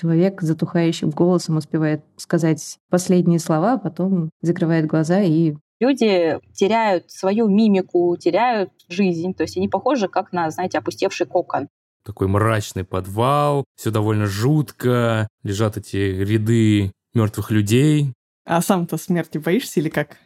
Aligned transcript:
человек 0.00 0.40
затухающим 0.40 1.10
голосом 1.10 1.56
успевает 1.56 2.02
сказать 2.16 2.78
последние 2.88 3.38
слова, 3.38 3.74
а 3.74 3.78
потом 3.78 4.30
закрывает 4.40 4.86
глаза 4.86 5.20
и 5.20 5.54
люди 5.78 6.38
теряют 6.54 7.10
свою 7.10 7.48
мимику, 7.48 8.16
теряют 8.18 8.70
жизнь. 8.88 9.34
То 9.34 9.42
есть 9.42 9.56
они 9.56 9.68
похожи 9.68 10.08
как 10.08 10.32
на, 10.32 10.50
знаете, 10.50 10.78
опустевший 10.78 11.26
кокон. 11.26 11.68
Такой 12.04 12.28
мрачный 12.28 12.84
подвал, 12.84 13.64
все 13.76 13.90
довольно 13.90 14.26
жутко, 14.26 15.28
лежат 15.42 15.76
эти 15.76 15.96
ряды 15.96 16.92
мертвых 17.14 17.50
людей. 17.50 18.14
А 18.46 18.62
сам-то 18.62 18.96
смерти 18.96 19.38
боишься 19.38 19.80
или 19.80 19.90
как? 19.90 20.16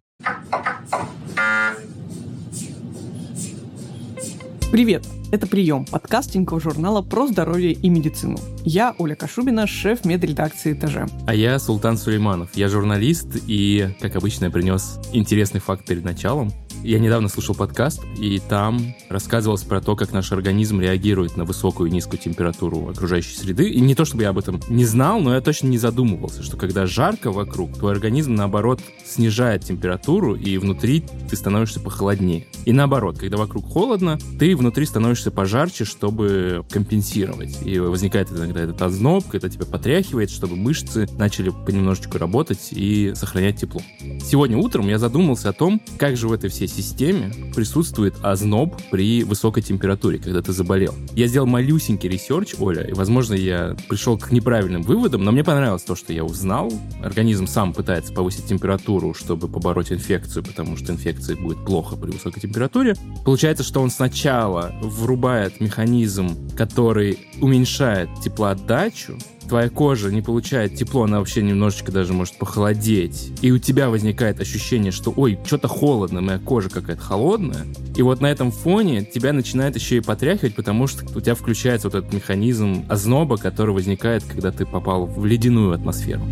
Привет! 4.75 5.07
Это 5.31 5.47
«Прием» 5.47 5.85
подкастингового 5.85 6.61
журнала 6.61 7.01
про 7.01 7.29
здоровье 7.29 7.71
и 7.71 7.89
медицину. 7.89 8.39
Я 8.65 8.93
Оля 8.99 9.15
Кашубина, 9.15 9.69
шеф 9.69 10.05
медредакции 10.05 10.73
«Этаже». 10.73 11.07
А 11.29 11.33
я 11.33 11.61
Султан 11.61 11.97
Сулейманов. 11.97 12.57
Я 12.57 12.69
журналист 12.69 13.37
и, 13.47 13.95
как 14.01 14.17
обычно, 14.17 14.51
принес 14.51 14.99
интересный 15.13 15.61
факт 15.61 15.87
перед 15.87 16.03
началом. 16.03 16.51
Я 16.85 16.99
недавно 16.99 17.31
слушал 17.31 17.55
подкаст, 17.55 18.03
и 18.19 18.39
там 18.47 18.95
рассказывалось 19.09 19.63
про 19.63 19.81
то, 19.81 19.97
как 19.97 20.13
наш 20.13 20.31
организм 20.33 20.83
реагирует 20.83 21.35
на 21.35 21.47
высокую 21.47 21.89
и 21.89 21.91
низкую 21.91 22.21
температуру 22.21 22.91
окружающей 22.91 23.35
среды. 23.35 23.71
И 23.71 23.81
не 23.81 23.95
то, 23.95 24.05
чтобы 24.05 24.25
я 24.25 24.29
об 24.29 24.39
этом 24.39 24.61
не 24.69 24.85
знал, 24.85 25.19
но 25.19 25.35
я 25.35 25.41
точно 25.41 25.69
не 25.69 25.79
задумывался, 25.79 26.43
что 26.43 26.59
когда 26.59 26.85
жарко 26.85 27.33
вокруг, 27.33 27.73
твой 27.73 27.93
организм, 27.93 28.35
наоборот, 28.35 28.81
снижает 29.03 29.65
температуру, 29.65 30.35
и 30.35 30.59
внутри 30.59 31.03
ты 31.31 31.37
становишься 31.37 31.81
похолоднее. 31.81 32.47
И 32.67 32.73
наоборот, 32.73 33.17
когда 33.17 33.39
вокруг 33.39 33.67
холодно, 33.67 34.19
ты 34.39 34.55
внутри 34.55 34.85
становишься 34.85 35.31
пожарче, 35.31 35.87
чтобы 35.87 36.67
компенсировать. 36.69 37.61
И 37.65 37.79
возникает 37.79 38.31
иногда 38.31 38.61
этот 38.61 38.83
озноб, 38.83 39.27
когда 39.29 39.49
тебя 39.49 39.65
потряхивает, 39.65 40.29
чтобы 40.29 40.55
мышцы 40.55 41.09
начали 41.17 41.49
понемножечку 41.49 42.19
работать 42.19 42.69
и 42.73 43.15
сохранять 43.15 43.59
тепло. 43.59 43.81
Сегодня 44.23 44.59
утром 44.59 44.87
я 44.89 44.99
задумался 44.99 45.49
о 45.49 45.55
том, 45.55 45.81
как 45.97 46.19
же 46.19 46.29
в 46.29 46.33
этой 46.35 46.51
всей 46.51 46.69
системе 46.75 47.33
присутствует 47.55 48.15
озноб 48.23 48.75
при 48.91 49.25
высокой 49.25 49.63
температуре, 49.63 50.19
когда 50.19 50.43
ты 50.43 50.53
заболел. 50.53 50.95
Я 51.15 51.27
сделал 51.27 51.47
малюсенький 51.47 52.09
research, 52.09 52.55
Оля, 52.59 52.83
и, 52.83 52.93
возможно, 52.93 53.35
я 53.35 53.77
пришел 53.89 54.19
к 54.19 54.31
неправильным 54.33 54.83
выводам, 54.83 55.25
но 55.25 55.33
мне 55.33 55.45
понравилось 55.45 55.83
то, 55.83 55.95
что 55.95 56.13
я 56.13 56.25
узнал. 56.25 56.73
Организм 57.03 57.47
сам 57.47 57.73
пытается 57.73 58.13
повысить 58.13 58.47
температуру, 58.47 59.15
чтобы 59.15 59.49
побороть 59.49 59.93
инфекцию, 59.93 60.45
потому 60.45 60.77
что 60.77 60.93
инфекции 60.93 61.35
будет 61.35 61.65
плохо 61.65 61.97
при 61.97 62.11
высокой 62.11 62.41
температуре. 62.41 62.95
Получается, 63.25 63.65
что 63.65 63.81
он 63.81 63.91
сначала 63.91 64.75
врубает 64.81 65.61
механизм, 65.61 66.51
который 66.57 67.19
уменьшает 67.41 68.09
теплоотдачу, 68.23 69.19
твоя 69.49 69.69
кожа 69.69 70.11
не 70.11 70.23
получает 70.23 70.75
тепло, 70.75 71.05
она 71.05 71.19
вообще 71.19 71.43
немножечко 71.43 71.93
даже 71.93 72.13
может 72.13 72.37
похолодеть, 72.37 73.33
и 73.43 73.51
у 73.51 73.59
тебя 73.59 73.91
возникает 73.91 74.41
ощущение, 74.41 74.93
что 74.93 75.13
ой, 75.17 75.39
что-то 75.45 75.69
холодно, 75.69 76.21
моя 76.21 76.39
кожа 76.39 76.71
какая-то 76.71 77.03
холодная, 77.03 77.67
и 77.97 78.03
вот 78.03 78.21
на 78.21 78.27
этом 78.27 78.51
фоне 78.51 79.05
тебя 79.05 79.33
начинает 79.33 79.77
еще 79.77 79.99
и 79.99 80.01
потряхивать, 80.01 80.55
потому 80.55 80.87
что 80.87 81.05
у 81.17 81.21
тебя 81.21 81.35
включается 81.35 81.89
вот 81.89 81.95
этот 81.95 82.13
механизм 82.13 82.85
озноба, 82.89 83.37
который 83.37 83.75
возникает, 83.75 84.25
когда 84.25 84.51
ты 84.51 84.67
попал 84.67 85.07
в 85.07 85.25
ледяную 85.25 85.73
атмосферу. 85.73 86.23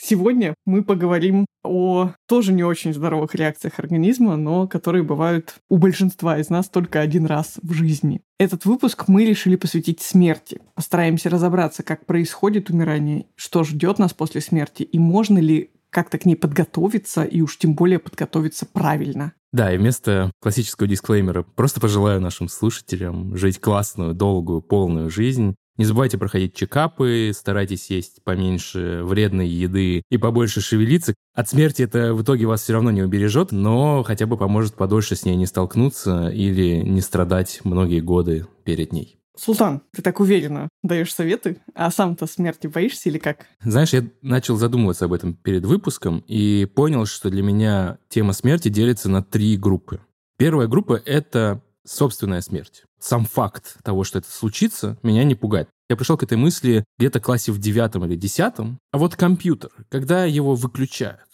Сегодня 0.00 0.54
мы 0.64 0.84
поговорим 0.84 1.46
о 1.64 2.12
тоже 2.28 2.52
не 2.52 2.62
очень 2.62 2.94
здоровых 2.94 3.34
реакциях 3.34 3.78
организма, 3.78 4.36
но 4.36 4.68
которые 4.68 5.02
бывают 5.02 5.56
у 5.68 5.76
большинства 5.76 6.38
из 6.38 6.50
нас 6.50 6.68
только 6.68 7.00
один 7.00 7.26
раз 7.26 7.58
в 7.62 7.72
жизни. 7.72 8.20
Этот 8.38 8.64
выпуск 8.64 9.04
мы 9.08 9.24
решили 9.24 9.56
посвятить 9.56 10.00
смерти. 10.00 10.60
Постараемся 10.74 11.30
разобраться, 11.30 11.82
как 11.82 12.06
происходит 12.06 12.70
умирание, 12.70 13.26
что 13.34 13.64
ждет 13.64 13.98
нас 13.98 14.14
после 14.14 14.40
смерти 14.40 14.84
и 14.84 14.98
можно 14.98 15.38
ли 15.38 15.72
как-то 15.90 16.18
к 16.18 16.26
ней 16.26 16.36
подготовиться 16.36 17.24
и 17.24 17.40
уж 17.40 17.58
тем 17.58 17.74
более 17.74 17.98
подготовиться 17.98 18.66
правильно. 18.66 19.32
Да, 19.52 19.72
и 19.72 19.78
вместо 19.78 20.30
классического 20.40 20.86
дисклеймера 20.86 21.42
просто 21.42 21.80
пожелаю 21.80 22.20
нашим 22.20 22.48
слушателям 22.48 23.34
жить 23.36 23.60
классную, 23.60 24.14
долгую, 24.14 24.60
полную 24.60 25.10
жизнь, 25.10 25.54
не 25.78 25.84
забывайте 25.84 26.18
проходить 26.18 26.54
чекапы, 26.54 27.32
старайтесь 27.34 27.88
есть 27.88 28.22
поменьше 28.24 29.00
вредной 29.04 29.48
еды 29.48 30.02
и 30.10 30.18
побольше 30.18 30.60
шевелиться. 30.60 31.14
От 31.34 31.48
смерти 31.48 31.82
это 31.82 32.14
в 32.14 32.22
итоге 32.22 32.46
вас 32.46 32.62
все 32.62 32.74
равно 32.74 32.90
не 32.90 33.02
убережет, 33.02 33.52
но 33.52 34.02
хотя 34.02 34.26
бы 34.26 34.36
поможет 34.36 34.74
подольше 34.74 35.16
с 35.16 35.24
ней 35.24 35.36
не 35.36 35.46
столкнуться 35.46 36.28
или 36.28 36.82
не 36.82 37.00
страдать 37.00 37.60
многие 37.62 38.00
годы 38.00 38.46
перед 38.64 38.92
ней. 38.92 39.18
Султан, 39.36 39.82
ты 39.94 40.02
так 40.02 40.18
уверенно 40.18 40.68
даешь 40.82 41.14
советы, 41.14 41.58
а 41.72 41.92
сам-то 41.92 42.26
смерти 42.26 42.66
боишься 42.66 43.08
или 43.08 43.18
как? 43.18 43.46
Знаешь, 43.62 43.92
я 43.92 44.04
начал 44.20 44.56
задумываться 44.56 45.04
об 45.04 45.12
этом 45.12 45.32
перед 45.32 45.64
выпуском 45.64 46.24
и 46.26 46.64
понял, 46.64 47.06
что 47.06 47.30
для 47.30 47.44
меня 47.44 47.98
тема 48.08 48.32
смерти 48.32 48.68
делится 48.68 49.08
на 49.08 49.22
три 49.22 49.56
группы. 49.56 50.00
Первая 50.38 50.66
группа— 50.66 51.00
это 51.06 51.62
собственная 51.88 52.40
смерть. 52.40 52.84
Сам 52.98 53.24
факт 53.24 53.76
того, 53.82 54.04
что 54.04 54.18
это 54.18 54.30
случится, 54.30 54.98
меня 55.02 55.24
не 55.24 55.34
пугает. 55.34 55.68
Я 55.88 55.96
пришел 55.96 56.16
к 56.16 56.22
этой 56.22 56.36
мысли 56.36 56.84
где-то 56.98 57.20
в 57.20 57.22
классе 57.22 57.52
в 57.52 57.58
девятом 57.58 58.04
или 58.04 58.16
десятом. 58.16 58.78
А 58.92 58.98
вот 58.98 59.16
компьютер, 59.16 59.70
когда 59.88 60.24
его 60.24 60.54
выключают, 60.54 61.28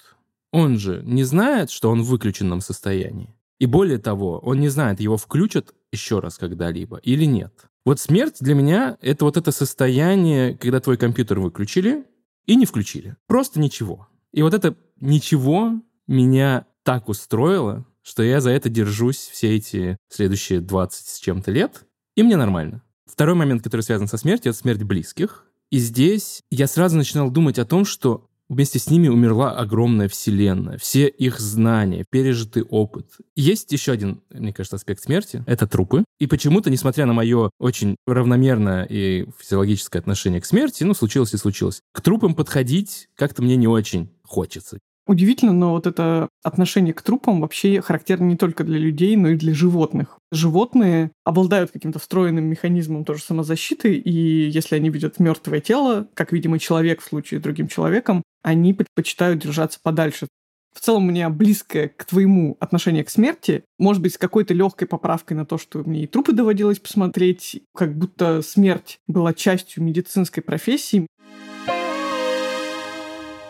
он 0.53 0.79
же 0.79 1.03
не 1.05 1.25
знает, 1.25 1.71
что 1.71 1.91
он 1.91 2.03
в 2.03 2.07
выключенном 2.07 2.61
состоянии. 2.61 3.35
И 3.59 3.67
более 3.67 3.99
того, 3.99 4.39
он 4.39 4.61
не 4.61 4.69
знает, 4.69 5.01
его 5.01 5.17
включат 5.17 5.75
еще 5.93 6.21
раз 6.21 6.39
когда-либо 6.39 6.99
или 6.99 7.25
нет. 7.25 7.53
Вот 7.85 8.01
смерть 8.01 8.37
для 8.41 8.55
меня— 8.55 8.97
это 9.01 9.25
вот 9.25 9.37
это 9.37 9.53
состояние, 9.53 10.57
когда 10.57 10.81
твой 10.81 10.97
компьютер 10.97 11.41
выключили 11.41 12.05
и 12.47 12.57
не 12.57 12.67
включили. 12.67 13.17
Просто 13.27 13.61
ничего. 13.61 14.09
И 14.33 14.43
вот 14.43 14.55
это 14.55 14.77
ничего 15.01 15.81
меня 16.07 16.67
так 16.83 17.09
устроило, 17.09 17.85
что 18.05 18.23
я 18.23 18.41
за 18.41 18.51
это 18.51 18.69
держусь 18.69 19.17
все 19.33 19.57
эти 19.57 19.97
следующие 20.09 20.61
20 20.61 21.07
с 21.07 21.19
чем-то 21.19 21.51
лет, 21.51 21.85
и 22.15 22.23
мне 22.23 22.37
нормально. 22.37 22.83
Второй 23.07 23.35
момент, 23.35 23.63
который 23.63 23.81
связан 23.81 24.07
со 24.07 24.17
смертью, 24.17 24.51
это 24.51 24.59
смерть 24.59 24.83
близких. 24.83 25.47
И 25.71 25.79
здесь 25.79 26.43
я 26.51 26.67
сразу 26.67 26.97
начинал 26.97 27.31
думать 27.31 27.59
о 27.59 27.65
том, 27.65 27.85
что 27.85 28.29
вместе 28.49 28.79
с 28.79 28.91
ними 28.91 29.09
умерла 29.09 29.53
огромная 29.53 30.09
вселенная, 30.09 30.79
все 30.79 31.09
их 31.09 31.41
знания, 31.41 32.05
пережитый 32.09 32.63
опыт. 32.63 33.07
Есть 33.35 33.73
еще 33.73 33.93
один, 33.93 34.23
мне 34.31 34.53
кажется, 34.53 34.77
аспект 34.77 35.03
смерти— 35.03 35.43
это 35.47 35.67
трупы. 35.67 36.05
И 36.19 36.27
почему-то, 36.27 36.71
несмотря 36.71 37.07
на 37.07 37.13
мое 37.13 37.51
очень 37.59 37.97
равномерное 38.07 38.85
и 38.85 39.27
физиологическое 39.39 40.01
отношение 40.01 40.41
к 40.41 40.47
смерти, 40.47 40.85
ну, 40.85 40.95
случилось 40.95 41.35
и 41.35 41.39
случилось, 41.39 41.81
к 41.93 42.01
трупам 42.01 42.35
подходить 42.35 43.09
как-то 43.15 43.43
мне 43.43 43.57
не 43.57 43.67
очень 43.67 44.11
хочется. 44.23 44.79
Удивительно, 45.07 45.53
но 45.53 45.73
вот 45.73 45.87
это 45.87 46.29
отношение 46.43 46.95
к 46.95 47.03
трупам 47.03 47.43
вообще 47.43 47.83
характерно 47.83 48.25
не 48.25 48.37
только 48.37 48.65
для 48.65 48.79
людей, 48.79 49.17
но 49.17 49.29
и 49.29 49.37
для 49.37 49.53
животных. 49.53 50.19
Животные 50.33 51.13
обладают 51.25 51.73
каким-то 51.73 51.99
встроенным 51.99 52.45
механизмом 52.45 53.05
тоже 53.05 53.23
самозащиты, 53.23 53.97
и 53.97 54.49
если 54.49 54.77
они 54.77 54.89
видят 54.89 55.21
мертвое 55.21 55.61
тело, 55.61 56.09
как, 56.15 56.33
видимо, 56.33 56.59
человек 56.59 57.03
в 57.03 57.05
случае 57.05 57.41
с 57.41 57.43
другим 57.43 57.69
человеком, 57.69 58.23
они 58.43 58.73
предпочитают 58.73 59.43
держаться 59.43 59.79
подальше. 59.83 60.27
В 60.75 60.81
целом 60.81 61.05
у 61.05 61.11
меня 61.11 61.31
близкое 61.31 61.89
к 61.89 62.05
твоему 62.05 62.57
отношение 62.59 63.05
к 63.05 63.11
смерти, 63.11 63.63
может 63.79 64.03
быть, 64.03 64.15
с 64.15 64.19
какой-то 64.19 64.55
легкой 64.55 64.89
поправкой 64.89 65.37
на 65.37 65.47
то, 65.47 65.57
что 65.57 65.79
мне 65.85 66.03
и 66.03 66.07
трупы 66.09 66.33
доводилось 66.33 66.81
посмотреть, 66.81 67.63
как 67.75 67.97
будто 67.97 68.43
смерть 68.43 68.99
была 69.07 69.35
частью 69.35 69.85
медицинской 69.85 70.43
профессии. 70.43 71.07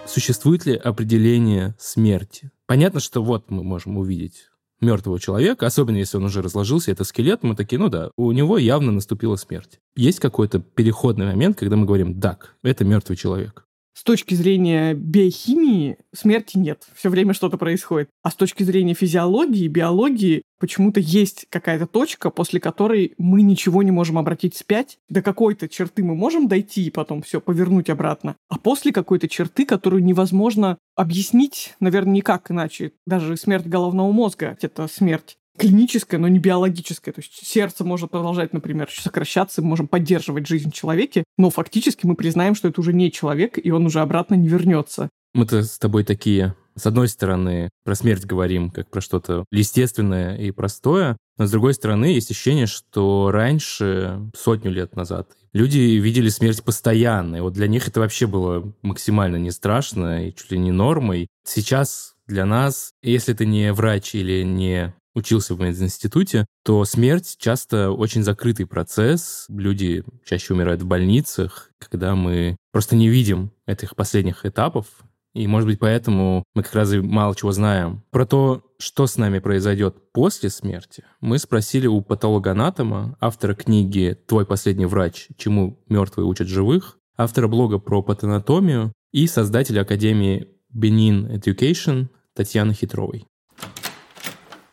Существует 0.07 0.67
ли 0.67 0.75
определение 0.75 1.75
смерти? 1.79 2.51
Понятно, 2.67 3.01
что 3.01 3.23
вот 3.23 3.51
мы 3.51 3.65
можем 3.65 3.99
увидеть 3.99 4.51
мертвого 4.81 5.19
человека, 5.19 5.67
особенно 5.67 5.97
если 5.97 6.19
он 6.19 6.25
уже 6.25 6.43
разложился, 6.43 6.91
это 6.91 7.05
скелет, 7.05 7.43
мы 7.43 7.57
такие, 7.57 7.79
ну 7.79 7.89
да, 7.89 8.11
у 8.17 8.31
него 8.33 8.59
явно 8.59 8.93
наступила 8.93 9.37
смерть. 9.37 9.81
Есть 9.97 10.21
какой-то 10.21 10.61
переходный 10.61 11.27
момент, 11.27 11.59
когда 11.59 11.77
мы 11.77 11.87
говорим, 11.87 12.21
так, 12.21 12.57
это 12.63 12.85
мертвый 12.85 13.17
человек 13.17 13.65
с 13.95 14.03
точки 14.03 14.35
зрения 14.35 14.93
биохимии 14.95 15.97
смерти 16.13 16.59
нет. 16.59 16.83
Все 16.95 17.09
время 17.09 17.33
что-то 17.33 17.57
происходит. 17.57 18.11
А 18.23 18.31
с 18.31 18.35
точки 18.35 18.65
зрения 18.65 18.95
физиологии, 18.95 19.69
биологии, 19.69 20.43
почему-то 20.59 20.99
есть 20.99 21.47
какая-то 21.49 21.87
точка, 21.87 22.31
после 22.31 22.59
которой 22.59 23.15
мы 23.19 23.43
ничего 23.43 23.83
не 23.83 23.93
можем 23.93 24.19
обратить 24.19 24.55
вспять. 24.55 24.99
До 25.09 25.23
какой-то 25.23 25.69
черты 25.69 26.03
мы 26.03 26.17
можем 26.17 26.49
дойти 26.49 26.85
и 26.87 26.91
потом 26.91 27.23
все 27.23 27.41
повернуть 27.41 27.89
обратно. 27.89 28.37
А 28.49 28.59
после 28.59 28.93
какой-то 28.93 29.29
черты, 29.29 29.65
которую 29.65 30.05
невозможно 30.05 30.77
объяснить, 30.97 31.75
наверное, 31.79 32.15
никак 32.15 32.51
иначе. 32.51 32.93
Даже 33.07 33.37
смерть 33.37 33.67
головного 33.67 34.11
мозга— 34.11 34.59
это 34.61 34.89
смерть 34.89 35.37
клиническое, 35.59 36.19
но 36.19 36.29
не 36.29 36.39
биологическое. 36.39 37.13
То 37.13 37.21
есть 37.21 37.47
сердце 37.47 37.85
может 37.85 38.11
продолжать, 38.11 38.53
например, 38.53 38.89
сокращаться, 38.91 39.63
мы 39.63 39.69
можем 39.69 39.89
поддерживать 39.89 40.47
жизнь 40.47 40.71
в 40.71 40.75
человеке, 40.75 41.25
но 41.39 41.51
фактически 41.51 42.07
мы 42.07 42.15
признаем, 42.15 42.55
что 42.55 42.69
это 42.69 42.81
уже 42.81 42.93
не 42.93 43.11
человек, 43.13 43.59
и 43.63 43.71
он 43.71 43.87
уже 43.87 44.01
обратно 44.01 44.35
не 44.35 44.49
вернется. 44.49 45.09
Мы-то 45.35 45.63
с 45.63 45.79
тобой 45.79 46.05
такие 46.05 46.55
с 46.77 46.87
одной 46.87 47.09
стороны, 47.09 47.71
про 47.85 47.95
смерть 47.95 48.25
говорим 48.25 48.71
как 48.71 48.91
про 48.91 49.01
что-то 49.01 49.45
естественное 49.51 50.37
и 50.37 50.51
простое, 50.51 51.17
Но, 51.37 51.47
с 51.47 51.51
другой 51.51 51.75
стороны, 51.75 52.07
есть 52.07 52.31
ощущение, 52.31 52.67
что 52.67 53.31
раньше, 53.31 54.31
сотню 54.37 54.71
лет 54.71 54.97
назад, 54.97 55.31
люди 55.53 55.79
видели 55.79 56.29
смерть 56.29 56.63
постоянно. 56.63 57.37
И 57.37 57.41
вот 57.41 57.55
для 57.55 57.67
них 57.69 57.89
это 57.89 58.01
вообще 58.01 58.27
было 58.27 58.73
максимально 58.83 59.37
не 59.37 59.51
страшно 59.51 60.29
и 60.29 60.35
чуть 60.35 60.51
ли 60.53 60.59
не 60.59 60.71
нормой. 60.73 61.29
Сейчас 61.45 62.15
для 62.27 62.45
нас, 62.45 62.93
если 63.03 63.35
ты 63.35 63.47
не 63.47 63.73
врач 63.73 64.15
или 64.15 64.43
не 64.43 64.95
учился 65.15 65.55
в 65.55 65.61
мединституте, 65.61 66.47
то 66.65 66.85
смерть 66.85 67.37
часто 67.39 67.91
очень 67.91 68.23
закрытый 68.23 68.67
процесс. 68.67 69.47
Люди 69.49 70.05
чаще 70.25 70.55
умирают 70.55 70.83
в 70.83 70.87
больницах, 70.87 71.71
когда 71.79 72.15
мы 72.15 72.57
просто 72.73 72.97
не 72.97 73.09
видим 73.09 73.53
этих 73.67 73.97
последних 73.97 74.45
этапов. 74.45 74.87
И, 75.35 75.49
может 75.49 75.69
быть, 75.69 75.81
поэтому 75.81 76.45
мы 76.55 76.63
как 76.63 76.75
раз 76.75 76.93
и 76.93 77.01
мало 77.01 77.35
чего 77.35 77.51
знаем. 77.51 78.05
Про 78.11 78.25
то, 78.25 78.63
что 78.79 79.07
с 79.07 79.17
нами 79.17 79.41
произойдет 79.41 80.13
после 80.13 80.49
смерти, 80.49 81.05
мы 81.21 81.39
спросили 81.39 81.89
у 81.89 82.03
патологоанатома, 82.03 83.17
автора 83.21 83.55
книги 83.55 84.17
«Твой 84.29 84.47
последний 84.47 84.87
врач. 84.87 85.29
Чему 85.37 85.83
мертвые 85.89 86.27
учат 86.27 86.47
живых», 86.47 86.99
автора 87.17 87.49
блога 87.49 87.79
про 87.79 88.01
патанатомию 88.03 88.93
и 89.13 89.27
создателя 89.27 89.81
Академии 89.83 90.49
Benin 90.73 91.29
Education 91.37 92.09
Татьяны 92.35 92.73
Хитровой. 92.73 93.27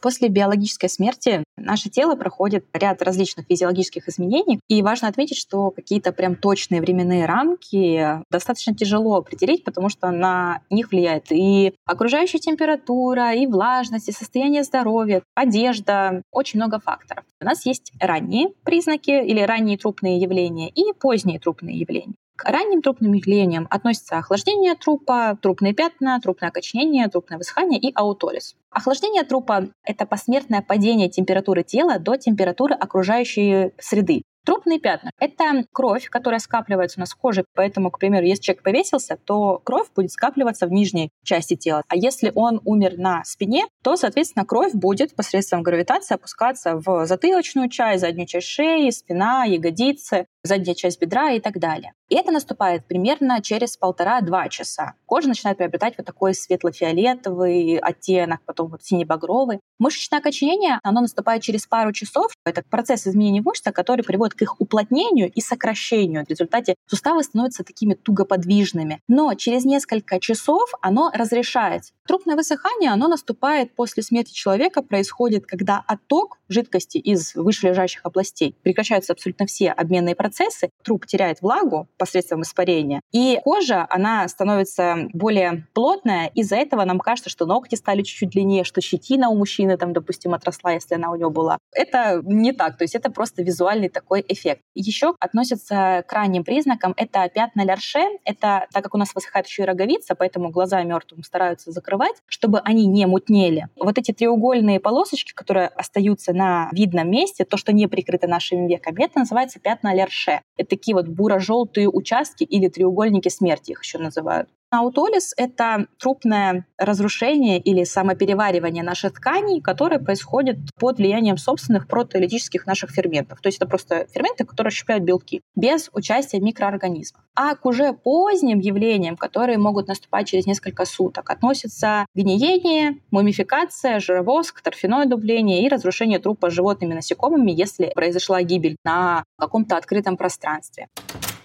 После 0.02 0.30
биологической 0.30 0.88
смерти 0.88 1.44
наше 1.58 1.90
тело 1.90 2.16
проходит 2.16 2.66
ряд 2.74 3.02
различных 3.02 3.46
физиологических 3.48 4.08
изменений, 4.10 4.60
и 4.68 4.82
важно 4.82 5.08
отметить, 5.08 5.38
что 5.38 5.70
какие-то 5.70 6.12
прям 6.12 6.36
точные 6.36 6.82
временные 6.82 7.26
рамки 7.26 8.22
достаточно 8.32 8.76
тяжело 8.76 9.16
определить, 9.16 9.64
потому 9.64 9.90
что 9.90 10.10
на 10.10 10.62
них 10.70 10.92
влияет 10.92 11.32
и 11.32 11.74
окружающая 11.86 12.40
температура, 12.40 13.34
и 13.34 13.46
влажность, 13.46 14.10
и 14.10 14.12
состояние 14.12 14.64
здоровья, 14.64 15.22
одежда, 15.36 16.24
очень 16.32 16.60
много 16.60 16.80
факторов. 16.80 17.24
У 17.40 17.46
нас 17.46 17.66
есть 17.66 17.92
ранние 18.00 18.50
признаки 18.64 19.12
или 19.12 19.42
ранние 19.42 19.78
трупные 19.78 20.18
явления 20.18 20.70
и 20.70 20.94
поздние 21.00 21.40
трупные 21.40 21.78
явления. 21.78 22.16
К 22.42 22.46
ранним 22.50 22.82
трупным 22.82 23.14
явлениям 23.14 23.68
относятся 23.70 24.18
охлаждение 24.18 24.74
трупа, 24.74 25.38
трупные 25.40 25.76
пятна, 25.76 26.20
трупное 26.20 26.50
окоченение, 26.50 27.08
трупное 27.08 27.38
высыхание 27.38 27.80
и 27.80 27.92
аутолиз. 27.94 28.56
Охлаждение 28.72 29.22
трупа— 29.22 29.68
это 29.84 30.08
посмертное 30.08 30.64
падение 30.64 31.08
температуры 31.08 31.62
тела 31.62 32.00
до 32.00 32.18
температуры 32.18 32.74
окружающей 32.74 33.74
среды. 33.78 34.24
Трупные 34.44 34.80
пятна— 34.80 35.12
это 35.20 35.66
кровь, 35.72 36.10
которая 36.10 36.40
скапливается 36.40 37.00
у 37.00 37.02
нас 37.02 37.12
в 37.12 37.16
коже. 37.16 37.46
Поэтому, 37.54 37.92
к 37.92 38.00
примеру, 38.00 38.26
если 38.26 38.42
человек 38.42 38.64
повесился, 38.64 39.18
то 39.24 39.60
кровь 39.60 39.92
будет 39.96 40.12
скапливаться 40.12 40.66
в 40.66 40.72
нижней 40.72 41.12
части 41.24 41.56
тела. 41.56 41.84
А 41.88 41.96
если 41.96 42.32
он 42.34 42.60
умер 42.66 42.98
на 42.98 43.24
спине, 43.24 43.66
то, 43.84 43.96
соответственно, 43.96 44.46
кровь 44.46 44.74
будет 44.74 45.16
посредством 45.16 45.62
гравитации 45.62 46.16
опускаться 46.16 46.82
в 46.84 47.06
затылочную 47.06 47.70
часть, 47.70 48.02
заднюю 48.02 48.26
часть 48.26 48.48
шеи, 48.48 48.90
спина, 48.90 49.44
ягодицы, 49.44 50.26
задняя 50.44 50.76
часть 50.76 51.00
бедра 51.00 51.32
и 51.32 51.40
так 51.40 51.60
далее. 51.60 51.94
И 52.10 52.16
это 52.16 52.32
наступает 52.32 52.86
примерно 52.86 53.42
через 53.42 53.78
полтора-два 53.78 54.50
часа. 54.50 54.96
Кожа 55.06 55.30
начинает 55.30 55.58
приобретать 55.58 55.94
вот 55.98 56.06
такой 56.06 56.34
светло-фиолетовый 56.34 57.78
оттенок, 57.78 58.42
потом 58.46 58.68
вот 58.70 58.84
сине-багровый. 58.84 59.60
Мышечное 59.80 60.20
окоченение, 60.20 60.80
оно 60.84 61.02
наступает 61.02 61.42
через 61.42 61.68
пару 61.68 61.94
часов. 61.94 62.32
Это 62.46 62.64
процесс 62.70 63.08
изменения 63.08 63.42
мышц, 63.42 63.64
который 63.74 64.04
приводит 64.04 64.34
к 64.34 64.42
их 64.42 64.60
уплотнению 64.60 65.32
и 65.32 65.42
сокращению. 65.42 66.26
В 66.26 66.30
результате 66.30 66.76
суставы 66.86 67.24
становятся 67.24 67.64
такими 67.64 67.94
тугоподвижными. 67.94 69.00
Но 69.08 69.34
через 69.36 69.64
несколько 69.64 70.20
часов 70.20 70.72
оно 70.82 71.12
разрешается. 71.14 71.94
Трупное 72.08 72.36
высыхание, 72.36 72.92
оно 72.92 73.08
наступает 73.08 73.74
после 73.74 74.04
смерти 74.04 74.34
человека, 74.34 74.82
происходит, 74.82 75.46
когда 75.46 75.84
отток 75.88 76.40
жидкости 76.50 76.98
из 76.98 77.36
вышележащих 77.36 78.02
областей 78.04 78.56
прекращаются 78.64 79.14
абсолютно 79.14 79.46
все 79.46 79.72
обменные 79.72 80.16
процессы, 80.16 80.31
процессы, 80.32 80.70
труп 80.84 81.06
теряет 81.06 81.42
влагу 81.42 81.88
посредством 81.98 82.42
испарения, 82.44 83.02
и 83.12 83.40
кожа, 83.44 83.86
она 83.90 84.28
становится 84.28 85.10
более 85.14 85.68
плотная, 85.74 86.32
из-за 86.34 86.56
этого 86.56 86.86
нам 86.86 87.00
кажется, 87.00 87.30
что 87.30 87.46
ногти 87.46 87.76
стали 87.76 88.02
чуть-чуть 88.02 88.30
длиннее, 88.30 88.64
что 88.64 88.82
щетина 88.82 89.30
у 89.30 89.36
мужчины 89.36 89.78
там, 89.78 89.94
допустим, 89.94 90.34
отросла, 90.34 90.72
если 90.72 90.96
она 90.96 91.12
у 91.12 91.16
него 91.16 91.30
была. 91.30 91.58
Это 91.74 92.22
не 92.24 92.54
так, 92.54 92.78
то 92.78 92.84
есть 92.84 92.96
это 92.96 93.12
просто 93.12 93.44
визуальный 93.44 93.90
такой 93.90 94.24
эффект. 94.28 94.62
Еще 94.74 95.14
относится 95.20 96.04
к 96.08 96.14
ранним 96.14 96.44
признакам, 96.44 96.94
это 96.96 97.28
пятна 97.34 97.64
Лярше, 97.66 98.00
это 98.24 98.68
так 98.72 98.84
как 98.84 98.96
у 98.96 98.98
нас 98.98 99.14
высыхает 99.14 99.48
еще 99.48 99.64
и 99.64 99.66
роговица, 99.66 100.16
поэтому 100.16 100.50
глаза 100.50 100.82
мертвым 100.84 101.24
стараются 101.24 101.72
закрывать, 101.72 102.16
чтобы 102.28 102.60
они 102.60 102.86
не 102.88 103.06
мутнели. 103.06 103.68
Вот 103.76 103.98
эти 103.98 104.12
треугольные 104.14 104.80
полосочки, 104.80 105.34
которые 105.34 105.68
остаются 105.68 106.34
на 106.34 106.70
видном 106.72 107.10
месте, 107.12 107.44
то, 107.44 107.58
что 107.58 107.74
не 107.74 107.88
прикрыто 107.88 108.28
нашими 108.28 108.68
веками, 108.68 109.04
это 109.04 109.20
называется 109.20 109.60
пятна 109.60 109.94
Лярше 109.94 110.21
Это 110.58 110.70
такие 110.70 110.96
вот 110.96 111.08
буро-желтые 111.08 111.90
участки 111.90 112.44
или 112.44 112.68
треугольники 112.68 113.30
смерти 113.30 113.72
их 113.72 113.84
еще 113.84 113.98
называют. 113.98 114.50
Аутолиз— 114.74 115.34
это 115.38 115.88
трупное 116.00 116.66
разрушение 116.78 117.60
или 117.60 117.84
самопереваривание 117.84 118.84
наших 118.84 119.16
тканей, 119.16 119.60
которое 119.60 120.00
происходит 120.00 120.60
под 120.80 120.98
влиянием 120.98 121.36
собственных 121.36 121.90
протеолитических 121.90 122.66
наших 122.66 122.92
ферментов. 122.92 123.42
То 123.42 123.48
есть 123.48 123.58
это 123.58 123.68
просто 123.68 124.08
ферменты, 124.14 124.46
которые 124.46 124.70
расщепляют 124.70 125.04
белки, 125.04 125.42
без 125.58 125.90
участия 125.92 126.40
микроорганизмов. 126.40 127.22
А 127.36 127.56
к 127.56 127.66
уже 127.66 127.92
поздним 127.92 128.60
явлениям, 128.60 129.18
которые 129.18 129.58
могут 129.58 129.90
наступать 129.90 130.30
через 130.30 130.46
несколько 130.46 130.86
суток, 130.86 131.30
относятся 131.30 132.06
гниение, 132.16 133.02
мумификация, 133.12 134.00
жировоск, 134.00 134.62
торфяное 134.62 135.06
дубление 135.06 135.66
и 135.66 135.68
разрушение 135.68 136.20
трупа 136.20 136.50
животными 136.50 136.94
насекомыми, 136.94 137.52
если 137.52 137.92
произошла 137.94 138.42
гибель 138.42 138.78
на 138.86 139.26
каком-то 139.38 139.76
открытом 139.76 140.16
пространстве. 140.16 140.88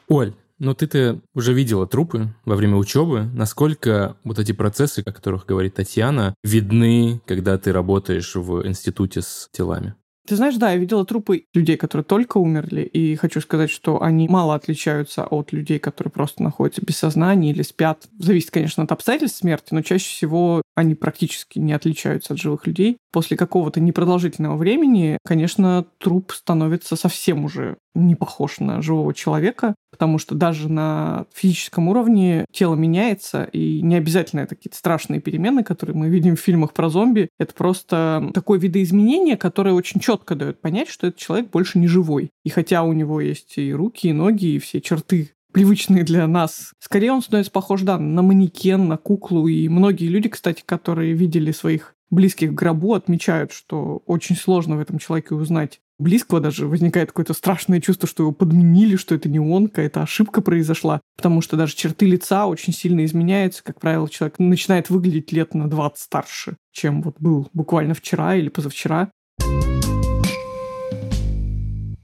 Оль, 0.08 0.32
но 0.58 0.74
ты-то 0.74 1.20
уже 1.34 1.52
видела 1.52 1.86
трупы 1.86 2.34
во 2.44 2.56
время 2.56 2.76
учебы. 2.76 3.28
Насколько 3.34 4.16
вот 4.24 4.38
эти 4.38 4.52
процессы, 4.52 5.02
о 5.04 5.12
которых 5.12 5.46
говорит 5.46 5.74
Татьяна, 5.74 6.34
видны, 6.42 7.20
когда 7.26 7.58
ты 7.58 7.72
работаешь 7.72 8.34
в 8.34 8.66
институте 8.66 9.22
с 9.22 9.48
телами? 9.52 9.94
Ты 10.26 10.34
знаешь, 10.34 10.56
да, 10.56 10.72
я 10.72 10.76
видела 10.76 11.04
трупы 11.06 11.44
людей, 11.54 11.76
которые 11.76 12.04
только 12.04 12.38
умерли, 12.38 12.82
и 12.82 13.14
хочу 13.14 13.40
сказать, 13.40 13.70
что 13.70 14.02
они 14.02 14.28
мало 14.28 14.56
отличаются 14.56 15.24
от 15.24 15.52
людей, 15.52 15.78
которые 15.78 16.10
просто 16.10 16.42
находятся 16.42 16.82
без 16.84 16.96
сознания 16.96 17.50
или 17.52 17.62
спят. 17.62 18.08
Зависит, 18.18 18.50
конечно, 18.50 18.82
от 18.82 18.90
обстоятельств 18.90 19.38
смерти, 19.38 19.68
но 19.70 19.82
чаще 19.82 20.08
всего 20.08 20.62
они 20.74 20.96
практически 20.96 21.60
не 21.60 21.72
отличаются 21.72 22.34
от 22.34 22.40
живых 22.40 22.66
людей. 22.66 22.98
После 23.16 23.38
какого-то 23.38 23.80
непродолжительного 23.80 24.58
времени, 24.58 25.16
конечно, 25.24 25.86
труп 25.96 26.32
становится 26.32 26.96
совсем 26.96 27.46
уже 27.46 27.78
не 27.94 28.14
похож 28.14 28.58
на 28.58 28.82
живого 28.82 29.14
человека, 29.14 29.74
потому 29.90 30.18
что 30.18 30.34
даже 30.34 30.70
на 30.70 31.24
физическом 31.32 31.88
уровне 31.88 32.44
тело 32.52 32.74
меняется, 32.74 33.44
и 33.44 33.80
не 33.80 33.94
обязательно 33.94 34.40
это 34.40 34.54
какие-то 34.54 34.76
страшные 34.76 35.22
перемены, 35.22 35.64
которые 35.64 35.96
мы 35.96 36.10
видим 36.10 36.36
в 36.36 36.40
фильмах 36.40 36.74
про 36.74 36.90
зомби. 36.90 37.30
Это 37.38 37.54
просто 37.54 38.30
такое 38.34 38.58
видоизменение, 38.58 39.38
которое 39.38 39.72
очень 39.72 39.98
четко 39.98 40.34
дает 40.34 40.60
понять, 40.60 40.90
что 40.90 41.06
этот 41.06 41.18
человек 41.18 41.48
больше 41.48 41.78
не 41.78 41.88
живой. 41.88 42.28
И 42.44 42.50
хотя 42.50 42.82
у 42.82 42.92
него 42.92 43.22
есть 43.22 43.56
и 43.56 43.72
руки, 43.72 44.08
и 44.08 44.12
ноги, 44.12 44.56
и 44.56 44.58
все 44.58 44.82
черты 44.82 45.30
привычные 45.56 46.04
для 46.04 46.26
нас. 46.26 46.72
Скорее 46.80 47.12
он 47.12 47.22
становится 47.22 47.50
похож, 47.50 47.80
да, 47.80 47.96
на 47.98 48.20
манекен, 48.20 48.88
на 48.88 48.98
куклу. 48.98 49.46
И 49.46 49.70
многие 49.70 50.08
люди, 50.08 50.28
кстати, 50.28 50.62
которые 50.66 51.14
видели 51.14 51.50
своих 51.50 51.95
близких 52.10 52.50
в 52.50 52.54
гробу, 52.54 52.94
отмечают, 52.94 53.52
что 53.52 54.02
очень 54.06 54.36
сложно 54.36 54.76
в 54.76 54.80
этом 54.80 54.98
человеке 54.98 55.34
узнать 55.34 55.80
близкого 55.98 56.40
даже 56.40 56.66
возникает 56.66 57.08
какое-то 57.08 57.32
страшное 57.32 57.80
чувство, 57.80 58.08
что 58.08 58.22
его 58.22 58.32
подменили, 58.32 58.96
что 58.96 59.14
это 59.14 59.28
не 59.28 59.40
он, 59.40 59.68
какая-то 59.68 60.02
ошибка 60.02 60.42
произошла, 60.42 61.00
потому 61.16 61.40
что 61.40 61.56
даже 61.56 61.74
черты 61.74 62.06
лица 62.06 62.46
очень 62.46 62.72
сильно 62.72 63.04
изменяются. 63.04 63.64
Как 63.64 63.80
правило, 63.80 64.08
человек 64.08 64.38
начинает 64.38 64.90
выглядеть 64.90 65.32
лет 65.32 65.54
на 65.54 65.68
20 65.68 65.98
старше, 65.98 66.56
чем 66.72 67.02
вот 67.02 67.16
был 67.18 67.48
буквально 67.52 67.94
вчера 67.94 68.36
или 68.36 68.48
позавчера. 68.48 69.10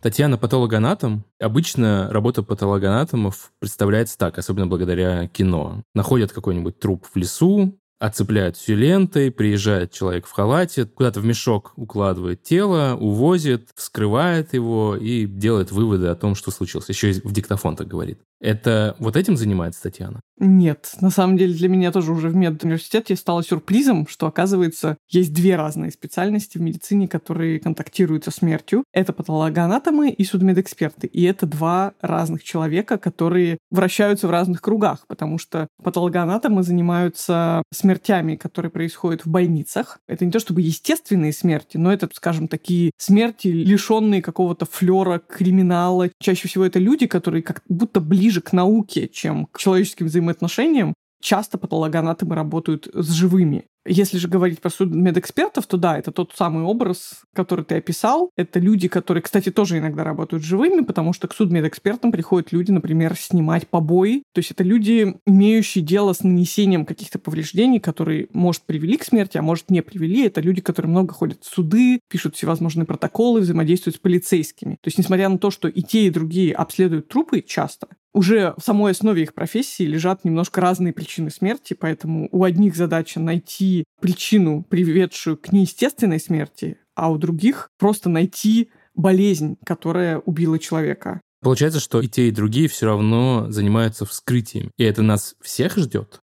Татьяна 0.02 0.36
патологоанатом. 0.36 1.24
Обычно 1.40 2.08
работа 2.10 2.42
патологоанатомов 2.42 3.52
представляется 3.60 4.18
так, 4.18 4.36
особенно 4.36 4.66
благодаря 4.66 5.28
кино. 5.28 5.84
Находят 5.94 6.32
какой-нибудь 6.32 6.80
труп 6.80 7.06
в 7.06 7.16
лесу, 7.16 7.78
отцепляют 8.02 8.56
всю 8.56 8.74
лентой, 8.74 9.30
приезжает 9.30 9.92
человек 9.92 10.26
в 10.26 10.32
халате, 10.32 10.86
куда-то 10.86 11.20
в 11.20 11.24
мешок 11.24 11.72
укладывает 11.76 12.42
тело, 12.42 12.96
увозит, 12.98 13.68
вскрывает 13.76 14.54
его 14.54 14.96
и 14.96 15.24
делает 15.24 15.70
выводы 15.70 16.08
о 16.08 16.16
том, 16.16 16.34
что 16.34 16.50
случилось. 16.50 16.88
Еще 16.88 17.12
и 17.12 17.20
в 17.20 17.32
диктофон 17.32 17.76
так 17.76 17.86
говорит. 17.86 18.18
Это 18.42 18.96
вот 18.98 19.16
этим 19.16 19.36
занимается 19.36 19.82
Татьяна? 19.82 20.20
Нет, 20.44 20.94
на 21.00 21.10
самом 21.10 21.36
деле 21.36 21.54
для 21.54 21.68
меня 21.68 21.92
тоже 21.92 22.10
уже 22.10 22.28
в 22.28 22.34
медуниверситете 22.34 23.14
стало 23.14 23.44
сюрпризом, 23.44 24.08
что, 24.08 24.26
оказывается, 24.26 24.96
есть 25.08 25.32
две 25.32 25.54
разные 25.54 25.92
специальности 25.92 26.58
в 26.58 26.60
медицине, 26.60 27.06
которые 27.06 27.60
контактируют 27.60 28.24
со 28.24 28.32
смертью. 28.32 28.82
Это 28.92 29.12
патологоанатомы 29.12 30.10
и 30.10 30.24
судмедэксперты. 30.24 31.06
И 31.06 31.22
это 31.22 31.46
два 31.46 31.92
разных 32.00 32.42
человека, 32.42 32.98
которые 32.98 33.58
вращаются 33.70 34.26
в 34.26 34.30
разных 34.30 34.60
кругах, 34.60 35.06
потому 35.06 35.38
что 35.38 35.68
патологоанатомы 35.80 36.64
занимаются 36.64 37.62
смертями, 37.72 38.34
которые 38.34 38.72
происходят 38.72 39.24
в 39.24 39.28
больницах. 39.28 40.00
Это 40.08 40.24
не 40.24 40.32
то 40.32 40.40
чтобы 40.40 40.62
естественные 40.62 41.32
смерти, 41.32 41.76
но 41.76 41.92
это, 41.92 42.08
скажем, 42.12 42.48
такие 42.48 42.90
смерти, 42.98 43.46
лишенные 43.46 44.22
какого-то 44.22 44.66
флера 44.66 45.20
криминала. 45.20 46.10
Чаще 46.18 46.48
всего 46.48 46.64
это 46.64 46.80
люди, 46.80 47.06
которые 47.06 47.44
как 47.44 47.62
будто 47.68 48.00
ближе 48.00 48.31
к 48.40 48.52
науке, 48.52 49.08
чем 49.08 49.46
к 49.46 49.58
человеческим 49.58 50.06
взаимоотношениям. 50.06 50.94
Часто 51.20 51.58
патологоанатомы 51.58 52.34
работают 52.34 52.88
с 52.92 53.10
живыми. 53.10 53.66
Если 53.84 54.18
же 54.18 54.28
говорить 54.28 54.60
про 54.60 54.70
судмедэкспертов, 54.70 55.66
то 55.66 55.76
да, 55.76 55.98
это 55.98 56.12
тот 56.12 56.32
самый 56.36 56.62
образ, 56.62 57.22
который 57.34 57.64
ты 57.64 57.76
описал. 57.76 58.30
Это 58.36 58.60
люди, 58.60 58.88
которые, 58.88 59.22
кстати, 59.22 59.50
тоже 59.50 59.78
иногда 59.78 60.04
работают 60.04 60.44
живыми, 60.44 60.82
потому 60.82 61.12
что 61.12 61.26
к 61.26 61.34
судмедэкспертам 61.34 62.12
приходят 62.12 62.52
люди, 62.52 62.70
например, 62.70 63.16
снимать 63.16 63.66
побои. 63.68 64.22
То 64.32 64.38
есть 64.38 64.52
это 64.52 64.62
люди, 64.62 65.16
имеющие 65.26 65.82
дело 65.82 66.12
с 66.12 66.22
нанесением 66.22 66.86
каких-то 66.86 67.18
повреждений, 67.18 67.80
которые, 67.80 68.28
может, 68.32 68.62
привели 68.62 68.96
к 68.96 69.04
смерти, 69.04 69.38
а 69.38 69.42
может, 69.42 69.70
не 69.70 69.82
привели. 69.82 70.26
Это 70.26 70.40
люди, 70.40 70.60
которые 70.60 70.90
много 70.90 71.12
ходят 71.12 71.42
в 71.42 71.52
суды, 71.52 71.98
пишут 72.08 72.36
всевозможные 72.36 72.86
протоколы, 72.86 73.40
взаимодействуют 73.40 73.96
с 73.96 74.00
полицейскими. 74.00 74.74
То 74.74 74.88
есть, 74.88 74.98
несмотря 74.98 75.28
на 75.28 75.38
то, 75.38 75.50
что 75.50 75.66
и 75.66 75.82
те, 75.82 76.06
и 76.06 76.10
другие 76.10 76.54
обследуют 76.54 77.08
трупы 77.08 77.40
часто, 77.40 77.88
уже 78.14 78.54
в 78.58 78.62
самой 78.62 78.92
основе 78.92 79.22
их 79.22 79.32
профессии 79.32 79.84
лежат 79.84 80.24
немножко 80.24 80.60
разные 80.60 80.92
причины 80.92 81.30
смерти, 81.30 81.74
поэтому 81.74 82.28
у 82.30 82.44
одних 82.44 82.76
задача 82.76 83.20
найти 83.20 83.71
причину, 84.00 84.64
приведшую 84.68 85.36
к 85.36 85.52
неестественной 85.52 86.20
смерти, 86.20 86.78
а 86.94 87.10
у 87.10 87.18
других 87.18 87.68
просто 87.78 88.08
найти 88.08 88.70
болезнь, 88.94 89.56
которая 89.64 90.18
убила 90.18 90.58
человека. 90.58 91.20
Получается, 91.42 91.80
что 91.80 92.00
и 92.00 92.08
те, 92.08 92.28
и 92.28 92.30
другие 92.30 92.68
все 92.68 92.86
равно 92.86 93.46
занимаются 93.50 94.04
вскрытием. 94.06 94.70
И 94.76 94.84
это 94.84 95.02
нас 95.02 95.34
всех 95.40 95.76
ждет? 95.76 96.20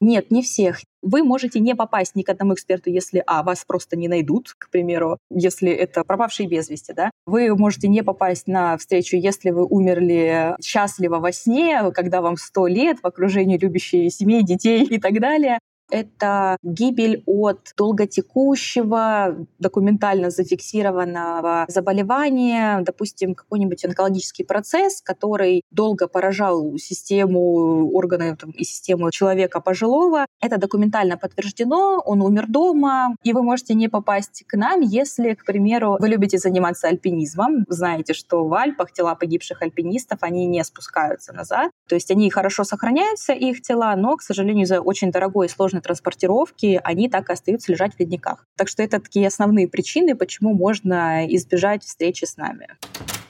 Нет, 0.00 0.32
не 0.32 0.42
всех. 0.42 0.80
Вы 1.00 1.22
можете 1.22 1.60
не 1.60 1.76
попасть 1.76 2.16
ни 2.16 2.22
к 2.22 2.28
одному 2.28 2.54
эксперту, 2.54 2.90
если, 2.90 3.22
а, 3.24 3.44
вас 3.44 3.64
просто 3.64 3.96
не 3.96 4.08
найдут, 4.08 4.52
к 4.58 4.68
примеру, 4.68 5.18
если 5.30 5.70
это 5.70 6.02
пропавшие 6.02 6.48
без 6.48 6.68
вести, 6.68 6.92
да. 6.92 7.12
Вы 7.24 7.56
можете 7.56 7.86
не 7.86 8.02
попасть 8.02 8.48
на 8.48 8.76
встречу, 8.78 9.16
если 9.16 9.50
вы 9.50 9.64
умерли 9.64 10.56
счастливо 10.60 11.18
во 11.18 11.30
сне, 11.30 11.92
когда 11.92 12.20
вам 12.20 12.36
сто 12.36 12.66
лет 12.66 12.98
в 13.00 13.06
окружении 13.06 13.58
любящей 13.58 14.10
семей, 14.10 14.42
детей 14.42 14.84
и 14.84 14.98
так 14.98 15.20
далее 15.20 15.60
это 15.92 16.56
гибель 16.62 17.22
от 17.26 17.74
долготекущего, 17.76 19.46
документально 19.58 20.30
зафиксированного 20.30 21.66
заболевания, 21.68 22.80
допустим, 22.80 23.34
какой-нибудь 23.34 23.84
онкологический 23.84 24.44
процесс, 24.44 25.02
который 25.02 25.62
долго 25.70 26.08
поражал 26.08 26.78
систему 26.78 27.90
органы 27.92 28.36
там, 28.36 28.50
и 28.50 28.64
систему 28.64 29.10
человека 29.10 29.60
пожилого. 29.60 30.24
Это 30.40 30.56
документально 30.56 31.18
подтверждено, 31.18 32.02
он 32.04 32.22
умер 32.22 32.46
дома, 32.48 33.14
и 33.22 33.34
вы 33.34 33.42
можете 33.42 33.74
не 33.74 33.88
попасть 33.88 34.44
к 34.46 34.56
нам, 34.56 34.80
если, 34.80 35.34
к 35.34 35.44
примеру, 35.44 35.98
вы 36.00 36.08
любите 36.08 36.38
заниматься 36.38 36.88
альпинизмом, 36.88 37.66
знаете, 37.68 38.14
что 38.14 38.44
в 38.44 38.54
Альпах 38.54 38.92
тела 38.92 39.14
погибших 39.14 39.60
альпинистов, 39.60 40.18
они 40.22 40.46
не 40.46 40.64
спускаются 40.64 41.34
назад, 41.34 41.70
то 41.86 41.94
есть 41.94 42.10
они 42.10 42.30
хорошо 42.30 42.64
сохраняются, 42.64 43.34
их 43.34 43.60
тела, 43.60 43.94
но, 43.96 44.16
к 44.16 44.22
сожалению, 44.22 44.64
из-за 44.64 44.80
очень 44.80 45.10
дорогой 45.10 45.46
и 45.46 45.50
сложной 45.50 45.81
транспортировки, 45.82 46.80
они 46.82 47.08
так 47.08 47.28
и 47.28 47.32
остаются 47.32 47.72
лежать 47.72 47.94
в 47.94 48.00
ледниках. 48.00 48.46
Так 48.56 48.68
что 48.68 48.82
это 48.82 49.00
такие 49.00 49.26
основные 49.26 49.68
причины, 49.68 50.14
почему 50.14 50.54
можно 50.54 51.26
избежать 51.34 51.84
встречи 51.84 52.24
с 52.24 52.36
нами. 52.36 52.68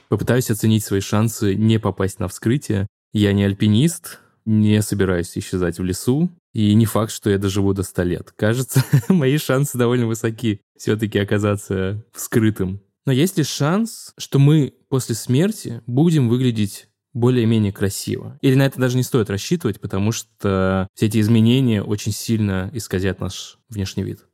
Попытаюсь 0.09 0.49
оценить 0.51 0.83
свои 0.83 0.99
шансы 0.99 1.55
не 1.55 1.79
попасть 1.79 2.19
на 2.19 2.27
вскрытие. 2.27 2.87
Я 3.13 3.33
не 3.33 3.43
альпинист, 3.43 4.19
не 4.45 4.81
собираюсь 4.81 5.35
исчезать 5.37 5.79
в 5.79 5.83
лесу, 5.83 6.29
и 6.53 6.73
не 6.75 6.85
факт, 6.85 7.11
что 7.11 7.29
я 7.29 7.37
доживу 7.37 7.73
до 7.73 7.83
100 7.83 8.03
лет. 8.03 8.31
Кажется, 8.35 8.83
мои 9.09 9.37
шансы 9.37 9.77
довольно 9.77 10.07
высоки 10.07 10.61
все-таки 10.77 11.19
оказаться 11.19 12.05
вскрытым. 12.13 12.81
Но 13.05 13.11
есть 13.11 13.37
ли 13.37 13.43
шанс, 13.43 14.13
что 14.17 14.39
мы 14.39 14.73
после 14.87 15.15
смерти 15.15 15.81
будем 15.87 16.29
выглядеть 16.29 16.87
более-менее 17.13 17.71
красиво. 17.71 18.37
Или 18.41 18.55
на 18.55 18.65
это 18.65 18.79
даже 18.79 18.97
не 18.97 19.03
стоит 19.03 19.29
рассчитывать, 19.29 19.79
потому 19.79 20.11
что 20.11 20.87
все 20.95 21.05
эти 21.05 21.19
изменения 21.19 21.81
очень 21.81 22.11
сильно 22.11 22.69
исказят 22.73 23.19
наш 23.19 23.59
внешний 23.69 24.03
вид. 24.03 24.25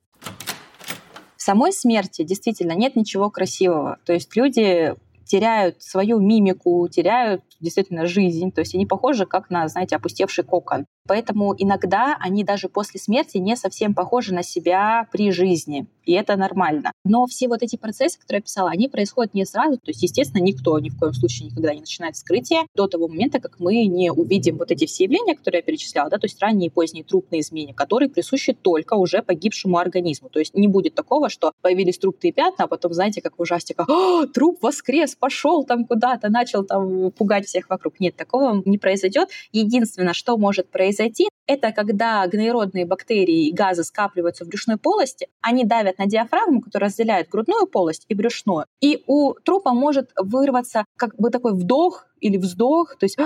В 1.36 1.41
самой 1.41 1.71
смерти 1.74 2.24
действительно 2.24 2.74
нет 2.74 2.95
ничего 2.95 3.29
красивого. 3.29 3.98
То 4.05 4.13
есть 4.13 4.36
люди 4.36 4.93
теряют 5.29 5.81
свою 5.83 6.19
мимику, 6.19 6.88
теряют 6.89 7.43
действительно 7.59 8.07
жизнь, 8.07 8.51
то 8.51 8.62
есть 8.62 8.74
они 8.74 8.88
похожи 8.88 9.27
как 9.27 9.51
на, 9.51 9.67
знаете, 9.67 9.95
опустевший 9.95 10.43
кокон. 10.43 10.86
Поэтому 11.07 11.55
иногда 11.57 12.17
они 12.19 12.43
даже 12.43 12.69
после 12.69 13.00
смерти 13.00 13.38
не 13.38 13.55
совсем 13.55 13.93
похожи 13.93 14.33
на 14.33 14.43
себя 14.43 15.07
при 15.12 15.31
жизни. 15.31 15.88
И 16.05 16.13
это 16.13 16.36
нормально. 16.36 16.91
Но 17.03 17.25
все 17.27 17.48
вот 17.48 17.62
эти 17.62 17.75
процессы, 17.75 18.19
которые 18.19 18.39
я 18.39 18.43
писала, 18.43 18.69
они 18.69 18.88
происходят 18.88 19.33
не 19.33 19.45
сразу. 19.45 19.77
То 19.77 19.89
есть, 19.89 20.01
естественно, 20.01 20.41
никто 20.41 20.77
ни 20.79 20.89
в 20.89 20.98
коем 20.98 21.13
случае 21.13 21.50
никогда 21.50 21.74
не 21.74 21.81
начинает 21.81 22.15
вскрытие 22.15 22.62
до 22.75 22.88
того 22.88 23.07
момента, 23.07 23.39
как 23.39 23.59
мы 23.59 23.86
не 23.86 24.12
увидим 24.12 24.57
вот 24.57 24.71
эти 24.71 24.86
все 24.86 25.03
явления, 25.03 25.36
которые 25.36 25.59
я 25.59 25.63
перечисляла, 25.63 26.09
да, 26.09 26.17
то 26.17 26.25
есть 26.25 26.41
ранние 26.41 26.67
и 26.67 26.71
поздние 26.71 27.03
трупные 27.03 27.41
изменения, 27.41 27.74
которые 27.74 28.09
присущи 28.09 28.53
только 28.53 28.95
уже 28.95 29.21
погибшему 29.21 29.77
организму. 29.77 30.29
То 30.29 30.39
есть 30.39 30.53
не 30.55 30.67
будет 30.67 30.95
такого, 30.95 31.29
что 31.29 31.53
появились 31.62 31.98
трупные 32.00 32.33
пятна, 32.33 32.65
а 32.65 32.67
потом, 32.67 32.93
знаете, 32.93 33.21
как 33.21 33.38
в 33.38 33.41
ужастиках, 33.41 33.88
«А, 33.89 34.25
труп 34.27 34.59
воскрес, 34.62 35.15
пошел 35.19 35.63
там 35.63 35.85
куда-то, 35.85 36.29
начал 36.29 36.63
там 36.63 37.11
пугать 37.11 37.45
всех 37.45 37.69
вокруг. 37.69 37.99
Нет, 37.99 38.15
такого 38.15 38.61
не 38.65 38.77
произойдет. 38.77 39.29
Единственное, 39.51 40.13
что 40.13 40.38
может 40.38 40.69
произойти, 40.69 41.29
это 41.50 41.72
когда 41.72 42.27
гноеродные 42.27 42.86
бактерии 42.86 43.48
и 43.48 43.53
газы 43.53 43.84
скапливаются 43.84 44.46
в 44.46 44.48
брюшной 44.50 44.77
полости, 44.77 45.27
они 45.41 45.65
давят 45.65 45.98
на 45.98 46.06
диафрагму, 46.06 46.62
которая 46.62 46.89
разделяет 46.89 47.27
грудную 47.27 47.65
полость 47.65 48.06
и 48.08 48.13
брюшную, 48.13 48.65
и 48.82 49.03
у 49.08 49.34
трупа 49.34 49.74
может 49.74 50.12
вырваться 50.15 50.86
как 50.96 51.15
бы 51.15 51.32
такой 51.32 51.53
вдох 51.53 52.06
или 52.20 52.38
вздох, 52.38 52.98
то 52.98 53.06
есть 53.06 53.18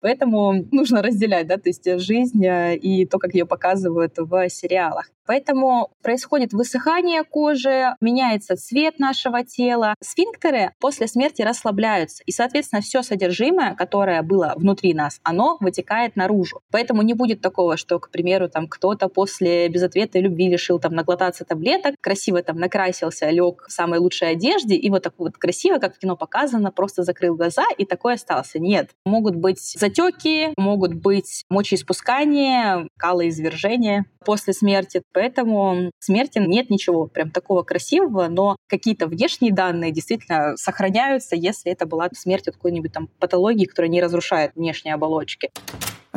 поэтому 0.00 0.64
нужно 0.70 1.02
разделять, 1.02 1.46
да, 1.46 1.56
то 1.56 1.68
есть 1.68 1.84
жизнь 2.00 2.44
э, 2.44 2.76
и 2.76 3.06
то, 3.06 3.18
как 3.18 3.34
ее 3.34 3.46
показывают 3.46 4.14
в 4.16 4.48
сериалах. 4.48 5.10
Поэтому 5.26 5.90
происходит 6.02 6.54
высыхание 6.54 7.22
кожи, 7.22 7.94
меняется 8.00 8.56
цвет 8.56 8.98
нашего 8.98 9.44
тела. 9.44 9.94
Сфинктеры 10.02 10.72
после 10.80 11.06
смерти 11.06 11.42
расслабляются, 11.42 12.22
и, 12.24 12.32
соответственно, 12.32 12.80
все 12.80 13.02
содержимое, 13.02 13.74
которое 13.74 14.22
было 14.22 14.54
внутри 14.56 14.94
нас, 14.94 15.20
оно 15.22 15.58
вытекает 15.60 16.16
наружу. 16.16 16.60
Поэтому 16.70 17.02
не 17.02 17.12
будет 17.12 17.42
такого, 17.48 17.78
что, 17.78 17.98
к 17.98 18.10
примеру, 18.10 18.50
там 18.50 18.68
кто-то 18.68 19.08
после 19.08 19.68
безответной 19.68 20.20
любви 20.20 20.50
решил 20.50 20.78
там 20.78 20.92
наглотаться 20.92 21.46
таблеток, 21.46 21.94
красиво 22.02 22.42
там 22.42 22.58
накрасился, 22.58 23.30
лег 23.30 23.64
в 23.66 23.72
самой 23.72 24.00
лучшей 24.00 24.32
одежде, 24.32 24.74
и 24.74 24.90
вот 24.90 25.02
так 25.02 25.14
вот 25.16 25.38
красиво, 25.38 25.78
как 25.78 25.96
в 25.96 25.98
кино 25.98 26.14
показано, 26.14 26.70
просто 26.70 27.04
закрыл 27.04 27.36
глаза, 27.36 27.64
и 27.78 27.86
такой 27.86 28.14
остался. 28.14 28.58
Нет. 28.58 28.90
Могут 29.06 29.34
быть 29.36 29.60
затеки, 29.60 30.52
могут 30.58 30.92
быть 30.92 31.44
мочеиспускание, 31.48 32.88
калоизвержение 32.98 34.04
после 34.26 34.52
смерти. 34.52 35.02
Поэтому 35.14 35.90
смерти 36.00 36.38
нет 36.38 36.68
ничего 36.68 37.06
прям 37.06 37.30
такого 37.30 37.62
красивого, 37.62 38.28
но 38.28 38.56
какие-то 38.68 39.06
внешние 39.06 39.54
данные 39.54 39.90
действительно 39.90 40.54
сохраняются, 40.56 41.34
если 41.34 41.72
это 41.72 41.86
была 41.86 42.10
смерть 42.12 42.48
от 42.48 42.56
какой-нибудь 42.56 42.92
там 42.92 43.08
патологии, 43.18 43.64
которая 43.64 43.90
не 43.90 44.02
разрушает 44.02 44.52
внешние 44.54 44.94
оболочки. 44.94 45.50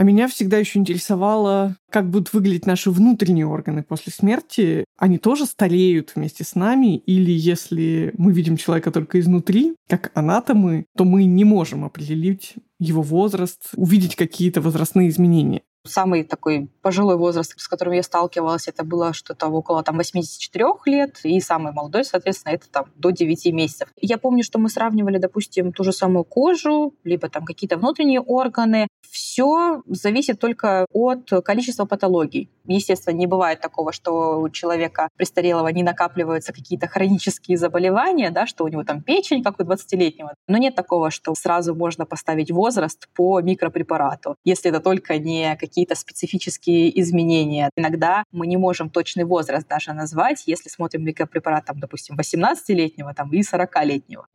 А 0.02 0.04
меня 0.04 0.28
всегда 0.28 0.58
еще 0.58 0.80
интересовало, 0.80 1.78
как 1.92 2.10
будут 2.10 2.34
выглядеть 2.34 2.66
наши 2.66 2.90
внутренние 2.90 3.46
органы 3.46 3.84
после 3.84 4.12
смерти. 4.12 4.84
Они 4.98 5.20
тоже 5.20 5.46
стареют 5.46 6.14
вместе 6.16 6.44
с 6.44 6.56
нами? 6.56 6.98
Или 6.98 7.32
если 7.32 8.12
мы 8.18 8.34
видим 8.34 8.58
человека 8.58 8.90
только 8.90 9.20
изнутри, 9.20 9.76
как 9.88 10.10
анатомы, 10.16 10.88
то 10.98 11.04
мы 11.06 11.26
не 11.26 11.44
можем 11.44 11.86
определить 11.86 12.56
его 12.80 13.04
возраст, 13.04 13.70
увидеть 13.76 14.16
какие-то 14.16 14.60
возрастные 14.60 15.10
изменения? 15.10 15.62
Самый 15.84 16.24
такой 16.24 16.70
пожилой 16.82 17.18
возраст, 17.18 17.54
с 17.58 17.68
которым 17.68 17.94
я 17.94 18.04
сталкивалась, 18.04 18.68
это 18.68 18.84
было 18.84 19.14
что-то 19.14 19.48
около 19.48 19.84
там, 19.84 19.98
84 19.98 20.66
лет, 20.86 21.20
и 21.24 21.40
самый 21.40 21.74
молодой, 21.74 22.06
соответственно, 22.06 22.54
это 22.54 22.70
там 22.70 22.86
до 22.96 23.10
9 23.10 23.46
месяцев. 23.54 23.90
Я 24.00 24.18
помню, 24.18 24.44
что 24.44 24.60
мы 24.60 24.70
сравнивали, 24.70 25.18
допустим, 25.18 25.74
ту 25.74 25.84
же 25.84 25.92
самую 25.92 26.24
кожу, 26.24 26.94
либо 27.04 27.30
там 27.30 27.46
какие-то 27.46 27.78
внутренние 27.78 28.22
органы. 28.22 28.88
Все 29.10 29.82
зависит 29.88 30.40
только 30.40 30.86
от 30.94 31.30
количества 31.44 31.86
патологий. 31.86 32.50
Естественно, 32.66 33.16
не 33.16 33.28
бывает 33.28 33.60
такого, 33.60 33.92
что 33.92 34.40
у 34.40 34.50
человека 34.50 35.10
престарелого 35.18 35.68
не 35.70 35.84
накапливаются 35.84 36.54
какие-то 36.54 36.88
хронические 36.88 37.58
заболевания, 37.58 38.30
да, 38.30 38.46
что 38.46 38.64
у 38.64 38.68
него 38.68 38.84
там 38.84 39.02
печень, 39.02 39.44
как 39.44 39.60
у 39.60 39.64
20-летнего. 39.64 40.36
Но 40.48 40.58
нет 40.58 40.76
такого, 40.76 41.10
что 41.10 41.34
сразу 41.34 41.74
можно 41.74 42.06
поставить 42.06 42.52
возраст 42.52 43.10
по 43.16 43.42
микропрепарату, 43.42 44.36
если 44.46 44.70
это 44.70 44.80
только 44.80 45.18
не 45.18 45.52
какие-то 45.72 45.96
специфические 45.96 47.00
изменения. 47.00 47.70
Иногда 47.78 48.26
мы 48.34 48.46
не 48.46 48.58
можем 48.58 48.90
точный 48.90 49.24
возраст 49.24 49.66
даже 49.70 49.94
назвать, 49.94 50.44
если 50.46 50.68
смотрим 50.68 51.06
микропрепарат, 51.06 51.66
там, 51.66 51.80
допустим, 51.80 52.18
18-летнего 52.20 53.14
там, 53.14 53.32
и 53.32 53.40
40-летнего. 53.40 54.26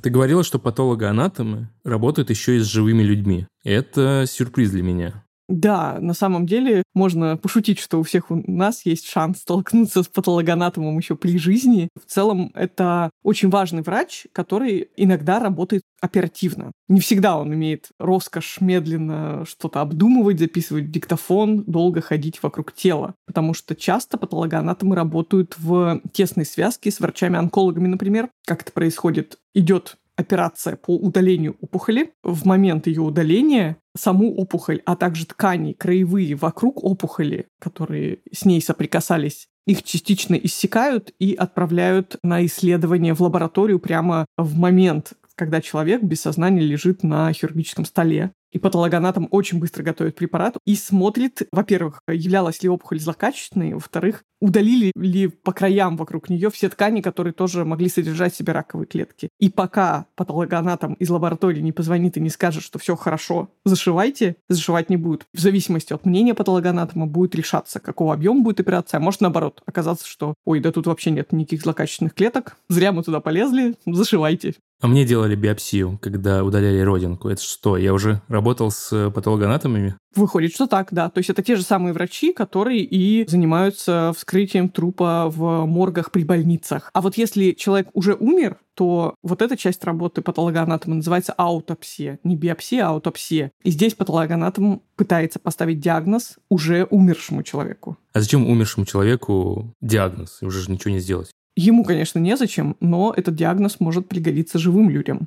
Ты 0.00 0.10
говорила, 0.10 0.42
что 0.42 0.58
патологоанатомы 0.58 1.68
работают 1.84 2.30
еще 2.30 2.56
и 2.56 2.60
с 2.60 2.64
живыми 2.64 3.02
людьми. 3.02 3.46
Это 3.64 4.24
сюрприз 4.26 4.70
для 4.70 4.82
меня. 4.82 5.24
Да, 5.48 5.96
на 5.98 6.12
самом 6.12 6.44
деле 6.46 6.82
можно 6.94 7.38
пошутить, 7.38 7.78
что 7.78 7.98
у 7.98 8.02
всех 8.02 8.30
у 8.30 8.36
нас 8.50 8.84
есть 8.84 9.08
шанс 9.08 9.38
столкнуться 9.38 10.02
с 10.02 10.08
патологоанатомом 10.08 10.98
еще 10.98 11.16
при 11.16 11.38
жизни. 11.38 11.88
В 11.98 12.10
целом, 12.10 12.52
это 12.54 13.10
очень 13.22 13.48
важный 13.48 13.80
врач, 13.80 14.26
который 14.32 14.90
иногда 14.96 15.38
работает 15.38 15.82
оперативно. 16.02 16.72
Не 16.88 17.00
всегда 17.00 17.38
он 17.38 17.54
имеет 17.54 17.88
роскошь 17.98 18.58
медленно 18.60 19.44
что-то 19.46 19.80
обдумывать, 19.80 20.38
записывать 20.38 20.90
диктофон, 20.90 21.64
долго 21.64 22.02
ходить 22.02 22.42
вокруг 22.42 22.72
тела. 22.72 23.14
Потому 23.26 23.54
что 23.54 23.74
часто 23.74 24.18
патологоанатомы 24.18 24.94
работают 24.94 25.54
в 25.56 26.02
тесной 26.12 26.44
связке 26.44 26.90
с 26.90 27.00
врачами-онкологами, 27.00 27.88
например. 27.88 28.28
Как 28.46 28.62
это 28.62 28.72
происходит? 28.72 29.38
Идет 29.54 29.96
операция 30.18 30.76
по 30.76 30.96
удалению 30.96 31.56
опухоли. 31.60 32.12
В 32.22 32.44
момент 32.44 32.86
ее 32.88 33.02
удаления 33.02 33.76
саму 33.96 34.34
опухоль, 34.34 34.82
а 34.84 34.96
также 34.96 35.26
ткани 35.26 35.72
краевые 35.72 36.34
вокруг 36.34 36.84
опухоли, 36.84 37.46
которые 37.60 38.18
с 38.32 38.44
ней 38.44 38.60
соприкасались, 38.60 39.48
их 39.66 39.84
частично 39.84 40.34
иссякают 40.34 41.12
и 41.18 41.34
отправляют 41.34 42.16
на 42.22 42.44
исследование 42.44 43.14
в 43.14 43.20
лабораторию 43.20 43.78
прямо 43.78 44.26
в 44.36 44.58
момент, 44.58 45.12
когда 45.36 45.60
человек 45.60 46.02
без 46.02 46.20
сознания 46.20 46.62
лежит 46.62 47.04
на 47.04 47.32
хирургическом 47.32 47.84
столе. 47.84 48.32
И 48.52 48.58
патологоанатом 48.58 49.28
очень 49.30 49.58
быстро 49.58 49.82
готовит 49.82 50.16
препарат 50.16 50.56
и 50.64 50.74
смотрит, 50.74 51.42
во-первых, 51.52 52.00
являлась 52.08 52.62
ли 52.62 52.68
опухоль 52.68 53.00
злокачественной, 53.00 53.74
во-вторых, 53.74 54.24
удалили 54.40 54.92
ли 54.94 55.28
по 55.28 55.52
краям 55.52 55.96
вокруг 55.96 56.30
нее 56.30 56.50
все 56.50 56.68
ткани, 56.68 57.00
которые 57.00 57.32
тоже 57.32 57.64
могли 57.64 57.88
содержать 57.88 58.34
в 58.34 58.36
себе 58.36 58.52
раковые 58.52 58.86
клетки. 58.86 59.30
И 59.38 59.50
пока 59.50 60.06
патологоанатом 60.14 60.94
из 60.94 61.10
лаборатории 61.10 61.60
не 61.60 61.72
позвонит 61.72 62.16
и 62.16 62.20
не 62.20 62.30
скажет, 62.30 62.62
что 62.62 62.78
все 62.78 62.96
хорошо, 62.96 63.50
зашивайте, 63.64 64.36
зашивать 64.48 64.90
не 64.90 64.96
будут. 64.96 65.26
В 65.34 65.40
зависимости 65.40 65.92
от 65.92 66.06
мнения 66.06 66.34
патологоанатома 66.34 67.06
будет 67.06 67.34
решаться, 67.34 67.80
какого 67.80 68.14
объема 68.14 68.42
будет 68.42 68.60
операция. 68.60 68.98
А 68.98 69.00
может, 69.00 69.20
наоборот, 69.20 69.62
оказаться, 69.66 70.06
что 70.06 70.34
ой, 70.44 70.60
да 70.60 70.72
тут 70.72 70.86
вообще 70.86 71.10
нет 71.10 71.32
никаких 71.32 71.62
злокачественных 71.62 72.14
клеток, 72.14 72.56
зря 72.68 72.92
мы 72.92 73.02
туда 73.02 73.20
полезли, 73.20 73.74
зашивайте. 73.86 74.54
А 74.80 74.86
мне 74.86 75.04
делали 75.04 75.34
биопсию, 75.34 75.98
когда 76.00 76.44
удаляли 76.44 76.80
родинку. 76.80 77.28
Это 77.28 77.42
что, 77.42 77.76
я 77.76 77.92
уже 77.92 78.22
работал 78.28 78.70
с 78.70 79.10
патологоанатомами? 79.10 79.96
Выходит, 80.14 80.52
что 80.54 80.66
так, 80.66 80.88
да. 80.92 81.10
То 81.10 81.18
есть 81.18 81.30
это 81.30 81.42
те 81.42 81.56
же 81.56 81.62
самые 81.62 81.92
врачи, 81.92 82.32
которые 82.32 82.82
и 82.82 83.28
занимаются 83.28 84.12
вскрытием 84.16 84.68
трупа 84.68 85.28
в 85.28 85.66
моргах 85.66 86.12
при 86.12 86.22
больницах. 86.22 86.90
А 86.92 87.00
вот 87.00 87.16
если 87.16 87.52
человек 87.52 87.88
уже 87.92 88.14
умер, 88.14 88.58
то 88.74 89.14
вот 89.22 89.42
эта 89.42 89.56
часть 89.56 89.82
работы 89.82 90.22
патологоанатома 90.22 90.96
называется 90.96 91.32
аутопсия. 91.32 92.20
Не 92.22 92.36
биопсия, 92.36 92.86
а 92.86 92.90
аутопсия. 92.90 93.50
И 93.64 93.70
здесь 93.70 93.94
патологоанатом 93.94 94.82
пытается 94.94 95.40
поставить 95.40 95.80
диагноз 95.80 96.36
уже 96.48 96.84
умершему 96.84 97.42
человеку. 97.42 97.98
А 98.12 98.20
зачем 98.20 98.48
умершему 98.48 98.86
человеку 98.86 99.74
диагноз? 99.80 100.38
Уже 100.42 100.60
же 100.60 100.70
ничего 100.70 100.92
не 100.92 101.00
сделать. 101.00 101.30
Ему, 101.60 101.82
конечно, 101.82 102.20
незачем, 102.20 102.76
но 102.78 103.12
этот 103.16 103.34
диагноз 103.34 103.80
может 103.80 104.08
пригодиться 104.08 104.60
живым 104.60 104.90
людям. 104.90 105.26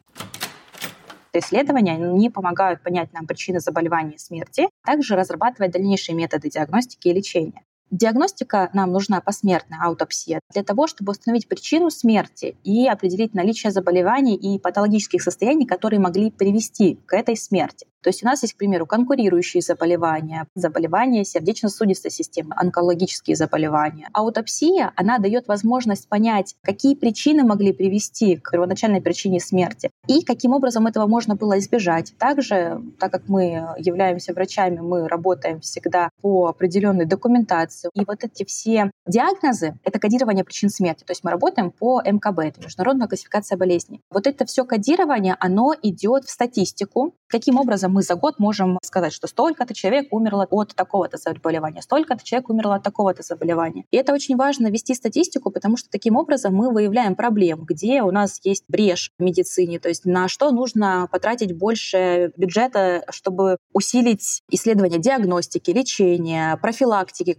Исследования 1.34 1.98
не 1.98 2.30
помогают 2.30 2.82
понять 2.82 3.12
нам 3.12 3.28
причины 3.28 3.60
заболевания 3.60 4.16
и 4.16 4.18
смерти, 4.18 4.70
а 4.82 4.92
также 4.92 5.18
разрабатывать 5.18 5.74
дальнейшие 5.74 6.16
методы 6.16 6.50
диагностики 6.50 7.10
и 7.10 7.14
лечения. 7.14 7.64
Диагностика 7.92 8.70
нам 8.72 8.94
нужна 8.94 9.20
посмертная 9.20 9.80
аутопсия 9.84 10.40
для 10.54 10.64
того, 10.64 10.88
чтобы 10.88 11.12
установить 11.12 11.50
причину 11.50 11.90
смерти 11.90 12.56
и 12.64 12.88
определить 12.88 13.34
наличие 13.34 13.72
заболеваний 13.72 14.36
и 14.36 14.58
патологических 14.60 15.22
состояний, 15.22 15.66
которые 15.66 16.00
могли 16.00 16.32
привести 16.32 16.98
к 17.06 17.14
этой 17.14 17.36
смерти. 17.36 17.86
То 18.02 18.10
есть 18.10 18.24
у 18.24 18.26
нас 18.26 18.42
есть, 18.42 18.56
к 18.56 18.58
примеру, 18.58 18.86
конкурирующие 18.86 19.62
заболевания, 19.62 20.48
заболевания 20.56 21.24
сердечно-сосудистой 21.24 22.12
системы, 22.12 22.56
онкологические 22.58 23.36
заболевания. 23.36 24.10
Аутопсия, 24.12 24.92
она 24.96 25.20
дает 25.20 25.48
возможность 25.48 26.08
понять, 26.08 26.56
какие 26.64 26.96
причины 26.96 27.44
могли 27.44 27.74
привести 27.74 28.38
к 28.38 28.52
первоначальной 28.52 29.02
причине 29.02 29.40
смерти 29.40 29.92
и 30.08 30.24
каким 30.24 30.54
образом 30.54 30.88
этого 30.88 31.06
можно 31.06 31.36
было 31.36 31.60
избежать. 31.60 32.14
Также, 32.18 32.82
так 33.00 33.12
как 33.12 33.28
мы 33.28 33.76
являемся 33.78 34.34
врачами, 34.34 34.80
мы 34.80 35.08
работаем 35.08 35.62
всегда 35.62 36.10
по 36.22 36.48
определенной 36.48 37.06
документации. 37.06 37.81
И 37.94 38.06
вот 38.06 38.24
эти 38.24 38.46
все 38.46 38.92
диагнозы— 39.08 39.80
это 39.84 40.00
кодирование 40.00 40.44
причин 40.44 40.70
смерти. 40.70 41.04
То 41.04 41.12
есть 41.12 41.24
мы 41.24 41.32
работаем 41.32 41.72
по 41.72 42.02
МКБ, 42.02 42.40
это 42.40 42.62
Международная 42.62 43.08
классификация 43.08 43.58
болезней. 43.58 44.02
Вот 44.10 44.28
это 44.28 44.46
все 44.46 44.66
кодирование, 44.66 45.36
оно 45.40 45.74
идет 45.82 46.26
в 46.26 46.30
статистику. 46.30 47.16
Каким 47.28 47.58
образом 47.58 47.94
мы 47.94 48.04
за 48.04 48.16
год 48.16 48.40
можем 48.40 48.78
сказать, 48.84 49.14
что 49.14 49.28
столько-то 49.28 49.74
человек 49.74 50.08
умерло 50.12 50.48
от 50.50 50.76
такого-то 50.76 51.18
заболевания, 51.18 51.82
столько-то 51.82 52.24
человек 52.24 52.50
умерло 52.50 52.76
от 52.76 52.84
такого-то 52.84 53.24
заболевания. 53.24 53.86
И 53.92 53.98
это 53.98 54.14
очень 54.14 54.36
важно 54.36 54.68
вести 54.68 54.94
статистику, 54.94 55.52
потому 55.52 55.78
что 55.78 55.90
таким 55.90 56.18
образом 56.18 56.54
мы 56.54 56.72
выявляем 56.72 57.16
проблем, 57.16 57.64
где 57.64 58.02
у 58.02 58.12
нас 58.12 58.40
есть 58.44 58.66
брешь 58.68 59.12
в 59.18 59.24
медицине, 59.24 59.80
то 59.80 59.90
есть 59.90 60.06
на 60.06 60.28
что 60.28 60.52
нужно 60.52 61.08
потратить 61.12 61.58
больше 61.58 62.32
бюджета, 62.38 63.04
чтобы 63.10 63.58
усилить 63.74 64.44
исследование 64.50 65.00
диагностики, 65.00 65.72
лечения, 65.72 66.58
профилактики. 66.58 67.38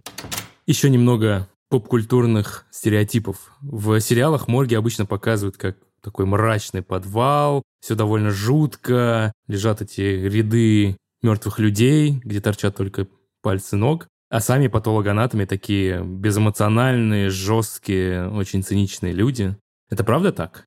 Еще 0.65 0.89
немного 0.89 1.49
попкультурных 1.69 2.65
стереотипов. 2.71 3.51
В 3.61 3.99
сериалах 3.99 4.47
морги 4.47 4.75
обычно 4.75 5.05
показывают 5.05 5.57
как 5.57 5.77
такой 6.01 6.25
мрачный 6.25 6.81
подвал, 6.81 7.63
все 7.81 7.95
довольно 7.95 8.31
жутко, 8.31 9.33
лежат 9.47 9.81
эти 9.81 10.01
ряды 10.01 10.97
мертвых 11.21 11.59
людей, 11.59 12.21
где 12.23 12.41
торчат 12.41 12.75
только 12.75 13.07
пальцы 13.41 13.75
ног, 13.75 14.07
а 14.29 14.39
сами 14.39 14.67
патологоанатоми 14.67 15.45
такие 15.45 16.03
безэмоциональные, 16.03 17.29
жесткие, 17.29 18.29
очень 18.29 18.63
циничные 18.63 19.13
люди. 19.13 19.57
Это 19.89 20.03
правда 20.03 20.31
так? 20.31 20.65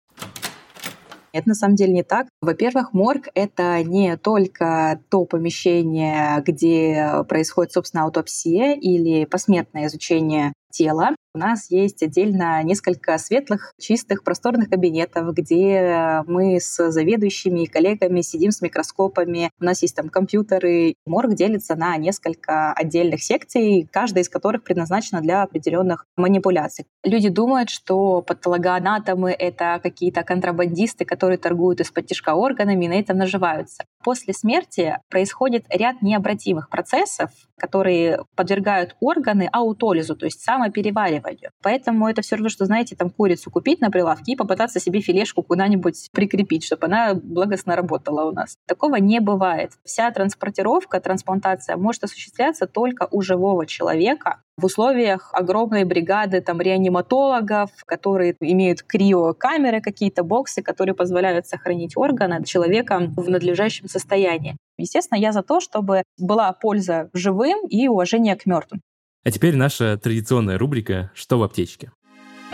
Это 1.37 1.51
на 1.51 1.55
самом 1.55 1.77
деле 1.77 1.93
не 1.93 2.03
так. 2.03 2.29
Во-первых, 2.41 2.95
морг— 2.95 3.29
это 3.35 3.83
не 3.85 4.17
только 4.17 5.01
то 5.11 5.25
помещение, 5.27 6.43
где 6.47 7.25
происходит, 7.29 7.73
собственно, 7.73 8.05
аутопсия 8.05 8.73
или 8.75 9.27
посмертное 9.27 9.87
изучение 9.87 10.55
тела. 10.77 11.11
У 11.35 11.39
нас 11.39 11.71
есть 11.71 12.03
отдельно 12.03 12.63
несколько 12.63 13.19
светлых, 13.19 13.75
чистых, 13.79 14.25
просторных 14.25 14.71
кабинетов, 14.71 15.35
где 15.35 16.23
мы 16.27 16.59
с 16.59 16.91
заведующими 16.91 17.65
и 17.65 17.67
коллегами 17.67 18.23
сидим 18.23 18.51
с 18.51 18.63
микроскопами. 18.63 19.51
У 19.61 19.65
нас 19.65 19.83
есть 19.83 19.95
там 19.95 20.09
компьютеры. 20.09 20.95
Морг 21.05 21.35
делится 21.35 21.77
на 21.77 21.97
несколько 21.99 22.73
отдельных 22.73 23.23
секций, 23.23 23.87
каждая 23.93 24.25
из 24.25 24.31
которых 24.31 24.65
предназначена 24.65 25.21
для 25.21 25.43
определенных 25.43 26.07
манипуляций. 26.17 26.87
Люди 27.05 27.29
думают, 27.29 27.69
что 27.69 28.23
патологоанатомы— 28.23 29.31
это 29.39 29.79
какие-то 29.83 30.23
контрабандисты, 30.23 31.05
которые 31.05 31.37
торгуют 31.37 31.81
из-под 31.81 32.07
тяжка 32.07 32.35
органами 32.35 32.87
и 32.87 32.89
на 32.89 32.95
этом 32.95 33.19
наживаются. 33.19 33.85
После 34.07 34.33
смерти 34.33 34.99
происходит 35.11 35.67
ряд 35.69 36.01
необратимых 36.01 36.71
процессов, 36.71 37.31
которые 37.59 38.21
подвергают 38.37 38.95
органы 39.01 39.49
аутолизу, 39.53 40.15
то 40.15 40.27
есть 40.27 40.43
самоперевариванию 40.45 40.87
перевариванию. 40.87 41.51
Поэтому 41.61 42.09
это 42.09 42.23
все 42.23 42.37
равно, 42.37 42.49
что, 42.49 42.65
знаете, 42.67 42.95
там 42.95 43.11
курицу 43.11 43.51
купить 43.51 43.81
на 43.81 43.91
прилавке 43.91 44.33
и 44.33 44.37
попытаться 44.37 44.79
себе 44.79 45.01
филешку 45.01 45.43
куда-нибудь 45.43 46.11
прикрепить, 46.13 46.65
чтобы 46.65 46.87
она 46.87 47.15
благостно 47.15 47.75
работала 47.75 48.25
у 48.29 48.33
нас. 48.33 48.57
Такого 48.67 48.97
не 48.97 49.19
бывает. 49.21 49.73
Вся 49.85 50.09
транспортировка, 50.13 51.01
трансплантация 51.01 51.77
может 51.77 52.05
осуществляться 52.05 52.69
только 52.69 53.09
у 53.11 53.23
живого 53.23 53.67
человека, 53.67 54.43
в 54.57 54.65
условиях 54.65 55.31
огромной 55.33 55.85
бригады 55.85 56.41
там 56.41 56.61
реаниматологов, 56.61 57.71
которые 57.85 58.37
имеют 58.41 58.83
криокамеры, 58.83 59.81
какие-то 59.81 60.23
боксы, 60.23 60.63
которые 60.63 60.95
позволяют 60.95 61.47
сохранить 61.47 61.97
органы 61.97 62.43
человека 62.45 63.13
в 63.17 63.29
надлежащем 63.29 63.89
состоянии. 63.89 64.57
Естественно, 64.79 65.19
я 65.19 65.33
за 65.33 65.43
то, 65.43 65.61
чтобы 65.61 66.03
была 66.19 66.53
польза 66.53 67.11
живым 67.13 67.67
и 67.69 67.87
уважение 67.89 68.37
к 68.37 68.47
мертвым. 68.47 68.81
А 69.25 69.31
теперь 69.31 69.57
наша 69.57 69.99
традиционная 69.99 70.57
рубрика 70.57 71.11
«Что 71.15 71.39
в 71.39 71.43
аптечке?». 71.43 71.93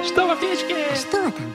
Что 0.03 0.27
в 0.27 0.31
аптечке? 0.31 0.75
Что 0.95 1.31
там? 1.31 1.55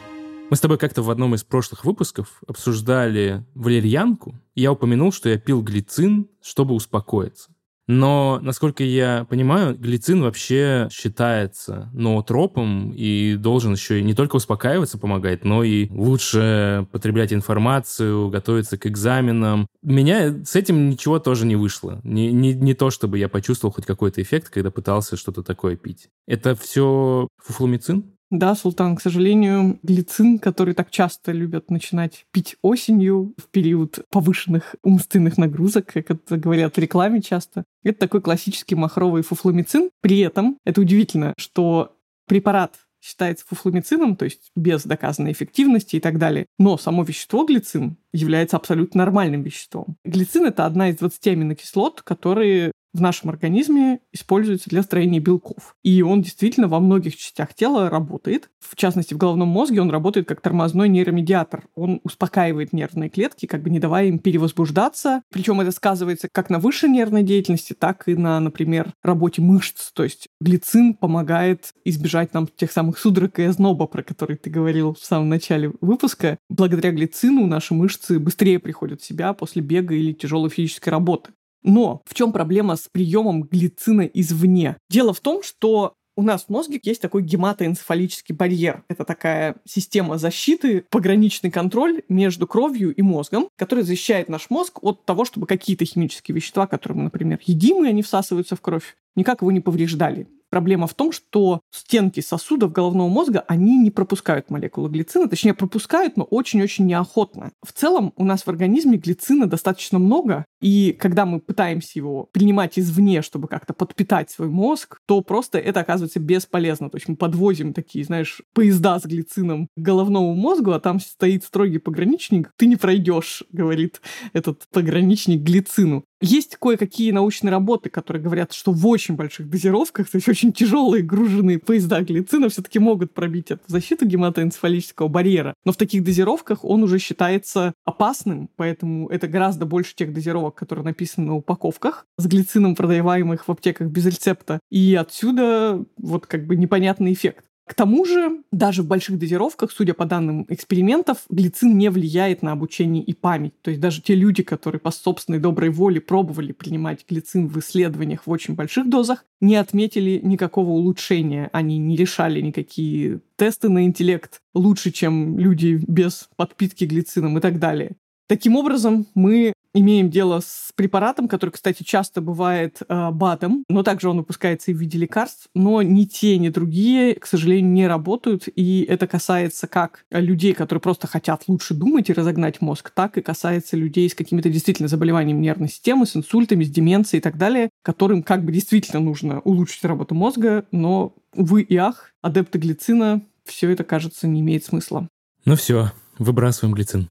Мы 0.50 0.56
с 0.56 0.62
тобой 0.62 0.78
как-то 0.78 1.02
в 1.02 1.10
одном 1.10 1.36
из 1.36 1.44
прошлых 1.44 1.84
выпусков 1.84 2.42
обсуждали 2.48 3.44
валерьянку, 3.54 4.36
и 4.56 4.62
я 4.62 4.72
упомянул, 4.72 5.12
что 5.12 5.28
я 5.28 5.38
пил 5.38 5.62
глицин, 5.62 6.30
чтобы 6.42 6.74
успокоиться. 6.74 7.52
Но, 7.88 8.39
насколько 8.41 8.84
я 8.84 9.26
понимаю, 9.30 9.78
глицин 9.78 10.21
вообще 10.21 10.89
считается 10.91 11.89
ноотропом 11.93 12.91
и 12.91 13.36
должен 13.36 13.73
еще 13.73 14.00
и 14.00 14.04
не 14.04 14.13
только 14.13 14.36
успокаиваться 14.36 14.97
помогать, 14.97 15.45
но 15.45 15.63
и 15.63 15.88
лучше 15.89 16.88
потреблять 16.91 17.32
информацию, 17.32 18.30
готовиться 18.30 18.78
к 18.78 18.86
экзаменам. 18.88 19.67
Меня 19.82 20.43
с 20.43 20.56
этим 20.56 20.89
ничего 20.89 21.19
тоже 21.19 21.45
не 21.45 21.56
вышло. 21.56 22.02
Не, 22.04 22.32
не, 22.34 22.54
не 22.54 22.73
то, 22.73 22.89
чтобы 22.89 23.17
я 23.17 23.30
почувствовал 23.30 23.73
хоть 23.73 23.86
какой-то 23.86 24.21
эффект, 24.21 24.50
когда 24.50 24.69
пытался 24.69 25.15
что-то 25.15 25.41
такое 25.41 25.78
пить. 25.78 26.10
Это 26.28 26.56
все 26.56 27.30
фуфломицин? 27.41 28.17
Да, 28.30 28.56
Султан, 28.56 28.98
к 28.98 29.02
сожалению, 29.02 29.80
глицин, 29.84 30.38
который 30.38 30.74
так 30.74 30.92
часто 30.92 31.32
любят 31.32 31.72
начинать 31.72 32.26
пить 32.32 32.58
осенью 32.62 33.34
в 33.38 33.48
период 33.50 34.00
повышенных 34.12 34.76
умственных 34.84 35.38
нагрузок, 35.38 35.86
как 35.94 36.12
это 36.12 36.38
говорят 36.38 36.76
в 36.76 36.80
рекламе 36.80 37.22
часто, 37.22 37.63
это 37.84 38.00
такой 38.00 38.22
классический 38.22 38.76
махровый 38.76 39.24
фуфломицин. 39.24 39.92
При 40.02 40.20
этом 40.20 40.58
это 40.66 40.82
удивительно, 40.82 41.34
что 41.38 41.96
препарат 42.28 42.76
считается 43.02 43.46
фуфломицином, 43.48 44.18
то 44.18 44.26
есть 44.26 44.52
без 44.56 44.84
доказанной 44.84 45.32
эффективности 45.32 45.96
и 45.96 46.00
так 46.02 46.18
далее. 46.18 46.48
Но 46.60 46.78
само 46.78 47.04
вещество 47.04 47.46
глицин 47.46 47.96
является 48.12 48.58
абсолютно 48.58 49.00
нормальным 49.00 49.44
веществом. 49.44 49.96
Глицин— 50.04 50.46
это 50.48 50.66
одна 50.66 50.90
из 50.90 50.98
20 50.98 51.28
аминокислот, 51.28 52.02
которые 52.02 52.74
в 52.98 53.02
нашем 53.02 53.30
организме 53.30 54.00
используется 54.12 54.70
для 54.70 54.82
строения 54.82 55.20
белков. 55.20 55.76
И 55.84 56.02
он 56.02 56.22
действительно 56.22 56.68
во 56.68 56.80
многих 56.80 57.16
частях 57.16 57.54
тела 57.54 57.90
работает. 57.90 58.50
В 58.60 58.76
частности, 58.76 59.14
в 59.14 59.18
головном 59.18 59.48
мозге 59.48 59.82
он 59.82 59.92
работает 59.92 60.28
как 60.28 60.42
тормозной 60.42 60.90
нейромедиатор. 60.90 61.66
Он 61.76 62.02
успокаивает 62.04 62.74
нервные 62.74 63.10
клетки, 63.10 63.46
как 63.46 63.62
бы 63.62 63.70
не 63.70 63.80
давая 63.80 64.08
им 64.08 64.20
перевозбуждаться. 64.20 65.22
Причем 65.32 65.62
это 65.62 65.72
сказывается 65.72 66.28
как 66.32 66.50
на 66.50 66.60
высшей 66.60 66.90
нервной 66.90 67.24
деятельности, 67.24 67.74
так 67.74 68.08
и 68.08 68.16
на, 68.16 68.40
например, 68.40 68.92
работе 69.04 69.42
мышц. 69.42 69.92
То 69.94 70.04
есть 70.04 70.28
глицин 70.42 70.96
помогает 70.96 71.74
избежать 71.86 72.34
нам 72.34 72.48
тех 72.48 72.72
самых 72.72 72.98
судорог 72.98 73.38
и 73.40 73.44
озноба, 73.44 73.86
про 73.86 74.02
которые 74.02 74.38
ты 74.38 74.50
говорил 74.50 74.96
в 74.96 75.06
самом 75.06 75.30
начале 75.30 75.72
выпуска. 75.82 76.40
Благодаря 76.50 76.92
глицину 76.92 77.46
наши 77.46 77.76
мышцы 77.76 78.20
быстрее 78.20 78.58
приходят 78.60 79.02
в 79.02 79.06
себя 79.06 79.34
после 79.34 79.62
бега 79.62 79.94
или 79.94 80.14
тяжелой 80.14 80.50
физической 80.50 80.90
работы. 80.90 81.32
Но 81.68 82.02
в 82.06 82.14
чем 82.14 82.32
проблема 82.32 82.78
с 82.78 82.88
приемом 82.90 83.44
глицина 83.44 84.02
извне? 84.02 84.78
Дело 84.90 85.14
в 85.14 85.20
том, 85.20 85.44
что 85.44 85.94
у 86.16 86.24
нас 86.24 86.46
в 86.46 86.50
мозге 86.50 86.80
есть 86.82 87.02
такой 87.02 87.22
гематоэнцефалический 87.22 88.34
барьер. 88.34 88.84
Это 88.88 89.04
такая 89.04 89.58
система 89.66 90.18
защиты, 90.18 90.86
пограничный 90.90 91.52
контроль 91.52 92.04
между 92.08 92.48
кровью 92.48 92.96
и 92.96 93.02
мозгом, 93.02 93.50
который 93.58 93.84
защищает 93.84 94.30
наш 94.30 94.50
мозг 94.50 94.82
от 94.82 95.06
того, 95.06 95.26
чтобы 95.26 95.46
какие-то 95.46 95.84
химические 95.84 96.36
вещества, 96.36 96.68
которые 96.68 96.98
мы, 96.98 97.04
например, 97.04 97.40
едим, 97.46 97.84
и 97.84 97.90
они 97.90 98.02
всасываются 98.02 98.56
в 98.56 98.62
кровь, 98.62 98.96
никак 99.16 99.42
его 99.42 99.52
не 99.52 99.60
повреждали. 99.60 100.28
Проблема 100.50 100.88
в 100.88 100.94
том, 100.94 101.12
что 101.12 101.62
стенки 101.72 102.20
сосудов 102.20 102.72
головного 102.72 103.10
мозга, 103.10 103.44
они 103.48 103.78
не 103.78 103.92
пропускают 103.92 104.50
молекулы 104.50 104.90
глицина, 104.90 105.28
точнее 105.28 105.54
пропускают, 105.54 106.18
но 106.18 106.24
очень-очень 106.24 106.86
неохотно. 106.86 107.52
В 107.66 107.74
целом 107.74 108.14
у 108.16 108.24
нас 108.24 108.44
в 108.44 108.48
организме 108.48 108.98
глицина 108.98 109.48
достаточно 109.48 110.00
много, 110.00 110.46
и 110.62 110.96
когда 110.98 111.26
мы 111.26 111.40
пытаемся 111.40 111.92
его 111.96 112.30
принимать 112.32 112.80
извне, 112.80 113.22
чтобы 113.22 113.48
как-то 113.48 113.74
подпитать 113.74 114.32
свой 114.32 114.50
мозг, 114.50 115.00
то 115.06 115.22
просто 115.22 115.60
это 115.60 115.82
оказывается 115.82 116.20
бесполезно. 116.20 116.90
То 116.90 116.98
есть 116.98 117.08
мы 117.08 117.16
подвозим 117.16 117.74
такие, 117.74 118.06
знаешь, 118.06 118.42
поезда 118.54 119.00
с 119.00 119.06
глицином 119.06 119.68
к 119.76 119.80
головному 119.80 120.34
мозгу, 120.34 120.72
а 120.72 120.80
там 120.80 121.00
стоит 121.00 121.44
строгий 121.44 121.78
пограничник. 121.78 122.52
Ты 122.58 122.66
не 122.66 122.76
пройдешь, 122.76 123.44
говорит 123.52 124.02
этот 124.34 124.68
пограничник 124.72 125.42
глицину. 125.42 126.06
Есть 126.20 126.56
кое-какие 126.56 127.12
научные 127.12 127.52
работы, 127.52 127.90
которые 127.90 128.24
говорят, 128.24 128.54
что 128.54 128.72
в 128.72 128.88
очень 128.88 129.16
больших 129.16 129.50
дозировках, 129.50 130.10
то 130.10 130.18
есть 130.18 130.28
очень 130.28 130.52
тяжелые 130.52 131.04
груженные 131.04 131.60
поезда 131.60 132.02
глицина 132.02 132.50
все-таки 132.50 132.80
могут 132.80 133.14
пробить 133.14 133.52
эту 133.52 133.62
защиту 133.68 134.06
гематоэнцефалического 134.06 135.08
барьера. 135.10 135.54
Но 135.64 135.72
в 135.72 135.78
таких 135.78 136.04
дозировках 136.04 136.66
он 136.66 136.84
уже 136.84 136.98
считается 136.98 137.74
опасным, 137.86 138.50
поэтому 138.56 139.10
это 139.10 139.28
гораздо 139.28 139.66
больше 139.66 139.96
тех 139.96 140.14
дозировок, 140.14 140.56
которые 140.56 140.86
написаны 140.86 141.28
на 141.28 141.36
упаковках 141.36 142.08
с 142.18 142.26
глицином, 142.26 142.76
продаваемых 142.76 143.48
в 143.48 143.52
аптеках 143.52 143.90
без 143.90 144.06
рецепта. 144.06 144.60
И 144.72 144.96
отсюда 144.96 145.86
вот 145.98 146.26
как 146.26 146.48
бы 146.48 146.56
непонятный 146.56 147.14
эффект. 147.14 147.46
К 147.68 147.74
тому 147.74 148.06
же, 148.06 148.44
даже 148.54 148.82
в 148.82 148.88
больших 148.88 149.20
дозировках, 149.20 149.72
судя 149.72 149.94
по 149.94 150.06
данным 150.06 150.46
экспериментов, 150.48 151.26
глицин 151.30 151.78
не 151.78 151.90
влияет 151.90 152.42
на 152.42 152.54
обучение 152.54 153.04
и 153.04 153.14
память. 153.14 153.62
То 153.62 153.72
есть 153.72 153.82
даже 153.82 154.02
те 154.02 154.16
люди, 154.16 154.42
которые 154.42 154.80
по 154.80 154.90
собственной 154.90 155.40
доброй 155.40 155.70
воле 155.70 156.00
пробовали 156.00 156.54
принимать 156.54 157.06
глицин 157.08 157.50
в 157.50 157.60
исследованиях 157.60 158.26
в 158.26 158.32
очень 158.32 158.56
больших 158.56 158.90
дозах, 158.90 159.26
не 159.42 159.58
отметили 159.58 160.22
никакого 160.24 160.70
улучшения. 160.70 161.50
Они 161.52 161.78
не 161.78 161.98
решали 161.98 162.40
никакие 162.40 163.20
тесты 163.36 163.68
на 163.68 163.84
интеллект 163.84 164.42
лучше, 164.54 164.92
чем 164.92 165.38
люди 165.38 165.78
без 165.86 166.30
подпитки 166.38 166.86
глицином 166.86 167.38
и 167.38 167.42
так 167.42 167.60
далее. 167.60 167.98
Таким 168.28 168.56
образом, 168.56 169.08
мы 169.14 169.54
имеем 169.80 170.10
дело 170.10 170.40
с 170.40 170.72
препаратом, 170.76 171.28
который, 171.28 171.52
кстати, 171.52 171.84
часто 171.84 172.22
бывает 172.22 172.80
э, 172.88 173.10
БАДом, 173.12 173.63
но 173.70 173.84
также 173.84 174.10
он 174.10 174.18
выпускается 174.18 174.72
и 174.72 174.74
в 174.74 174.78
виде 174.78 174.98
лекарств, 174.98 175.48
но 175.54 175.82
ни 175.82 176.04
те, 176.04 176.38
ни 176.38 176.50
другие, 176.50 177.16
к 177.16 177.26
сожалению, 177.26 177.72
не 177.72 177.88
работают, 177.88 178.44
и 178.56 178.86
это 178.88 179.08
касается 179.08 179.68
как 179.68 180.06
людей, 180.12 180.54
которые 180.54 180.82
просто 180.82 181.08
хотят 181.08 181.44
лучше 181.48 181.74
думать 181.74 182.10
и 182.10 182.13
разогнать 182.13 182.62
мозг, 182.62 182.92
так 182.92 183.18
и 183.18 183.22
касается 183.22 183.76
людей 183.76 184.10
с 184.10 184.16
какими-то 184.16 184.50
действительно 184.50 184.88
заболеваниями 184.88 185.42
нервной 185.42 185.70
системы, 185.70 186.06
с 186.06 186.16
инсультами, 186.16 186.63
с 186.63 186.70
деменцией 186.70 187.20
и 187.20 187.24
так 187.24 187.38
далее, 187.38 187.70
которым 187.82 188.24
как 188.24 188.44
бы 188.44 188.52
действительно 188.52 189.00
нужно 189.00 189.40
улучшить 189.42 189.84
работу 189.84 190.16
мозга, 190.16 190.66
но, 190.72 191.16
увы 191.36 191.62
и 191.62 191.76
ах, 191.76 192.12
адепты 192.22 192.60
глицина, 192.60 193.22
все 193.46 193.70
это, 193.72 193.84
кажется, 193.84 194.28
не 194.28 194.42
имеет 194.42 194.66
смысла. 194.66 195.08
Ну 195.46 195.56
все, 195.56 195.92
выбрасываем 196.20 196.76
глицин. 196.76 197.10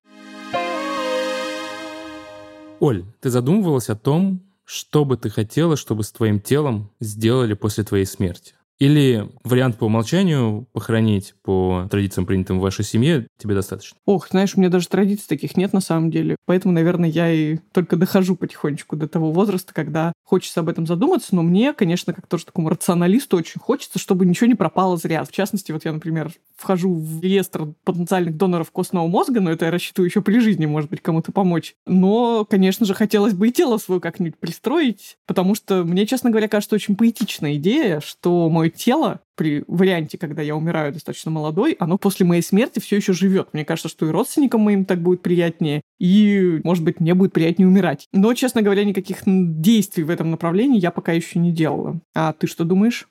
Оль, 2.78 3.04
ты 3.20 3.30
задумывалась 3.30 3.88
о 3.88 3.96
том, 3.96 4.42
что 4.64 5.04
бы 5.04 5.16
ты 5.16 5.30
хотела, 5.30 5.76
чтобы 5.76 6.02
с 6.02 6.12
твоим 6.12 6.40
телом 6.40 6.90
сделали 7.00 7.54
после 7.54 7.84
твоей 7.84 8.04
смерти? 8.04 8.54
Или 8.78 9.30
вариант 9.42 9.78
по 9.78 9.84
умолчанию 9.84 10.66
похоронить 10.72 11.34
по 11.42 11.88
традициям, 11.90 12.26
принятым 12.26 12.58
в 12.58 12.62
вашей 12.62 12.84
семье, 12.84 13.26
тебе 13.38 13.54
достаточно? 13.54 13.96
Ох, 14.04 14.28
знаешь, 14.28 14.54
у 14.54 14.60
меня 14.60 14.68
даже 14.68 14.88
традиций 14.88 15.24
таких 15.26 15.56
нет 15.56 15.72
на 15.72 15.80
самом 15.80 16.10
деле. 16.10 16.36
Поэтому, 16.44 16.74
наверное, 16.74 17.08
я 17.08 17.32
и 17.32 17.56
только 17.72 17.96
дохожу 17.96 18.36
потихонечку 18.36 18.96
до 18.96 19.08
того 19.08 19.32
возраста, 19.32 19.72
когда 19.72 20.12
хочется 20.26 20.60
об 20.60 20.68
этом 20.68 20.86
задуматься. 20.86 21.34
Но 21.34 21.42
мне, 21.42 21.72
конечно, 21.72 22.12
как 22.12 22.26
тоже 22.26 22.44
такому 22.44 22.68
рационалисту 22.68 23.36
очень 23.36 23.60
хочется, 23.60 23.98
чтобы 23.98 24.26
ничего 24.26 24.48
не 24.48 24.54
пропало 24.54 24.96
зря. 24.96 25.24
В 25.24 25.30
частности, 25.30 25.70
вот 25.72 25.84
я, 25.84 25.92
например, 25.92 26.32
вхожу 26.56 26.94
в 26.94 27.22
реестр 27.22 27.72
потенциальных 27.84 28.36
доноров 28.36 28.70
костного 28.72 29.06
мозга, 29.06 29.40
но 29.40 29.52
это 29.52 29.66
я 29.66 29.70
рассчитываю 29.70 30.08
еще 30.08 30.20
при 30.22 30.40
жизни, 30.40 30.66
может 30.66 30.90
быть, 30.90 31.00
кому-то 31.00 31.30
помочь. 31.30 31.76
Но, 31.86 32.44
конечно 32.44 32.84
же, 32.84 32.92
хотелось 32.92 33.34
бы 33.34 33.48
и 33.48 33.52
тело 33.52 33.78
свое 33.78 34.00
как-нибудь 34.00 34.36
пристроить, 34.36 35.16
потому 35.26 35.54
что 35.54 35.84
мне, 35.84 36.06
честно 36.06 36.30
говоря, 36.30 36.48
кажется 36.48 36.74
очень 36.74 36.96
поэтичная 36.96 37.54
идея, 37.54 38.00
что 38.00 38.50
мое 38.50 38.70
тело 38.70 39.20
при 39.36 39.64
варианте, 39.68 40.18
когда 40.18 40.42
я 40.42 40.56
умираю 40.56 40.92
достаточно 40.92 41.30
молодой, 41.30 41.76
оно 41.78 41.98
после 41.98 42.26
моей 42.26 42.42
смерти 42.42 42.80
все 42.80 42.96
еще 42.96 43.12
живет. 43.12 43.50
Мне 43.52 43.64
кажется, 43.64 43.88
что 43.88 44.06
и 44.06 44.10
родственникам 44.10 44.62
моим 44.62 44.84
так 44.84 45.00
будет 45.00 45.22
приятнее, 45.22 45.82
и, 45.98 46.60
может 46.64 46.82
быть, 46.82 47.00
мне 47.00 47.14
будет 47.14 47.32
приятнее 47.32 47.68
умирать. 47.68 48.06
Но, 48.12 48.34
честно 48.34 48.62
говоря, 48.62 48.84
никаких 48.84 49.18
действий 49.24 50.04
в 50.04 50.10
этом 50.10 50.30
направлении 50.30 50.80
я 50.80 50.90
пока 50.90 51.12
еще 51.12 51.38
не 51.38 51.52
делала. 51.52 52.00
А 52.14 52.32
ты 52.32 52.46
что 52.46 52.64
думаешь? 52.64 53.08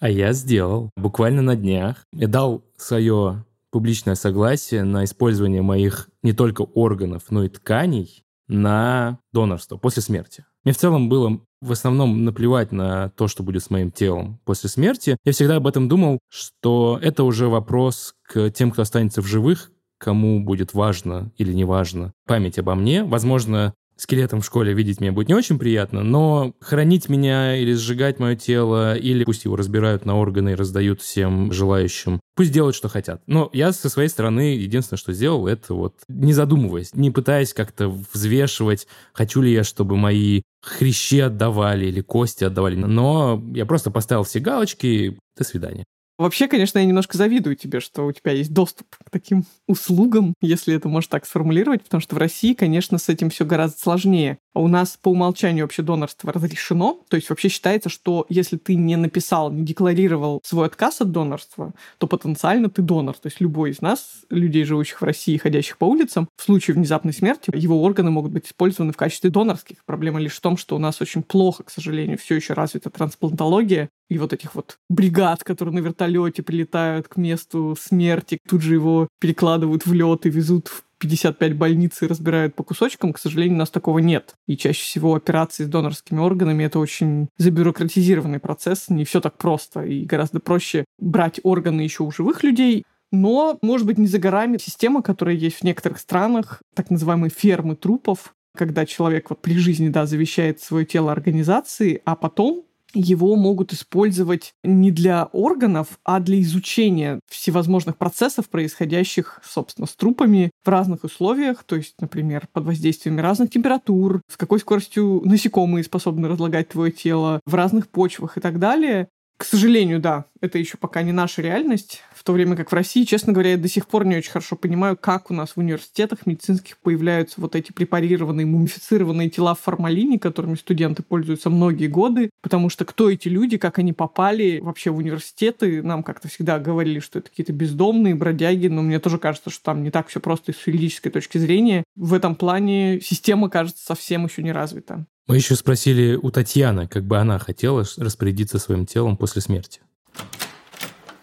А 0.00 0.08
я 0.08 0.32
сделал. 0.32 0.90
Буквально 0.96 1.42
на 1.42 1.56
днях. 1.56 2.04
Я 2.12 2.28
дал 2.28 2.64
свое 2.76 3.44
публичное 3.70 4.14
согласие 4.14 4.84
на 4.84 5.04
использование 5.04 5.62
моих 5.62 6.08
не 6.22 6.32
только 6.32 6.62
органов, 6.62 7.24
но 7.30 7.44
и 7.44 7.48
тканей 7.48 8.22
на 8.46 9.18
донорство 9.32 9.76
после 9.76 10.02
смерти. 10.02 10.44
Мне 10.64 10.72
в 10.72 10.78
целом 10.78 11.08
было 11.08 11.40
в 11.60 11.72
основном 11.72 12.24
наплевать 12.24 12.72
на 12.72 13.10
то, 13.10 13.28
что 13.28 13.42
будет 13.42 13.62
с 13.62 13.70
моим 13.70 13.90
телом 13.90 14.40
после 14.44 14.68
смерти. 14.68 15.16
Я 15.24 15.32
всегда 15.32 15.56
об 15.56 15.66
этом 15.66 15.88
думал, 15.88 16.18
что 16.28 16.98
это 17.02 17.24
уже 17.24 17.48
вопрос 17.48 18.14
к 18.22 18.50
тем, 18.50 18.70
кто 18.70 18.82
останется 18.82 19.22
в 19.22 19.26
живых, 19.26 19.70
кому 19.98 20.44
будет 20.44 20.74
важно 20.74 21.32
или 21.36 21.52
не 21.52 21.64
важно 21.64 22.12
память 22.26 22.58
обо 22.58 22.74
мне. 22.74 23.02
Возможно, 23.04 23.74
скелетом 23.98 24.40
в 24.40 24.46
школе 24.46 24.72
видеть 24.72 25.00
меня 25.00 25.12
будет 25.12 25.28
не 25.28 25.34
очень 25.34 25.58
приятно, 25.58 26.02
но 26.02 26.54
хранить 26.60 27.08
меня 27.08 27.56
или 27.56 27.72
сжигать 27.74 28.18
мое 28.18 28.36
тело, 28.36 28.96
или 28.96 29.24
пусть 29.24 29.44
его 29.44 29.56
разбирают 29.56 30.06
на 30.06 30.16
органы 30.16 30.50
и 30.50 30.54
раздают 30.54 31.02
всем 31.02 31.52
желающим, 31.52 32.20
пусть 32.36 32.52
делают, 32.52 32.76
что 32.76 32.88
хотят. 32.88 33.22
Но 33.26 33.50
я 33.52 33.72
со 33.72 33.88
своей 33.88 34.08
стороны 34.08 34.54
единственное, 34.54 34.98
что 34.98 35.12
сделал, 35.12 35.46
это 35.46 35.74
вот 35.74 35.96
не 36.08 36.32
задумываясь, 36.32 36.94
не 36.94 37.10
пытаясь 37.10 37.52
как-то 37.52 37.88
взвешивать, 38.12 38.86
хочу 39.12 39.42
ли 39.42 39.52
я, 39.52 39.64
чтобы 39.64 39.96
мои 39.96 40.42
хрящи 40.62 41.20
отдавали 41.20 41.86
или 41.86 42.00
кости 42.00 42.44
отдавали. 42.44 42.76
Но 42.76 43.42
я 43.54 43.66
просто 43.66 43.90
поставил 43.90 44.22
все 44.22 44.40
галочки, 44.40 45.18
до 45.36 45.44
свидания. 45.44 45.84
Вообще, 46.18 46.48
конечно, 46.48 46.80
я 46.80 46.84
немножко 46.84 47.16
завидую 47.16 47.54
тебе, 47.54 47.78
что 47.78 48.04
у 48.04 48.12
тебя 48.12 48.32
есть 48.32 48.52
доступ 48.52 48.88
к 48.96 49.08
таким 49.08 49.44
услугам, 49.68 50.34
если 50.40 50.74
это 50.74 50.88
можно 50.88 51.10
так 51.10 51.24
сформулировать, 51.24 51.84
потому 51.84 52.00
что 52.00 52.16
в 52.16 52.18
России, 52.18 52.54
конечно, 52.54 52.98
с 52.98 53.08
этим 53.08 53.30
все 53.30 53.44
гораздо 53.44 53.78
сложнее. 53.78 54.38
А 54.52 54.60
у 54.60 54.66
нас 54.66 54.98
по 55.00 55.10
умолчанию 55.10 55.64
вообще 55.64 55.82
донорство 55.82 56.32
разрешено, 56.32 57.00
то 57.08 57.16
есть 57.16 57.30
вообще 57.30 57.48
считается, 57.48 57.88
что 57.88 58.26
если 58.28 58.56
ты 58.56 58.74
не 58.74 58.96
написал, 58.96 59.52
не 59.52 59.64
декларировал 59.64 60.40
свой 60.42 60.66
отказ 60.66 61.00
от 61.00 61.12
донорства, 61.12 61.72
то 61.98 62.08
потенциально 62.08 62.68
ты 62.68 62.82
донор. 62.82 63.16
То 63.16 63.28
есть 63.28 63.40
любой 63.40 63.70
из 63.70 63.80
нас, 63.80 64.22
людей, 64.28 64.64
живущих 64.64 65.00
в 65.00 65.04
России, 65.04 65.36
ходящих 65.36 65.78
по 65.78 65.84
улицам, 65.84 66.28
в 66.36 66.42
случае 66.42 66.74
внезапной 66.74 67.12
смерти 67.12 67.52
его 67.54 67.80
органы 67.80 68.10
могут 68.10 68.32
быть 68.32 68.46
использованы 68.46 68.92
в 68.92 68.96
качестве 68.96 69.30
донорских. 69.30 69.84
Проблема 69.86 70.18
лишь 70.18 70.34
в 70.34 70.40
том, 70.40 70.56
что 70.56 70.74
у 70.74 70.80
нас 70.80 71.00
очень 71.00 71.22
плохо, 71.22 71.62
к 71.62 71.70
сожалению, 71.70 72.18
все 72.18 72.34
еще 72.34 72.54
развита 72.54 72.90
трансплантология, 72.90 73.88
и 74.08 74.18
вот 74.18 74.32
этих 74.32 74.54
вот 74.54 74.78
бригад, 74.88 75.44
которые 75.44 75.74
на 75.74 75.78
вертолете 75.80 76.42
прилетают 76.42 77.08
к 77.08 77.16
месту 77.16 77.76
смерти, 77.78 78.38
тут 78.48 78.62
же 78.62 78.74
его 78.74 79.08
перекладывают 79.20 79.86
в 79.86 79.92
лед 79.92 80.26
и 80.26 80.30
везут 80.30 80.68
в 80.68 80.84
55 80.98 81.56
больниц 81.56 82.02
и 82.02 82.06
разбирают 82.06 82.54
по 82.54 82.64
кусочкам, 82.64 83.12
к 83.12 83.18
сожалению, 83.18 83.54
у 83.54 83.58
нас 83.58 83.70
такого 83.70 84.00
нет. 84.00 84.34
И 84.46 84.56
чаще 84.56 84.82
всего 84.82 85.14
операции 85.14 85.64
с 85.64 85.68
донорскими 85.68 86.18
органами— 86.18 86.64
это 86.64 86.78
очень 86.78 87.28
забюрократизированный 87.38 88.40
процесс, 88.40 88.88
не 88.88 89.04
все 89.04 89.20
так 89.20 89.36
просто, 89.38 89.82
и 89.82 90.04
гораздо 90.04 90.40
проще 90.40 90.84
брать 90.98 91.40
органы 91.44 91.82
еще 91.82 92.02
у 92.02 92.10
живых 92.10 92.42
людей, 92.42 92.84
но, 93.10 93.58
может 93.62 93.86
быть, 93.86 93.98
не 93.98 94.06
за 94.06 94.18
горами 94.18 94.58
система, 94.58 95.02
которая 95.02 95.34
есть 95.34 95.58
в 95.58 95.64
некоторых 95.64 95.98
странах, 95.98 96.60
так 96.74 96.90
называемые 96.90 97.30
фермы 97.30 97.74
трупов, 97.76 98.34
когда 98.56 98.84
человек 98.84 99.30
вот 99.30 99.40
при 99.40 99.56
жизни, 99.56 99.88
да, 99.88 100.04
завещает 100.04 100.60
свое 100.60 100.84
тело 100.84 101.12
организации, 101.12 102.02
а 102.04 102.16
потом 102.16 102.64
его 102.94 103.36
могут 103.36 103.72
использовать 103.72 104.54
не 104.64 104.90
для 104.90 105.24
органов, 105.32 105.98
а 106.04 106.20
для 106.20 106.40
изучения 106.40 107.20
всевозможных 107.28 107.96
процессов, 107.96 108.48
происходящих, 108.48 109.40
собственно, 109.44 109.86
с 109.86 109.94
трупами 109.94 110.50
в 110.64 110.68
разных 110.68 111.04
условиях, 111.04 111.64
то 111.64 111.76
есть, 111.76 111.94
например, 112.00 112.48
под 112.52 112.64
воздействиями 112.64 113.20
разных 113.20 113.50
температур, 113.50 114.22
с 114.30 114.36
какой 114.36 114.60
скоростью 114.60 115.22
насекомые 115.24 115.84
способны 115.84 116.28
разлагать 116.28 116.68
твое 116.68 116.92
тело 116.92 117.40
в 117.46 117.54
разных 117.54 117.88
почвах 117.88 118.36
и 118.36 118.40
так 118.40 118.58
далее. 118.58 119.08
К 119.36 119.44
сожалению, 119.44 120.00
да, 120.00 120.24
это 120.40 120.58
еще 120.58 120.76
пока 120.76 121.02
не 121.02 121.12
наша 121.12 121.42
реальность, 121.42 122.02
в 122.14 122.24
то 122.24 122.32
время 122.32 122.56
как 122.56 122.70
в 122.70 122.74
России, 122.74 123.04
честно 123.04 123.32
говоря, 123.32 123.52
я 123.52 123.56
до 123.56 123.68
сих 123.68 123.86
пор 123.86 124.04
не 124.04 124.16
очень 124.16 124.30
хорошо 124.30 124.56
понимаю, 124.56 124.96
как 124.96 125.30
у 125.30 125.34
нас 125.34 125.50
в 125.50 125.58
университетах 125.58 126.26
медицинских 126.26 126.78
появляются 126.78 127.40
вот 127.40 127.54
эти 127.56 127.72
препарированные, 127.72 128.46
мумифицированные 128.46 129.30
тела 129.30 129.54
в 129.54 129.60
формалине, 129.60 130.18
которыми 130.18 130.54
студенты 130.54 131.02
пользуются 131.02 131.50
многие 131.50 131.86
годы, 131.86 132.30
потому 132.40 132.70
что 132.70 132.84
кто 132.84 133.10
эти 133.10 133.28
люди, 133.28 133.58
как 133.58 133.78
они 133.78 133.92
попали 133.92 134.60
вообще 134.60 134.90
в 134.90 134.96
университеты, 134.96 135.82
нам 135.82 136.02
как-то 136.02 136.28
всегда 136.28 136.58
говорили, 136.58 137.00
что 137.00 137.18
это 137.18 137.30
какие-то 137.30 137.52
бездомные 137.52 138.14
бродяги, 138.14 138.68
но 138.68 138.82
мне 138.82 139.00
тоже 139.00 139.18
кажется, 139.18 139.50
что 139.50 139.64
там 139.64 139.82
не 139.82 139.90
так 139.90 140.08
все 140.08 140.20
просто 140.20 140.52
с 140.52 140.66
юридической 140.66 141.10
точки 141.10 141.38
зрения. 141.38 141.84
В 141.96 142.14
этом 142.14 142.34
плане 142.34 143.00
система, 143.00 143.48
кажется, 143.50 143.84
совсем 143.84 144.24
еще 144.26 144.42
не 144.42 144.52
развита. 144.52 145.06
Мы 145.26 145.36
еще 145.36 145.56
спросили 145.56 146.18
у 146.20 146.30
Татьяны, 146.30 146.88
как 146.88 147.04
бы 147.04 147.18
она 147.18 147.38
хотела 147.38 147.84
распорядиться 147.98 148.58
своим 148.58 148.86
телом 148.86 149.16
после 149.16 149.42
смерти 149.42 149.80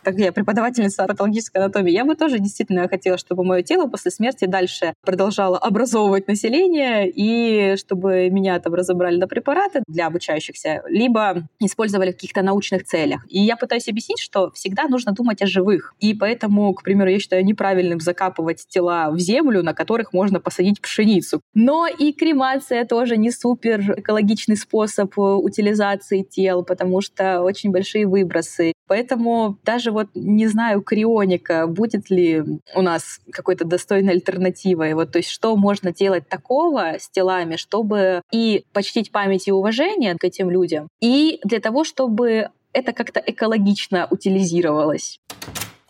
так 0.05 0.15
я 0.17 0.31
преподавательница 0.31 1.05
патологической 1.05 1.63
анатомии, 1.63 1.91
я 1.91 2.05
бы 2.05 2.15
тоже 2.15 2.37
действительно 2.37 2.87
хотела, 2.87 3.17
чтобы 3.17 3.43
мое 3.43 3.63
тело 3.63 3.87
после 3.87 4.11
смерти 4.11 4.45
дальше 4.45 4.93
продолжало 5.01 5.57
образовывать 5.57 6.27
население, 6.27 7.09
и 7.09 7.75
чтобы 7.75 8.29
меня 8.29 8.59
там 8.59 8.75
разобрали 8.75 9.17
на 9.17 9.27
препараты 9.27 9.81
для 9.87 10.05
обучающихся, 10.05 10.83
либо 10.87 11.47
использовали 11.59 12.11
в 12.11 12.15
каких-то 12.15 12.43
научных 12.43 12.83
целях. 12.83 13.25
И 13.29 13.39
я 13.39 13.57
пытаюсь 13.57 13.87
объяснить, 13.87 14.19
что 14.19 14.51
всегда 14.51 14.87
нужно 14.87 15.11
думать 15.11 15.41
о 15.41 15.47
живых. 15.47 15.95
И 15.99 16.13
поэтому, 16.13 16.71
к 16.75 16.83
примеру, 16.83 17.09
я 17.09 17.19
считаю 17.19 17.43
неправильным 17.43 17.99
закапывать 17.99 18.67
тела 18.67 19.09
в 19.09 19.17
землю, 19.17 19.63
на 19.63 19.73
которых 19.73 20.13
можно 20.13 20.39
посадить 20.39 20.81
пшеницу. 20.81 21.41
Но 21.55 21.87
и 21.87 22.13
кремация 22.13 22.85
тоже 22.85 23.17
не 23.17 23.31
супер 23.31 23.99
экологичный 23.99 24.55
способ 24.55 25.17
утилизации 25.17 26.21
тел, 26.21 26.63
потому 26.63 27.01
что 27.01 27.41
очень 27.41 27.71
большие 27.71 28.05
выбросы. 28.05 28.73
Поэтому 28.87 29.57
даже 29.63 29.94
вот 29.95 30.09
не 30.13 30.47
знаю, 30.47 30.81
крионика, 30.81 31.65
будет 31.65 32.09
ли 32.11 32.43
у 32.75 32.81
нас 32.81 33.19
какой-то 33.31 33.65
достойной 33.65 34.13
альтернативой? 34.13 34.93
Вот, 34.93 35.11
то 35.11 35.17
есть 35.17 35.29
что 35.29 35.55
можно 35.55 35.91
делать 35.91 36.29
такого 36.29 36.97
с 36.99 37.09
телами, 37.09 37.55
чтобы 37.55 38.21
и 38.31 38.65
почтить 38.73 39.11
память 39.11 39.47
и 39.47 39.51
уважение 39.51 40.15
к 40.15 40.23
этим 40.23 40.51
людям, 40.51 40.87
и 41.01 41.39
для 41.43 41.59
того, 41.59 41.83
чтобы 41.83 42.49
это 42.73 42.91
как-то 42.93 43.23
экологично 43.25 44.07
утилизировалось. 44.11 45.19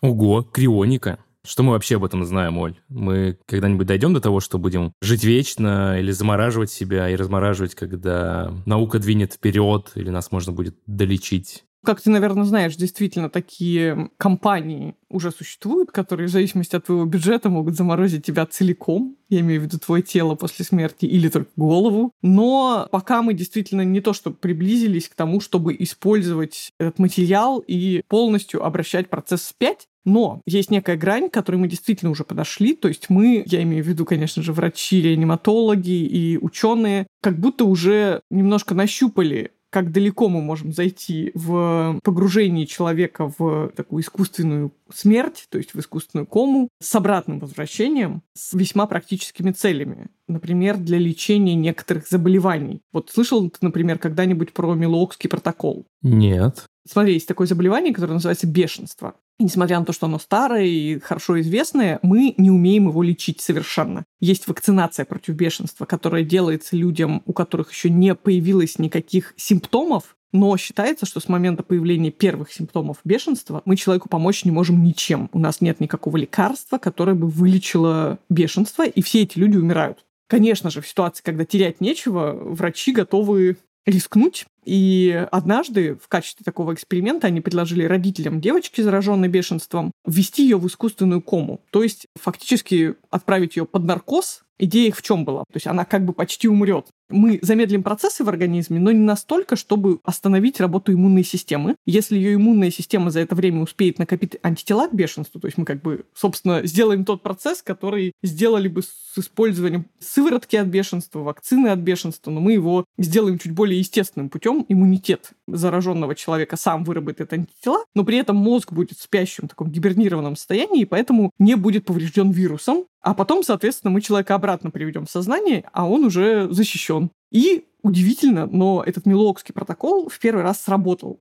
Ого, 0.00 0.42
крионика. 0.42 1.18
Что 1.46 1.62
мы 1.62 1.72
вообще 1.72 1.96
об 1.96 2.04
этом 2.04 2.24
знаем, 2.24 2.58
Оль? 2.58 2.74
Мы 2.88 3.38
когда-нибудь 3.46 3.86
дойдем 3.86 4.12
до 4.12 4.20
того, 4.20 4.40
что 4.40 4.58
будем 4.58 4.92
жить 5.00 5.22
вечно 5.22 5.96
или 5.98 6.10
замораживать 6.10 6.72
себя 6.72 7.08
и 7.08 7.14
размораживать, 7.14 7.76
когда 7.76 8.52
наука 8.66 8.98
двинет 8.98 9.34
вперед 9.34 9.92
или 9.94 10.10
нас 10.10 10.32
можно 10.32 10.52
будет 10.52 10.76
долечить? 10.86 11.64
Как 11.86 12.00
ты, 12.00 12.10
наверное, 12.10 12.42
знаешь, 12.42 12.74
действительно 12.74 13.30
такие 13.30 14.10
компании 14.16 14.96
уже 15.08 15.30
существуют, 15.30 15.92
которые 15.92 16.26
в 16.26 16.32
зависимости 16.32 16.74
от 16.74 16.86
твоего 16.86 17.04
бюджета 17.04 17.48
могут 17.48 17.76
заморозить 17.76 18.26
тебя 18.26 18.44
целиком. 18.44 19.16
Я 19.28 19.38
имею 19.38 19.60
в 19.60 19.64
виду 19.64 19.78
твое 19.78 20.02
тело 20.02 20.34
после 20.34 20.64
смерти 20.64 21.06
или 21.06 21.28
только 21.28 21.50
голову. 21.54 22.10
Но 22.22 22.88
пока 22.90 23.22
мы 23.22 23.34
действительно 23.34 23.82
не 23.82 24.00
то, 24.00 24.14
что 24.14 24.32
приблизились 24.32 25.08
к 25.08 25.14
тому, 25.14 25.40
чтобы 25.40 25.76
использовать 25.78 26.72
этот 26.80 26.98
материал 26.98 27.62
и 27.64 28.02
полностью 28.08 28.64
обращать 28.64 29.08
процесс 29.08 29.42
вспять, 29.42 29.86
но 30.04 30.40
есть 30.46 30.70
некая 30.70 30.96
грань, 30.96 31.28
к 31.28 31.34
которой 31.34 31.56
мы 31.56 31.68
действительно 31.68 32.10
уже 32.10 32.24
подошли. 32.24 32.74
То 32.74 32.88
есть 32.88 33.10
мы, 33.10 33.44
я 33.46 33.62
имею 33.62 33.84
в 33.84 33.88
виду, 33.88 34.04
конечно 34.04 34.42
же, 34.42 34.52
врачи, 34.52 35.02
реаниматологи 35.02 35.90
и 35.90 36.38
ученые, 36.38 37.06
как 37.20 37.38
будто 37.38 37.64
уже 37.64 38.22
немножко 38.30 38.74
нащупали 38.74 39.50
как 39.70 39.90
далеко 39.92 40.28
мы 40.28 40.40
можем 40.42 40.72
зайти 40.72 41.32
в 41.34 41.98
погружении 42.02 42.64
человека 42.64 43.32
в 43.38 43.68
такую 43.76 44.02
искусственную 44.02 44.72
смерть, 44.92 45.46
то 45.50 45.58
есть 45.58 45.74
в 45.74 45.80
искусственную 45.80 46.26
кому, 46.26 46.68
с 46.80 46.94
обратным 46.94 47.38
возвращением, 47.38 48.22
с 48.34 48.52
весьма 48.54 48.86
практическими 48.86 49.50
целями. 49.50 50.08
Например, 50.28 50.76
для 50.76 50.98
лечения 50.98 51.54
некоторых 51.54 52.08
заболеваний. 52.08 52.82
Вот 52.92 53.10
слышал 53.10 53.48
ты, 53.48 53.58
например, 53.60 53.98
когда-нибудь 53.98 54.52
про 54.52 54.74
Милуокский 54.74 55.28
протокол? 55.28 55.86
Нет. 56.02 56.66
Смотри, 56.88 57.14
есть 57.14 57.26
такое 57.26 57.46
заболевание, 57.46 57.92
которое 57.92 58.14
называется 58.14 58.46
бешенство. 58.46 59.14
И 59.38 59.44
несмотря 59.44 59.78
на 59.78 59.84
то, 59.84 59.92
что 59.92 60.06
оно 60.06 60.18
старое 60.18 60.64
и 60.64 60.98
хорошо 61.00 61.40
известное, 61.40 61.98
мы 62.02 62.34
не 62.38 62.50
умеем 62.50 62.88
его 62.88 63.02
лечить 63.02 63.40
совершенно. 63.40 64.04
Есть 64.20 64.48
вакцинация 64.48 65.04
против 65.04 65.34
бешенства, 65.34 65.84
которая 65.84 66.22
делается 66.22 66.76
людям, 66.76 67.22
у 67.26 67.32
которых 67.32 67.72
еще 67.72 67.90
не 67.90 68.14
появилось 68.14 68.78
никаких 68.78 69.34
симптомов, 69.36 70.15
но 70.32 70.56
считается, 70.56 71.06
что 71.06 71.20
с 71.20 71.28
момента 71.28 71.62
появления 71.62 72.10
первых 72.10 72.52
симптомов 72.52 72.98
бешенства 73.04 73.62
мы 73.64 73.76
человеку 73.76 74.08
помочь 74.08 74.44
не 74.44 74.50
можем 74.50 74.82
ничем. 74.82 75.30
У 75.32 75.38
нас 75.38 75.60
нет 75.60 75.80
никакого 75.80 76.16
лекарства, 76.16 76.78
которое 76.78 77.14
бы 77.14 77.28
вылечило 77.28 78.18
бешенство, 78.28 78.86
и 78.86 79.02
все 79.02 79.22
эти 79.22 79.38
люди 79.38 79.56
умирают. 79.56 80.04
Конечно 80.28 80.70
же, 80.70 80.80
в 80.80 80.88
ситуации, 80.88 81.22
когда 81.22 81.44
терять 81.44 81.80
нечего, 81.80 82.32
врачи 82.32 82.92
готовы 82.92 83.58
рискнуть. 83.86 84.46
И 84.66 85.26
однажды 85.30 85.94
в 85.94 86.08
качестве 86.08 86.44
такого 86.44 86.74
эксперимента 86.74 87.28
они 87.28 87.40
предложили 87.40 87.84
родителям 87.84 88.40
девочки, 88.40 88.80
зараженной 88.80 89.28
бешенством, 89.28 89.92
ввести 90.04 90.42
ее 90.42 90.58
в 90.58 90.66
искусственную 90.66 91.22
кому. 91.22 91.60
То 91.70 91.82
есть 91.82 92.08
фактически 92.16 92.96
отправить 93.10 93.56
ее 93.56 93.64
под 93.64 93.84
наркоз. 93.84 94.42
Идея 94.58 94.88
их 94.88 94.96
в 94.96 95.02
чем 95.02 95.24
была? 95.24 95.40
То 95.52 95.56
есть 95.56 95.66
она 95.66 95.84
как 95.84 96.04
бы 96.04 96.12
почти 96.12 96.48
умрет 96.48 96.86
мы 97.08 97.38
замедлим 97.42 97.82
процессы 97.82 98.24
в 98.24 98.28
организме, 98.28 98.78
но 98.78 98.90
не 98.90 99.00
настолько, 99.00 99.56
чтобы 99.56 100.00
остановить 100.02 100.60
работу 100.60 100.92
иммунной 100.92 101.24
системы. 101.24 101.76
Если 101.86 102.16
ее 102.16 102.34
иммунная 102.34 102.70
система 102.70 103.10
за 103.10 103.20
это 103.20 103.34
время 103.34 103.62
успеет 103.62 103.98
накопить 103.98 104.36
антитела 104.42 104.88
к 104.88 104.94
бешенству, 104.94 105.40
то 105.40 105.46
есть 105.46 105.58
мы 105.58 105.64
как 105.64 105.82
бы, 105.82 106.04
собственно, 106.14 106.66
сделаем 106.66 107.04
тот 107.04 107.22
процесс, 107.22 107.62
который 107.62 108.12
сделали 108.22 108.68
бы 108.68 108.82
с 108.82 109.18
использованием 109.18 109.86
сыворотки 110.00 110.56
от 110.56 110.66
бешенства, 110.66 111.20
вакцины 111.20 111.68
от 111.68 111.78
бешенства, 111.78 112.30
но 112.30 112.40
мы 112.40 112.52
его 112.52 112.84
сделаем 112.98 113.38
чуть 113.38 113.52
более 113.52 113.78
естественным 113.78 114.28
путем. 114.28 114.55
Иммунитет 114.68 115.32
зараженного 115.46 116.14
человека 116.14 116.56
сам 116.56 116.84
выработает 116.84 117.32
антитела, 117.32 117.84
но 117.94 118.04
при 118.04 118.18
этом 118.18 118.36
мозг 118.36 118.72
будет 118.72 118.98
в 118.98 119.02
спящем 119.02 119.48
таком 119.48 119.70
гибернированном 119.70 120.36
состоянии, 120.36 120.82
и 120.82 120.86
поэтому 120.86 121.32
не 121.38 121.56
будет 121.56 121.84
поврежден 121.84 122.30
вирусом, 122.30 122.84
а 123.00 123.14
потом, 123.14 123.42
соответственно, 123.42 123.90
мы 123.90 124.00
человека 124.00 124.34
обратно 124.34 124.70
приведем 124.70 125.06
в 125.06 125.10
сознание, 125.10 125.68
а 125.72 125.88
он 125.88 126.04
уже 126.04 126.48
защищен. 126.50 127.10
И 127.30 127.66
удивительно, 127.82 128.46
но 128.46 128.82
этот 128.84 129.06
Милуокский 129.06 129.54
протокол 129.54 130.08
в 130.08 130.18
первый 130.18 130.42
раз 130.42 130.60
сработал. 130.60 131.20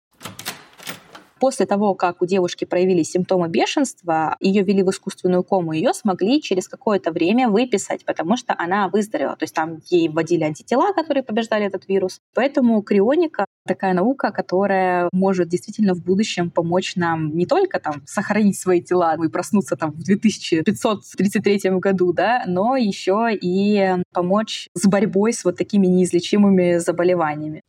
После 1.40 1.66
того, 1.66 1.96
как 1.96 2.22
у 2.22 2.26
девушки 2.26 2.64
проявились 2.64 3.12
симптомы 3.12 3.50
бешенства, 3.50 4.38
ее 4.40 4.64
ввели 4.64 4.84
в 4.84 4.90
искусственную 4.90 5.44
кому, 5.44 5.74
ее 5.74 5.94
смогли 5.94 6.42
через 6.42 6.70
какое-то 6.70 7.12
время 7.12 7.50
выписать, 7.50 8.06
потому 8.06 8.38
что 8.38 8.56
она 8.58 8.88
выздоровела. 8.88 9.36
То 9.36 9.44
есть 9.44 9.54
там 9.54 9.80
ей 9.90 10.08
вводили 10.08 10.44
антитела, 10.44 10.94
которые 10.94 11.24
побеждали 11.24 11.66
этот 11.66 11.90
вирус. 11.90 12.22
Поэтому 12.34 12.82
крионика 12.82 13.46
такая 13.68 13.94
наука, 13.94 14.32
которая 14.32 15.10
может 15.12 15.50
действительно 15.50 15.94
в 15.94 16.04
будущем 16.04 16.52
помочь 16.52 16.96
нам 16.96 17.36
не 17.36 17.46
только 17.46 17.80
там 17.80 18.04
сохранить 18.06 18.58
свои 18.58 18.82
тела 18.82 19.18
и 19.22 19.28
проснуться 19.28 19.76
там 19.76 19.92
в 19.92 20.04
2533 20.04 21.72
году, 21.80 22.14
да, 22.14 22.44
но 22.48 22.78
еще 22.78 23.30
и 23.32 23.96
помочь 24.14 24.70
с 24.74 24.88
борьбой 24.88 25.34
с 25.34 25.44
вот 25.44 25.58
такими 25.58 25.88
неизлечимыми 25.88 26.78
заболеваниями. 26.78 27.62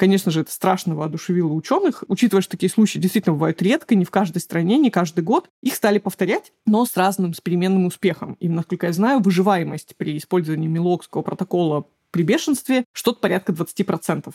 Конечно 0.00 0.30
же, 0.30 0.40
это 0.40 0.50
страшно 0.50 0.94
воодушевило 0.94 1.52
ученых, 1.52 2.04
учитывая, 2.08 2.40
что 2.40 2.52
такие 2.52 2.70
случаи 2.70 2.98
действительно 2.98 3.34
бывают 3.34 3.60
редко, 3.60 3.94
не 3.94 4.06
в 4.06 4.10
каждой 4.10 4.38
стране, 4.38 4.78
не 4.78 4.90
каждый 4.90 5.22
год. 5.22 5.50
Их 5.60 5.74
стали 5.74 5.98
повторять, 5.98 6.54
но 6.64 6.86
с 6.86 6.96
разным, 6.96 7.34
с 7.34 7.42
переменным 7.42 7.84
успехом. 7.84 8.32
И, 8.40 8.48
насколько 8.48 8.86
я 8.86 8.94
знаю, 8.94 9.20
выживаемость 9.20 9.96
при 9.98 10.16
использовании 10.16 10.68
Милокского 10.68 11.20
протокола 11.20 11.84
при 12.12 12.22
бешенстве 12.22 12.86
что-то 12.94 13.20
порядка 13.20 13.52
20%. 13.52 14.32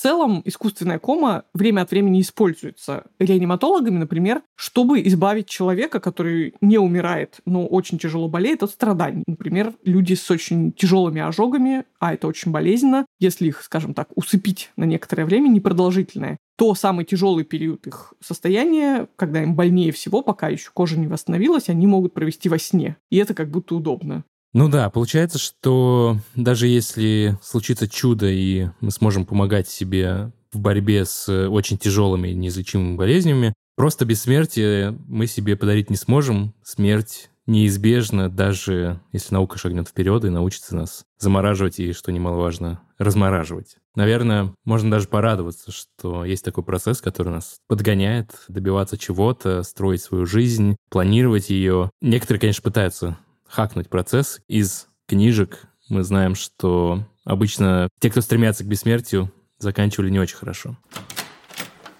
Целом 0.00 0.40
искусственная 0.46 0.98
кома 0.98 1.44
время 1.52 1.82
от 1.82 1.90
времени 1.90 2.22
используется 2.22 3.04
реаниматологами, 3.18 3.98
например, 3.98 4.40
чтобы 4.56 5.06
избавить 5.06 5.46
человека, 5.46 6.00
который 6.00 6.54
не 6.62 6.78
умирает, 6.78 7.40
но 7.44 7.66
очень 7.66 7.98
тяжело 7.98 8.26
болеет 8.26 8.62
от 8.62 8.70
страданий. 8.70 9.24
Например, 9.26 9.74
люди 9.84 10.14
с 10.14 10.30
очень 10.30 10.72
тяжелыми 10.72 11.20
ожогами, 11.20 11.84
а 11.98 12.14
это 12.14 12.28
очень 12.28 12.50
болезненно, 12.50 13.04
если 13.18 13.48
их, 13.48 13.60
скажем 13.60 13.92
так, 13.92 14.08
усыпить 14.16 14.70
на 14.76 14.84
некоторое 14.84 15.26
время, 15.26 15.48
непродолжительное, 15.48 16.38
то 16.56 16.74
самый 16.74 17.04
тяжелый 17.04 17.44
период 17.44 17.86
их 17.86 18.14
состояния, 18.20 19.06
когда 19.16 19.42
им 19.42 19.54
больнее 19.54 19.92
всего, 19.92 20.22
пока 20.22 20.48
еще 20.48 20.70
кожа 20.72 20.98
не 20.98 21.08
восстановилась, 21.08 21.68
они 21.68 21.86
могут 21.86 22.14
провести 22.14 22.48
во 22.48 22.58
сне. 22.58 22.96
И 23.10 23.18
это 23.18 23.34
как 23.34 23.50
будто 23.50 23.74
удобно. 23.74 24.24
Ну 24.52 24.68
да, 24.68 24.90
получается, 24.90 25.38
что 25.38 26.16
даже 26.34 26.66
если 26.66 27.38
случится 27.42 27.88
чудо, 27.88 28.28
и 28.28 28.68
мы 28.80 28.90
сможем 28.90 29.24
помогать 29.24 29.68
себе 29.68 30.32
в 30.52 30.58
борьбе 30.58 31.04
с 31.04 31.28
очень 31.48 31.78
тяжелыми 31.78 32.30
неизлечимыми 32.30 32.96
болезнями, 32.96 33.54
просто 33.76 34.04
бессмертие 34.04 34.98
мы 35.06 35.28
себе 35.28 35.56
подарить 35.56 35.90
не 35.90 35.96
сможем. 35.96 36.52
Смерть 36.64 37.30
неизбежна, 37.46 38.28
даже 38.28 39.00
если 39.12 39.34
наука 39.34 39.58
шагнет 39.58 39.88
вперед 39.88 40.24
и 40.24 40.30
научится 40.30 40.74
нас 40.74 41.04
замораживать 41.18 41.78
и, 41.78 41.92
что 41.92 42.10
немаловажно, 42.10 42.80
размораживать. 42.98 43.76
Наверное, 43.94 44.54
можно 44.64 44.90
даже 44.90 45.08
порадоваться, 45.08 45.72
что 45.72 46.24
есть 46.24 46.44
такой 46.44 46.64
процесс, 46.64 47.00
который 47.00 47.30
нас 47.30 47.56
подгоняет 47.68 48.30
добиваться 48.48 48.98
чего-то, 48.98 49.62
строить 49.62 50.02
свою 50.02 50.26
жизнь, 50.26 50.76
планировать 50.90 51.50
ее. 51.50 51.90
Некоторые, 52.00 52.40
конечно, 52.40 52.62
пытаются 52.62 53.18
хакнуть 53.50 53.88
процесс 53.88 54.40
из 54.48 54.88
книжек. 55.06 55.66
Мы 55.88 56.04
знаем, 56.04 56.34
что 56.34 57.00
обычно 57.24 57.88
те, 57.98 58.10
кто 58.10 58.20
стремятся 58.20 58.64
к 58.64 58.68
бессмертию, 58.68 59.32
заканчивали 59.58 60.08
не 60.08 60.20
очень 60.20 60.36
хорошо. 60.36 60.76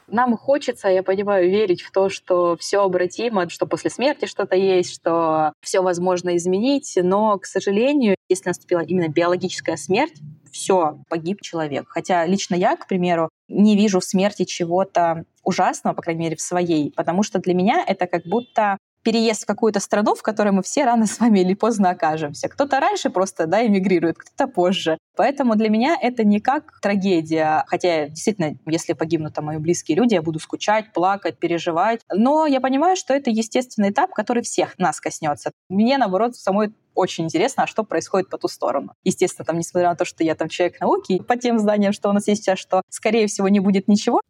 Нам 0.07 0.37
хочется, 0.37 0.89
я 0.89 1.03
понимаю, 1.05 1.49
верить 1.49 1.83
в 1.83 1.93
то, 1.93 2.09
что 2.09 2.57
все 2.59 2.83
обратимо, 2.83 3.49
что 3.49 3.67
после 3.67 3.91
смерти 3.91 4.27
что-то 4.27 4.57
есть, 4.57 4.93
что 4.93 5.53
все 5.61 5.83
возможно 5.83 6.37
изменить, 6.37 6.99
но, 7.01 7.39
к 7.39 7.47
сожалению, 7.47 8.17
если 8.29 8.49
наступила 8.49 8.81
именно 8.81 9.09
биологическая 9.09 9.77
смерть, 9.77 10.21
все, 10.51 10.99
погиб 11.09 11.41
человек. 11.43 11.87
Хотя 11.89 12.27
лично 12.27 12.57
я, 12.57 12.77
к 12.77 12.89
примеру, 12.89 13.29
не 13.49 13.77
вижу 13.77 14.01
в 14.01 14.05
смерти 14.05 14.45
чего-то 14.45 15.25
ужасного, 15.45 15.95
по 15.95 16.03
крайней 16.03 16.23
мере, 16.23 16.37
в 16.37 16.41
своей, 16.41 16.93
потому 16.93 17.23
что 17.23 17.39
для 17.39 17.55
меня 17.55 17.85
это 17.87 18.07
как 18.09 18.25
будто 18.25 18.79
переезд 19.03 19.43
в 19.43 19.47
какую-то 19.47 19.81
страну, 19.81 20.15
в 20.15 20.23
которой 20.23 20.51
мы 20.51 20.63
все 20.63 20.85
рано 20.85 21.07
с 21.07 21.21
вами 21.21 21.41
или 21.41 21.55
поздно 21.55 21.91
окажемся. 21.91 22.49
Кто-то 22.49 22.81
раньше 22.81 23.11
просто 23.11 23.47
да, 23.47 23.67
эмигрирует, 23.67 24.19
кто-то 24.19 24.51
позже. 24.51 24.99
Поэтому 25.17 25.57
для 25.57 25.69
меня 25.69 25.97
это 26.01 26.25
не 26.25 26.41
как 26.41 26.81
трагедия. 26.81 27.65
Хотя, 27.67 28.09
действительно, 28.09 28.57
если 28.67 28.93
погибнут 28.93 29.35
там 29.35 29.47
мои 29.47 29.59
близкие 29.59 29.97
люди, 29.97 30.15
я 30.15 30.23
буду 30.23 30.39
скучать, 30.39 30.93
плакать, 30.93 31.39
переживать. 31.39 32.01
Но 32.13 32.47
я 32.47 32.61
понимаю, 32.61 32.97
что 32.97 33.15
это 33.15 33.31
естественный 33.31 33.91
этап, 33.91 34.13
который 34.13 34.43
всех 34.43 34.79
нас 34.79 35.01
коснется. 35.01 35.51
Мне, 35.69 35.99
наоборот, 35.99 36.37
самой 36.37 36.73
очень 36.95 37.25
интересно, 37.25 37.65
а 37.65 37.67
что 37.67 37.85
происходит 37.85 38.29
по 38.29 38.39
ту 38.39 38.49
сторону. 38.49 38.95
Естественно, 39.05 39.45
там, 39.45 39.59
несмотря 39.59 39.91
на 39.91 39.97
то, 39.97 40.05
что 40.05 40.25
я 40.25 40.35
там 40.35 40.49
человек 40.49 40.81
науки, 40.81 41.23
по 41.23 41.37
тем 41.37 41.59
знаниям, 41.59 41.93
что 41.93 42.09
у 42.11 42.13
нас 42.13 42.27
есть 42.29 42.43
сейчас, 42.43 42.59
что, 42.59 42.83
скорее 42.89 43.27
всего, 43.27 43.49
не 43.49 43.61
будет 43.61 43.89
ничего, 43.89 44.21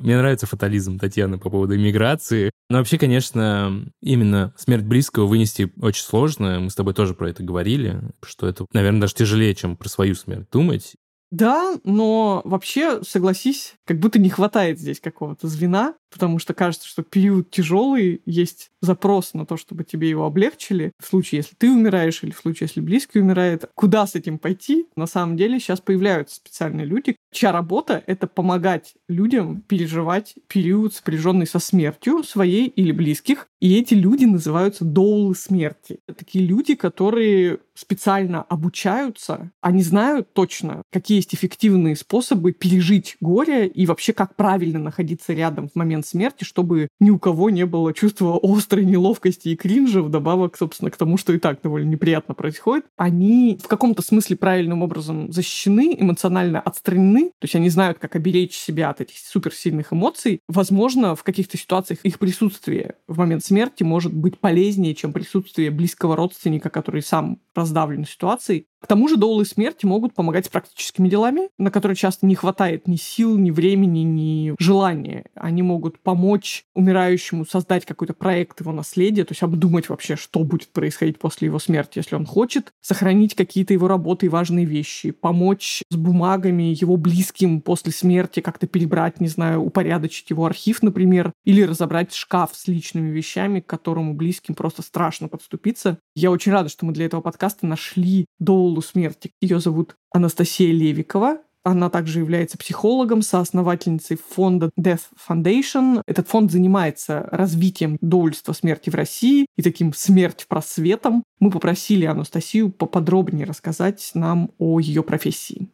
мне 0.00 0.16
нравится 0.16 0.46
фатализм 0.46 0.98
Татьяны 0.98 1.38
по 1.38 1.50
поводу 1.50 1.76
иммиграции. 1.76 2.50
Но 2.68 2.78
вообще, 2.78 2.98
конечно, 2.98 3.84
именно 4.02 4.52
смерть 4.56 4.84
близкого 4.84 5.26
вынести 5.26 5.72
очень 5.80 6.04
сложно. 6.04 6.60
Мы 6.60 6.70
с 6.70 6.74
тобой 6.74 6.94
тоже 6.94 7.14
про 7.14 7.30
это 7.30 7.42
говорили, 7.42 8.00
что 8.22 8.48
это, 8.48 8.66
наверное, 8.72 9.02
даже 9.02 9.14
тяжелее, 9.14 9.54
чем 9.54 9.76
про 9.76 9.88
свою 9.88 10.14
смерть 10.14 10.48
думать. 10.50 10.94
Да, 11.30 11.78
но 11.84 12.42
вообще, 12.44 13.02
согласись, 13.04 13.74
как 13.86 14.00
будто 14.00 14.18
не 14.18 14.30
хватает 14.30 14.80
здесь 14.80 15.00
какого-то 15.00 15.46
звена, 15.46 15.94
потому 16.10 16.38
что 16.38 16.54
кажется, 16.54 16.88
что 16.88 17.02
период 17.02 17.50
тяжелый, 17.50 18.22
есть 18.26 18.70
запрос 18.80 19.34
на 19.34 19.46
то, 19.46 19.56
чтобы 19.56 19.84
тебе 19.84 20.08
его 20.08 20.24
облегчили. 20.24 20.92
В 20.98 21.06
случае, 21.06 21.38
если 21.38 21.54
ты 21.54 21.70
умираешь 21.70 22.22
или 22.22 22.30
в 22.30 22.38
случае, 22.38 22.66
если 22.68 22.80
близкий 22.80 23.20
умирает, 23.20 23.66
куда 23.74 24.06
с 24.06 24.14
этим 24.14 24.38
пойти? 24.38 24.86
На 24.96 25.06
самом 25.06 25.36
деле 25.36 25.60
сейчас 25.60 25.80
появляются 25.80 26.36
специальные 26.36 26.86
люди, 26.86 27.16
чья 27.32 27.52
работа— 27.52 28.02
это 28.06 28.26
помогать 28.26 28.94
людям 29.08 29.62
переживать 29.62 30.34
период, 30.48 30.94
сопряженный 30.94 31.46
со 31.46 31.58
смертью 31.58 32.22
своей 32.24 32.66
или 32.66 32.92
близких. 32.92 33.46
И 33.60 33.78
эти 33.78 33.94
люди 33.94 34.24
называются 34.24 34.84
доулы 34.84 35.34
смерти. 35.34 35.98
Это 36.06 36.18
такие 36.18 36.46
люди, 36.46 36.74
которые 36.74 37.60
специально 37.74 38.42
обучаются, 38.42 39.50
они 39.60 39.82
знают 39.82 40.32
точно, 40.34 40.82
какие 40.92 41.18
есть 41.18 41.34
эффективные 41.34 41.96
способы 41.96 42.52
пережить 42.52 43.16
горе 43.20 43.66
и 43.66 43.86
вообще 43.86 44.12
как 44.12 44.36
правильно 44.36 44.78
находиться 44.78 45.32
рядом 45.32 45.68
в 45.68 45.74
момент 45.74 45.99
смерти, 46.02 46.44
чтобы 46.44 46.88
ни 46.98 47.10
у 47.10 47.18
кого 47.18 47.50
не 47.50 47.66
было 47.66 47.92
чувства 47.92 48.38
острой 48.42 48.84
неловкости 48.84 49.48
и 49.48 49.56
кринжа, 49.56 50.02
вдобавок, 50.02 50.56
собственно, 50.56 50.90
к 50.90 50.96
тому, 50.96 51.16
что 51.16 51.32
и 51.32 51.38
так 51.38 51.60
довольно 51.62 51.88
неприятно 51.88 52.34
происходит. 52.34 52.86
Они 52.96 53.58
в 53.62 53.68
каком-то 53.68 54.02
смысле 54.02 54.36
правильным 54.36 54.82
образом 54.82 55.32
защищены, 55.32 55.96
эмоционально 55.98 56.60
отстранены, 56.60 57.30
то 57.38 57.44
есть 57.44 57.54
они 57.54 57.70
знают, 57.70 57.98
как 57.98 58.16
оберечь 58.16 58.54
себя 58.54 58.90
от 58.90 59.00
этих 59.00 59.18
суперсильных 59.18 59.92
эмоций. 59.92 60.40
Возможно, 60.48 61.14
в 61.14 61.22
каких-то 61.22 61.56
ситуациях 61.56 62.00
их 62.02 62.18
присутствие 62.18 62.94
в 63.06 63.18
момент 63.18 63.44
смерти 63.44 63.82
может 63.82 64.12
быть 64.12 64.38
полезнее, 64.38 64.94
чем 64.94 65.12
присутствие 65.12 65.70
близкого 65.70 66.16
родственника, 66.16 66.70
который 66.70 67.02
сам 67.02 67.38
раздавлен 67.54 68.04
ситуацией. 68.04 68.66
К 68.80 68.86
тому 68.86 69.08
же 69.08 69.16
доулы 69.16 69.44
смерти 69.44 69.84
могут 69.84 70.14
помогать 70.14 70.46
с 70.46 70.48
практическими 70.48 71.08
делами, 71.08 71.50
на 71.58 71.70
которые 71.70 71.96
часто 71.96 72.26
не 72.26 72.34
хватает 72.34 72.88
ни 72.88 72.96
сил, 72.96 73.36
ни 73.36 73.50
времени, 73.50 74.00
ни 74.00 74.54
желания. 74.58 75.26
Они 75.34 75.62
могут 75.62 76.00
помочь 76.00 76.64
умирающему 76.74 77.44
создать 77.44 77.84
какой-то 77.84 78.14
проект 78.14 78.60
его 78.60 78.72
наследия, 78.72 79.24
то 79.24 79.32
есть 79.32 79.42
обдумать 79.42 79.88
вообще, 79.90 80.16
что 80.16 80.44
будет 80.44 80.68
происходить 80.68 81.18
после 81.18 81.46
его 81.46 81.58
смерти, 81.58 81.98
если 81.98 82.16
он 82.16 82.24
хочет, 82.24 82.72
сохранить 82.80 83.34
какие-то 83.34 83.74
его 83.74 83.86
работы 83.86 84.26
и 84.26 84.30
важные 84.30 84.64
вещи, 84.64 85.10
помочь 85.10 85.82
с 85.90 85.96
бумагами 85.96 86.74
его 86.80 86.96
близким 86.96 87.60
после 87.60 87.92
смерти 87.92 88.40
как-то 88.40 88.66
перебрать, 88.66 89.20
не 89.20 89.28
знаю, 89.28 89.60
упорядочить 89.62 90.30
его 90.30 90.46
архив, 90.46 90.82
например, 90.82 91.32
или 91.44 91.62
разобрать 91.62 92.14
шкаф 92.14 92.52
с 92.54 92.66
личными 92.66 93.10
вещами, 93.10 93.60
к 93.60 93.66
которому 93.66 94.14
близким 94.14 94.54
просто 94.54 94.80
страшно 94.80 95.28
подступиться. 95.28 95.98
Я 96.14 96.30
очень 96.30 96.52
рада, 96.52 96.70
что 96.70 96.86
мы 96.86 96.92
для 96.92 97.04
этого 97.04 97.20
подкаста 97.20 97.66
нашли 97.66 98.24
доулу 98.38 98.69
смерти. 98.80 99.32
Ее 99.40 99.58
зовут 99.58 99.96
Анастасия 100.12 100.72
Левикова. 100.72 101.38
Она 101.62 101.90
также 101.90 102.20
является 102.20 102.56
психологом, 102.56 103.20
соосновательницей 103.20 104.16
фонда 104.16 104.70
Death 104.78 105.02
Foundation. 105.28 106.02
Этот 106.06 106.28
фонд 106.28 106.50
занимается 106.50 107.28
развитием 107.30 107.98
доульства 108.00 108.54
смерти 108.54 108.88
в 108.88 108.94
России 108.94 109.46
и 109.56 109.62
таким 109.62 109.92
смерть 109.92 110.46
просветом. 110.48 111.22
Мы 111.38 111.50
попросили 111.50 112.06
Анастасию 112.06 112.70
поподробнее 112.70 113.44
рассказать 113.44 114.10
нам 114.14 114.52
о 114.58 114.80
ее 114.80 115.02
профессии. 115.02 115.68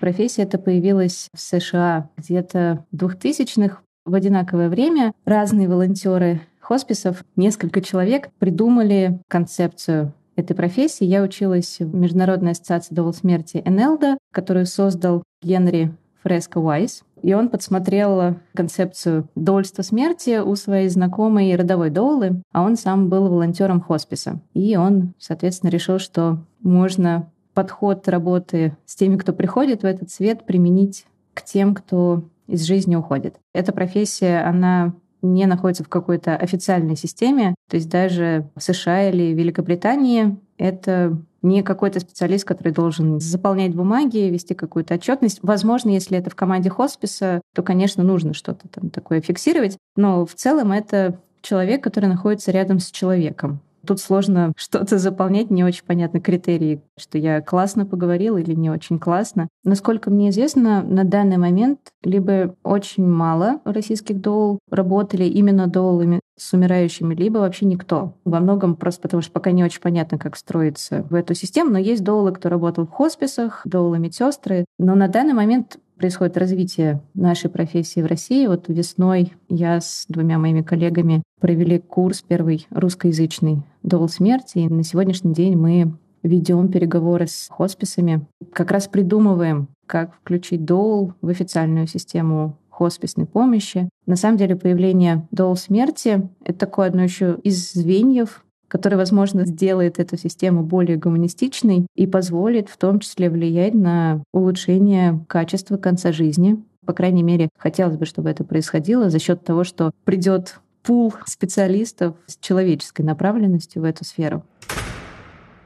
Профессия 0.00 0.42
эта 0.42 0.58
появилась 0.58 1.28
в 1.32 1.40
США 1.40 2.10
где-то 2.16 2.84
в 2.90 2.96
2000-х. 2.96 3.80
В 4.04 4.14
одинаковое 4.14 4.68
время 4.68 5.12
разные 5.24 5.68
волонтеры 5.68 6.40
хосписов, 6.60 7.24
несколько 7.36 7.80
человек 7.80 8.30
придумали 8.38 9.20
концепцию 9.28 10.12
этой 10.38 10.54
профессии. 10.54 11.04
Я 11.04 11.22
училась 11.22 11.78
в 11.80 11.94
Международной 11.94 12.52
ассоциации 12.52 12.94
довол 12.94 13.12
смерти 13.12 13.62
НЛДА, 13.64 14.18
которую 14.32 14.66
создал 14.66 15.22
Генри 15.42 15.94
Фреско 16.22 16.58
Уайс. 16.58 17.02
И 17.22 17.34
он 17.34 17.48
подсмотрел 17.48 18.36
концепцию 18.54 19.28
довольства 19.34 19.82
смерти 19.82 20.38
у 20.38 20.54
своей 20.54 20.88
знакомой 20.88 21.54
родовой 21.56 21.90
доулы, 21.90 22.42
а 22.52 22.62
он 22.62 22.76
сам 22.76 23.08
был 23.08 23.28
волонтером 23.28 23.80
хосписа. 23.80 24.40
И 24.54 24.76
он, 24.76 25.14
соответственно, 25.18 25.70
решил, 25.70 25.98
что 25.98 26.38
можно 26.60 27.30
подход 27.54 28.06
работы 28.08 28.76
с 28.86 28.94
теми, 28.94 29.16
кто 29.16 29.32
приходит 29.32 29.82
в 29.82 29.86
этот 29.86 30.10
свет, 30.10 30.46
применить 30.46 31.06
к 31.34 31.42
тем, 31.42 31.74
кто 31.74 32.22
из 32.46 32.62
жизни 32.62 32.94
уходит. 32.94 33.34
Эта 33.52 33.72
профессия, 33.72 34.40
она 34.42 34.94
не 35.22 35.46
находится 35.46 35.84
в 35.84 35.88
какой-то 35.88 36.36
официальной 36.36 36.96
системе. 36.96 37.54
То 37.68 37.76
есть 37.76 37.88
даже 37.88 38.48
в 38.56 38.62
США 38.62 39.10
или 39.10 39.34
Великобритании 39.34 40.36
это 40.56 41.16
не 41.42 41.62
какой-то 41.62 42.00
специалист, 42.00 42.44
который 42.44 42.72
должен 42.72 43.20
заполнять 43.20 43.74
бумаги, 43.74 44.18
вести 44.18 44.54
какую-то 44.54 44.94
отчетность. 44.94 45.38
Возможно, 45.42 45.90
если 45.90 46.18
это 46.18 46.30
в 46.30 46.34
команде 46.34 46.68
хосписа, 46.70 47.40
то, 47.54 47.62
конечно, 47.62 48.02
нужно 48.02 48.34
что-то 48.34 48.68
там 48.68 48.90
такое 48.90 49.20
фиксировать. 49.20 49.76
Но 49.96 50.26
в 50.26 50.34
целом 50.34 50.72
это 50.72 51.20
человек, 51.40 51.82
который 51.82 52.06
находится 52.06 52.50
рядом 52.50 52.80
с 52.80 52.90
человеком. 52.90 53.60
Тут 53.86 54.00
сложно 54.00 54.52
что-то 54.56 54.98
заполнять, 54.98 55.50
не 55.50 55.64
очень 55.64 55.84
понятны 55.84 56.20
критерии, 56.20 56.82
что 56.96 57.18
я 57.18 57.40
классно 57.40 57.86
поговорила 57.86 58.38
или 58.38 58.54
не 58.54 58.70
очень 58.70 58.98
классно. 58.98 59.48
Насколько 59.64 60.10
мне 60.10 60.30
известно, 60.30 60.82
на 60.82 61.04
данный 61.04 61.36
момент 61.36 61.80
либо 62.02 62.54
очень 62.62 63.06
мало 63.06 63.60
российских 63.64 64.20
доул 64.20 64.58
работали 64.70 65.24
именно 65.24 65.66
доулами 65.66 66.20
с 66.36 66.52
умирающими, 66.52 67.14
либо 67.14 67.38
вообще 67.38 67.66
никто. 67.66 68.14
Во 68.24 68.40
многом 68.40 68.76
просто 68.76 69.02
потому, 69.02 69.22
что 69.22 69.32
пока 69.32 69.50
не 69.50 69.64
очень 69.64 69.80
понятно, 69.80 70.18
как 70.18 70.36
строиться 70.36 71.04
в 71.10 71.14
эту 71.14 71.34
систему, 71.34 71.70
но 71.70 71.78
есть 71.78 72.04
доулы, 72.04 72.32
кто 72.32 72.48
работал 72.48 72.86
в 72.86 72.90
хосписах, 72.90 73.62
доулы 73.64 73.98
медсестры, 73.98 74.64
но 74.78 74.94
на 74.94 75.08
данный 75.08 75.34
момент 75.34 75.78
происходит 75.98 76.36
развитие 76.36 77.02
нашей 77.14 77.50
профессии 77.50 78.00
в 78.00 78.06
России. 78.06 78.46
Вот 78.46 78.68
весной 78.68 79.34
я 79.48 79.80
с 79.80 80.06
двумя 80.08 80.38
моими 80.38 80.62
коллегами 80.62 81.22
провели 81.40 81.78
курс 81.78 82.22
первый 82.26 82.66
русскоязычный 82.70 83.62
«Доул 83.82 84.08
смерти», 84.08 84.58
и 84.58 84.68
на 84.68 84.82
сегодняшний 84.82 85.34
день 85.34 85.56
мы 85.56 85.92
ведем 86.22 86.68
переговоры 86.68 87.26
с 87.26 87.48
хосписами, 87.50 88.26
как 88.52 88.70
раз 88.70 88.88
придумываем, 88.88 89.68
как 89.86 90.14
включить 90.14 90.64
доул 90.64 91.12
в 91.20 91.28
официальную 91.28 91.86
систему 91.86 92.56
хосписной 92.70 93.26
помощи. 93.26 93.88
На 94.06 94.16
самом 94.16 94.36
деле 94.36 94.56
появление 94.56 95.26
доул 95.30 95.56
смерти— 95.56 96.28
это 96.44 96.58
такое 96.58 96.88
одно 96.88 97.02
еще 97.02 97.38
из 97.42 97.72
звеньев 97.72 98.44
который, 98.68 98.94
возможно, 98.94 99.46
сделает 99.46 99.98
эту 99.98 100.16
систему 100.16 100.62
более 100.62 100.96
гуманистичной 100.96 101.86
и 101.96 102.06
позволит 102.06 102.68
в 102.68 102.76
том 102.76 103.00
числе 103.00 103.30
влиять 103.30 103.74
на 103.74 104.22
улучшение 104.32 105.24
качества 105.28 105.76
конца 105.76 106.12
жизни. 106.12 106.62
По 106.86 106.92
крайней 106.92 107.22
мере, 107.22 107.48
хотелось 107.58 107.96
бы, 107.96 108.06
чтобы 108.06 108.30
это 108.30 108.44
происходило 108.44 109.10
за 109.10 109.18
счет 109.18 109.44
того, 109.44 109.64
что 109.64 109.90
придет 110.04 110.60
пул 110.82 111.12
специалистов 111.26 112.14
с 112.26 112.36
человеческой 112.38 113.02
направленностью 113.02 113.82
в 113.82 113.84
эту 113.84 114.04
сферу. 114.04 114.44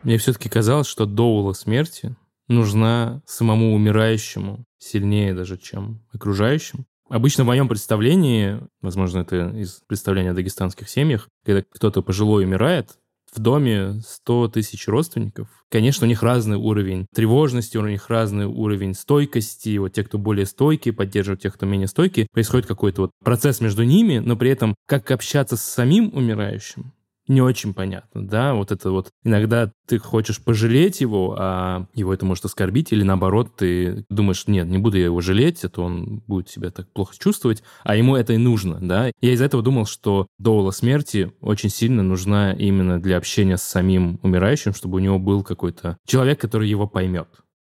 Мне 0.02 0.18
все-таки 0.18 0.48
казалось, 0.48 0.88
что 0.88 1.06
доула 1.06 1.52
смерти 1.52 2.16
нужна 2.48 3.22
самому 3.24 3.74
умирающему 3.74 4.64
сильнее 4.78 5.32
даже, 5.34 5.58
чем 5.58 6.00
окружающим. 6.12 6.86
Обычно 7.12 7.44
в 7.44 7.46
моем 7.46 7.68
представлении, 7.68 8.58
возможно, 8.80 9.18
это 9.18 9.50
из 9.54 9.82
представления 9.86 10.30
о 10.30 10.34
дагестанских 10.34 10.88
семьях, 10.88 11.28
когда 11.44 11.62
кто-то 11.62 12.00
пожилой 12.00 12.44
умирает, 12.44 12.96
в 13.30 13.38
доме 13.38 14.00
100 14.06 14.48
тысяч 14.48 14.88
родственников. 14.88 15.48
Конечно, 15.70 16.06
у 16.06 16.08
них 16.08 16.22
разный 16.22 16.56
уровень 16.56 17.06
тревожности, 17.14 17.76
у 17.76 17.86
них 17.86 18.08
разный 18.08 18.46
уровень 18.46 18.94
стойкости. 18.94 19.76
Вот 19.76 19.92
те, 19.92 20.04
кто 20.04 20.16
более 20.16 20.46
стойкие, 20.46 20.94
поддерживают 20.94 21.42
тех, 21.42 21.52
кто 21.52 21.66
менее 21.66 21.86
стойкие. 21.86 22.28
Происходит 22.32 22.66
какой-то 22.66 23.02
вот 23.02 23.10
процесс 23.22 23.60
между 23.60 23.82
ними, 23.82 24.18
но 24.18 24.34
при 24.34 24.48
этом 24.48 24.74
как 24.86 25.10
общаться 25.10 25.58
с 25.58 25.62
самим 25.62 26.10
умирающим, 26.14 26.94
не 27.28 27.40
очень 27.40 27.74
понятно, 27.74 28.26
да, 28.26 28.54
вот 28.54 28.72
это 28.72 28.90
вот 28.90 29.10
иногда 29.24 29.72
ты 29.86 29.98
хочешь 29.98 30.42
пожалеть 30.42 31.00
его, 31.00 31.36
а 31.38 31.86
его 31.94 32.12
это 32.12 32.24
может 32.24 32.44
оскорбить, 32.44 32.92
или 32.92 33.02
наоборот, 33.02 33.56
ты 33.56 34.04
думаешь, 34.08 34.46
нет, 34.46 34.66
не 34.66 34.78
буду 34.78 34.98
я 34.98 35.04
его 35.04 35.20
жалеть, 35.20 35.64
это 35.64 35.82
он 35.82 36.22
будет 36.26 36.48
себя 36.48 36.70
так 36.70 36.90
плохо 36.92 37.14
чувствовать, 37.18 37.62
а 37.84 37.96
ему 37.96 38.16
это 38.16 38.32
и 38.32 38.38
нужно, 38.38 38.78
да. 38.80 39.10
Я 39.20 39.32
из 39.32 39.38
за 39.38 39.46
этого 39.46 39.62
думал, 39.62 39.86
что 39.86 40.26
доула 40.38 40.70
смерти 40.70 41.32
очень 41.40 41.70
сильно 41.70 42.02
нужна 42.02 42.52
именно 42.52 43.00
для 43.00 43.16
общения 43.16 43.56
с 43.56 43.62
самим 43.62 44.18
умирающим, 44.22 44.74
чтобы 44.74 44.96
у 44.96 45.00
него 45.00 45.18
был 45.18 45.42
какой-то 45.42 45.98
человек, 46.06 46.40
который 46.40 46.68
его 46.68 46.86
поймет. 46.86 47.28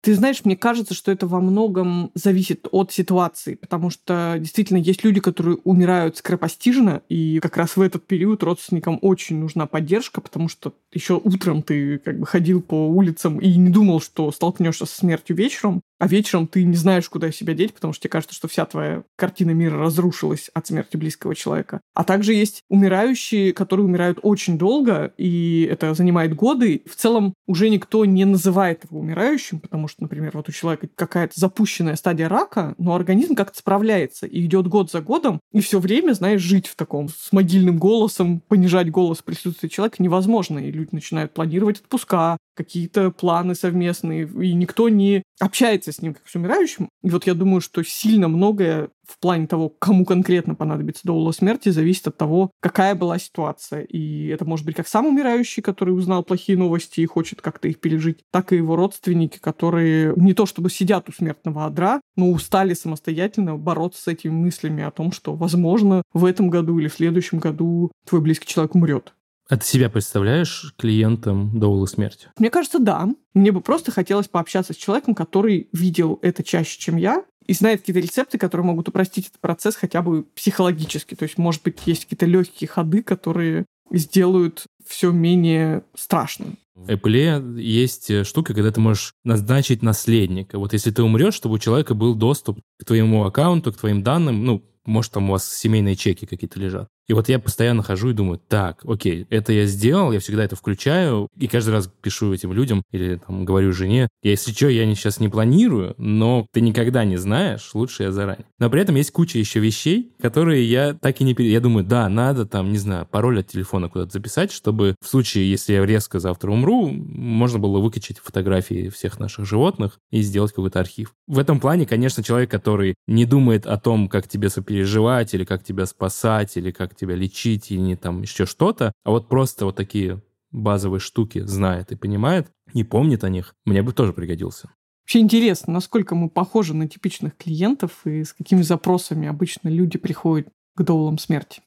Ты 0.02 0.16
знаешь, 0.16 0.44
мне 0.44 0.56
кажется, 0.56 0.94
что 0.94 1.12
это 1.12 1.28
во 1.28 1.40
многом 1.40 2.10
зависит 2.14 2.66
от 2.72 2.90
ситуации, 2.90 3.54
потому 3.54 3.88
что 3.88 4.34
действительно 4.36 4.78
есть 4.78 5.04
люди, 5.04 5.20
которые 5.20 5.58
умирают 5.62 6.16
скоропостижно, 6.16 7.02
и 7.08 7.38
как 7.38 7.56
раз 7.56 7.76
в 7.76 7.80
этот 7.80 8.04
период 8.04 8.42
родственникам 8.42 8.98
очень 9.00 9.38
нужна 9.38 9.66
поддержка, 9.66 10.20
потому 10.20 10.48
что 10.48 10.74
еще 10.92 11.20
утром 11.22 11.62
ты 11.62 11.98
как 11.98 12.18
бы 12.18 12.26
ходил 12.26 12.62
по 12.62 12.88
улицам 12.88 13.38
и 13.38 13.54
не 13.56 13.70
думал, 13.70 14.00
что 14.00 14.32
столкнешься 14.32 14.86
со 14.86 14.96
смертью 14.96 15.36
вечером, 15.36 15.82
а 16.02 16.08
вечером 16.08 16.48
ты 16.48 16.64
не 16.64 16.74
знаешь, 16.74 17.08
куда 17.08 17.30
себя 17.30 17.54
деть, 17.54 17.72
потому 17.72 17.92
что 17.92 18.02
тебе 18.02 18.10
кажется, 18.10 18.34
что 18.34 18.48
вся 18.48 18.66
твоя 18.66 19.04
картина 19.14 19.52
мира 19.52 19.78
разрушилась 19.78 20.50
от 20.52 20.66
смерти 20.66 20.96
близкого 20.96 21.36
человека. 21.36 21.80
А 21.94 22.02
также 22.02 22.34
есть 22.34 22.62
умирающие, 22.68 23.52
которые 23.52 23.86
умирают 23.86 24.18
очень 24.20 24.58
долго, 24.58 25.12
и 25.16 25.68
это 25.70 25.94
занимает 25.94 26.34
годы. 26.34 26.82
В 26.90 26.96
целом 26.96 27.34
уже 27.46 27.70
никто 27.70 28.04
не 28.04 28.24
называет 28.24 28.82
его 28.82 28.98
умирающим, 28.98 29.60
потому 29.60 29.86
что, 29.86 30.02
например, 30.02 30.32
вот 30.34 30.48
у 30.48 30.52
человека 30.52 30.88
какая-то 30.92 31.34
запущенная 31.38 31.94
стадия 31.94 32.28
рака, 32.28 32.74
но 32.78 32.96
организм 32.96 33.36
как-то 33.36 33.60
справляется 33.60 34.26
и 34.26 34.44
идет 34.44 34.66
год 34.66 34.90
за 34.90 35.02
годом, 35.02 35.38
и 35.52 35.60
все 35.60 35.78
время, 35.78 36.14
знаешь, 36.14 36.40
жить 36.40 36.66
в 36.66 36.74
таком 36.74 37.10
с 37.10 37.30
могильным 37.30 37.78
голосом, 37.78 38.40
понижать 38.40 38.90
голос 38.90 39.18
в 39.18 39.24
присутствии 39.24 39.68
человека 39.68 40.02
невозможно, 40.02 40.58
и 40.58 40.72
люди 40.72 40.88
начинают 40.90 41.32
планировать 41.32 41.78
отпуска, 41.78 42.38
какие-то 42.54 43.10
планы 43.10 43.54
совместные, 43.54 44.26
и 44.26 44.54
никто 44.54 44.88
не 44.88 45.22
общается 45.40 45.92
с 45.92 46.00
ним 46.02 46.14
как 46.14 46.28
с 46.28 46.34
умирающим. 46.34 46.88
И 47.02 47.10
вот 47.10 47.26
я 47.26 47.34
думаю, 47.34 47.60
что 47.60 47.82
сильно 47.82 48.28
многое 48.28 48.90
в 49.06 49.18
плане 49.18 49.46
того, 49.46 49.68
кому 49.68 50.04
конкретно 50.04 50.54
понадобится 50.54 51.02
доула 51.04 51.32
смерти, 51.32 51.70
зависит 51.70 52.06
от 52.06 52.16
того, 52.16 52.50
какая 52.60 52.94
была 52.94 53.18
ситуация. 53.18 53.82
И 53.82 54.28
это 54.28 54.44
может 54.44 54.64
быть 54.64 54.76
как 54.76 54.88
сам 54.88 55.06
умирающий, 55.06 55.62
который 55.62 55.90
узнал 55.90 56.22
плохие 56.22 56.56
новости 56.56 57.00
и 57.00 57.06
хочет 57.06 57.42
как-то 57.42 57.68
их 57.68 57.80
пережить, 57.80 58.20
так 58.30 58.52
и 58.52 58.56
его 58.56 58.76
родственники, 58.76 59.38
которые 59.38 60.14
не 60.16 60.34
то 60.34 60.46
чтобы 60.46 60.70
сидят 60.70 61.08
у 61.08 61.12
смертного 61.12 61.66
одра, 61.66 62.00
но 62.16 62.30
устали 62.30 62.74
самостоятельно 62.74 63.56
бороться 63.56 64.02
с 64.02 64.08
этими 64.08 64.32
мыслями 64.32 64.82
о 64.82 64.90
том, 64.90 65.12
что, 65.12 65.34
возможно, 65.34 66.02
в 66.12 66.24
этом 66.24 66.48
году 66.48 66.78
или 66.78 66.88
в 66.88 66.94
следующем 66.94 67.38
году 67.38 67.90
твой 68.06 68.20
близкий 68.20 68.46
человек 68.46 68.74
умрет. 68.74 69.12
А 69.48 69.56
ты 69.56 69.66
себя 69.66 69.90
представляешь 69.90 70.74
клиентом 70.78 71.58
доула 71.58 71.86
смерти? 71.86 72.28
Мне 72.38 72.50
кажется, 72.50 72.78
да. 72.78 73.08
Мне 73.34 73.52
бы 73.52 73.60
просто 73.60 73.90
хотелось 73.90 74.28
пообщаться 74.28 74.72
с 74.72 74.76
человеком, 74.76 75.14
который 75.14 75.68
видел 75.72 76.18
это 76.22 76.42
чаще, 76.42 76.78
чем 76.78 76.96
я, 76.96 77.24
и 77.46 77.54
знает 77.54 77.80
какие-то 77.80 78.00
рецепты, 78.00 78.38
которые 78.38 78.66
могут 78.66 78.88
упростить 78.88 79.28
этот 79.28 79.40
процесс 79.40 79.74
хотя 79.74 80.00
бы 80.00 80.22
психологически. 80.22 81.14
То 81.14 81.24
есть, 81.24 81.38
может 81.38 81.62
быть, 81.62 81.80
есть 81.86 82.04
какие-то 82.04 82.26
легкие 82.26 82.68
ходы, 82.68 83.02
которые 83.02 83.66
сделают 83.90 84.64
все 84.86 85.10
менее 85.10 85.84
страшным. 85.94 86.56
В 86.74 86.88
Apple 86.88 87.60
есть 87.60 88.24
штука, 88.24 88.54
когда 88.54 88.70
ты 88.70 88.80
можешь 88.80 89.12
назначить 89.24 89.82
наследника. 89.82 90.58
Вот 90.58 90.72
если 90.72 90.90
ты 90.90 91.02
умрешь, 91.02 91.34
чтобы 91.34 91.56
у 91.56 91.58
человека 91.58 91.94
был 91.94 92.14
доступ 92.14 92.60
к 92.78 92.84
твоему 92.84 93.24
аккаунту, 93.24 93.72
к 93.72 93.76
твоим 93.76 94.02
данным, 94.02 94.44
ну, 94.44 94.64
может, 94.86 95.12
там 95.12 95.28
у 95.28 95.32
вас 95.32 95.52
семейные 95.52 95.94
чеки 95.94 96.26
какие-то 96.26 96.58
лежат. 96.58 96.88
И 97.08 97.12
вот 97.12 97.28
я 97.28 97.38
постоянно 97.38 97.82
хожу 97.82 98.10
и 98.10 98.14
думаю, 98.14 98.40
так, 98.48 98.80
окей, 98.84 99.26
это 99.30 99.52
я 99.52 99.66
сделал, 99.66 100.12
я 100.12 100.20
всегда 100.20 100.44
это 100.44 100.56
включаю, 100.56 101.28
и 101.36 101.48
каждый 101.48 101.70
раз 101.70 101.90
пишу 102.00 102.32
этим 102.32 102.52
людям 102.52 102.82
или 102.90 103.16
там 103.16 103.44
говорю 103.44 103.72
жене, 103.72 104.08
если 104.22 104.52
что, 104.52 104.68
я 104.68 104.92
сейчас 104.94 105.20
не 105.20 105.28
планирую, 105.28 105.94
но 105.98 106.46
ты 106.52 106.60
никогда 106.60 107.04
не 107.04 107.16
знаешь, 107.16 107.70
лучше 107.74 108.04
я 108.04 108.12
заранее. 108.12 108.46
Но 108.58 108.70
при 108.70 108.80
этом 108.80 108.94
есть 108.96 109.10
куча 109.10 109.38
еще 109.38 109.60
вещей, 109.60 110.12
которые 110.20 110.64
я 110.64 110.94
так 110.94 111.20
и 111.20 111.24
не... 111.24 111.34
Я 111.38 111.60
думаю, 111.60 111.84
да, 111.84 112.08
надо 112.08 112.46
там, 112.46 112.70
не 112.70 112.78
знаю, 112.78 113.06
пароль 113.06 113.40
от 113.40 113.48
телефона 113.48 113.88
куда-то 113.88 114.12
записать, 114.12 114.52
чтобы 114.52 114.94
в 115.00 115.08
случае, 115.08 115.50
если 115.50 115.72
я 115.72 115.84
резко 115.84 116.20
завтра 116.20 116.50
умру, 116.50 116.88
можно 116.88 117.58
было 117.58 117.78
выкачать 117.78 118.18
фотографии 118.18 118.88
всех 118.88 119.18
наших 119.18 119.46
животных 119.46 119.98
и 120.10 120.22
сделать 120.22 120.52
какой-то 120.52 120.80
архив. 120.80 121.12
В 121.26 121.38
этом 121.38 121.60
плане, 121.60 121.86
конечно, 121.86 122.22
человек, 122.22 122.50
который 122.50 122.94
не 123.06 123.24
думает 123.24 123.66
о 123.66 123.78
том, 123.78 124.08
как 124.08 124.28
тебе 124.28 124.48
сопереживать, 124.48 125.34
или 125.34 125.44
как 125.44 125.64
тебя 125.64 125.86
спасать, 125.86 126.56
или 126.56 126.70
как 126.70 126.91
тебя 126.96 127.14
лечить, 127.14 127.70
или 127.70 127.80
не 127.80 127.96
там 127.96 128.22
еще 128.22 128.46
что-то, 128.46 128.92
а 129.04 129.10
вот 129.10 129.28
просто 129.28 129.64
вот 129.64 129.76
такие 129.76 130.22
базовые 130.50 131.00
штуки 131.00 131.40
знает 131.40 131.92
и 131.92 131.96
понимает, 131.96 132.48
и 132.74 132.84
помнит 132.84 133.24
о 133.24 133.28
них, 133.28 133.54
мне 133.64 133.82
бы 133.82 133.92
тоже 133.92 134.12
пригодился. 134.12 134.70
Вообще 135.02 135.20
интересно, 135.20 135.72
насколько 135.72 136.14
мы 136.14 136.28
похожи 136.30 136.74
на 136.74 136.88
типичных 136.88 137.36
клиентов 137.36 138.06
и 138.06 138.22
с 138.22 138.32
какими 138.32 138.62
запросами 138.62 139.26
обычно 139.26 139.68
люди 139.68 139.98
приходят 139.98 140.48
к 140.76 140.82
доулам 140.82 141.18
смерти. 141.18 141.60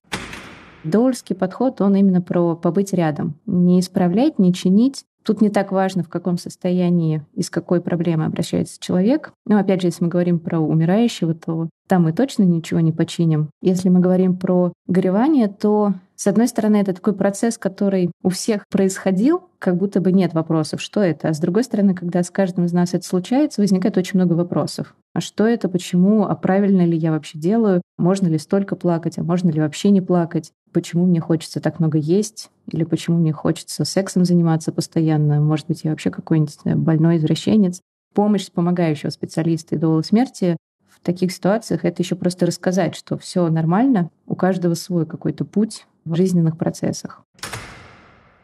Доульский 0.83 1.35
подход, 1.35 1.81
он 1.81 1.95
именно 1.95 2.21
про 2.21 2.55
побыть 2.55 2.93
рядом. 2.93 3.39
Не 3.45 3.79
исправлять, 3.79 4.39
не 4.39 4.53
чинить, 4.53 5.05
Тут 5.25 5.41
не 5.41 5.49
так 5.49 5.71
важно, 5.71 6.03
в 6.03 6.09
каком 6.09 6.37
состоянии 6.37 7.25
и 7.33 7.41
с 7.41 7.49
какой 7.49 7.81
проблемой 7.81 8.27
обращается 8.27 8.79
человек. 8.79 9.33
Но 9.45 9.57
опять 9.57 9.81
же, 9.81 9.87
если 9.87 10.03
мы 10.03 10.09
говорим 10.09 10.39
про 10.39 10.59
умирающего, 10.59 11.33
то 11.33 11.69
там 11.87 12.03
мы 12.03 12.13
точно 12.13 12.43
ничего 12.43 12.79
не 12.79 12.91
починим. 12.91 13.49
Если 13.61 13.89
мы 13.89 13.99
говорим 13.99 14.37
про 14.37 14.71
горевание, 14.87 15.47
то 15.47 15.95
с 16.15 16.27
одной 16.27 16.47
стороны, 16.47 16.77
это 16.77 16.93
такой 16.93 17.13
процесс, 17.13 17.57
который 17.57 18.11
у 18.23 18.29
всех 18.29 18.63
происходил, 18.69 19.49
как 19.59 19.77
будто 19.77 19.99
бы 19.99 20.11
нет 20.11 20.33
вопросов, 20.33 20.81
что 20.81 21.01
это. 21.01 21.29
А 21.29 21.33
с 21.33 21.39
другой 21.39 21.63
стороны, 21.63 21.93
когда 21.93 22.23
с 22.23 22.29
каждым 22.29 22.65
из 22.65 22.73
нас 22.73 22.93
это 22.93 23.05
случается, 23.05 23.61
возникает 23.61 23.97
очень 23.97 24.19
много 24.19 24.33
вопросов. 24.33 24.95
А 25.13 25.21
что 25.21 25.45
это, 25.45 25.67
почему, 25.69 26.23
а 26.23 26.35
правильно 26.35 26.85
ли 26.85 26.97
я 26.97 27.11
вообще 27.11 27.37
делаю, 27.37 27.81
можно 27.97 28.27
ли 28.27 28.37
столько 28.37 28.75
плакать, 28.75 29.17
а 29.17 29.23
можно 29.23 29.49
ли 29.49 29.59
вообще 29.59 29.89
не 29.89 30.01
плакать, 30.01 30.51
почему 30.71 31.05
мне 31.05 31.19
хочется 31.19 31.59
так 31.59 31.79
много 31.79 31.97
есть, 31.97 32.49
или 32.71 32.83
почему 32.83 33.17
мне 33.17 33.33
хочется 33.33 33.85
сексом 33.85 34.25
заниматься 34.25 34.71
постоянно, 34.71 35.41
может 35.41 35.67
быть, 35.67 35.83
я 35.83 35.91
вообще 35.91 36.11
какой-нибудь 36.11 36.59
больной 36.75 37.17
извращенец. 37.17 37.81
Помощь 38.13 38.49
помогающего 38.49 39.09
специалиста 39.09 39.75
и 39.75 39.77
до 39.77 40.01
смерти 40.01 40.55
в 40.87 41.01
таких 41.01 41.31
ситуациях 41.31 41.85
это 41.85 42.01
еще 42.01 42.15
просто 42.15 42.45
рассказать, 42.45 42.95
что 42.95 43.17
все 43.17 43.47
нормально, 43.49 44.09
у 44.25 44.35
каждого 44.35 44.73
свой 44.73 45.05
какой-то 45.05 45.43
путь, 45.45 45.85
в 46.05 46.15
жизненных 46.15 46.57
процессах. 46.57 47.23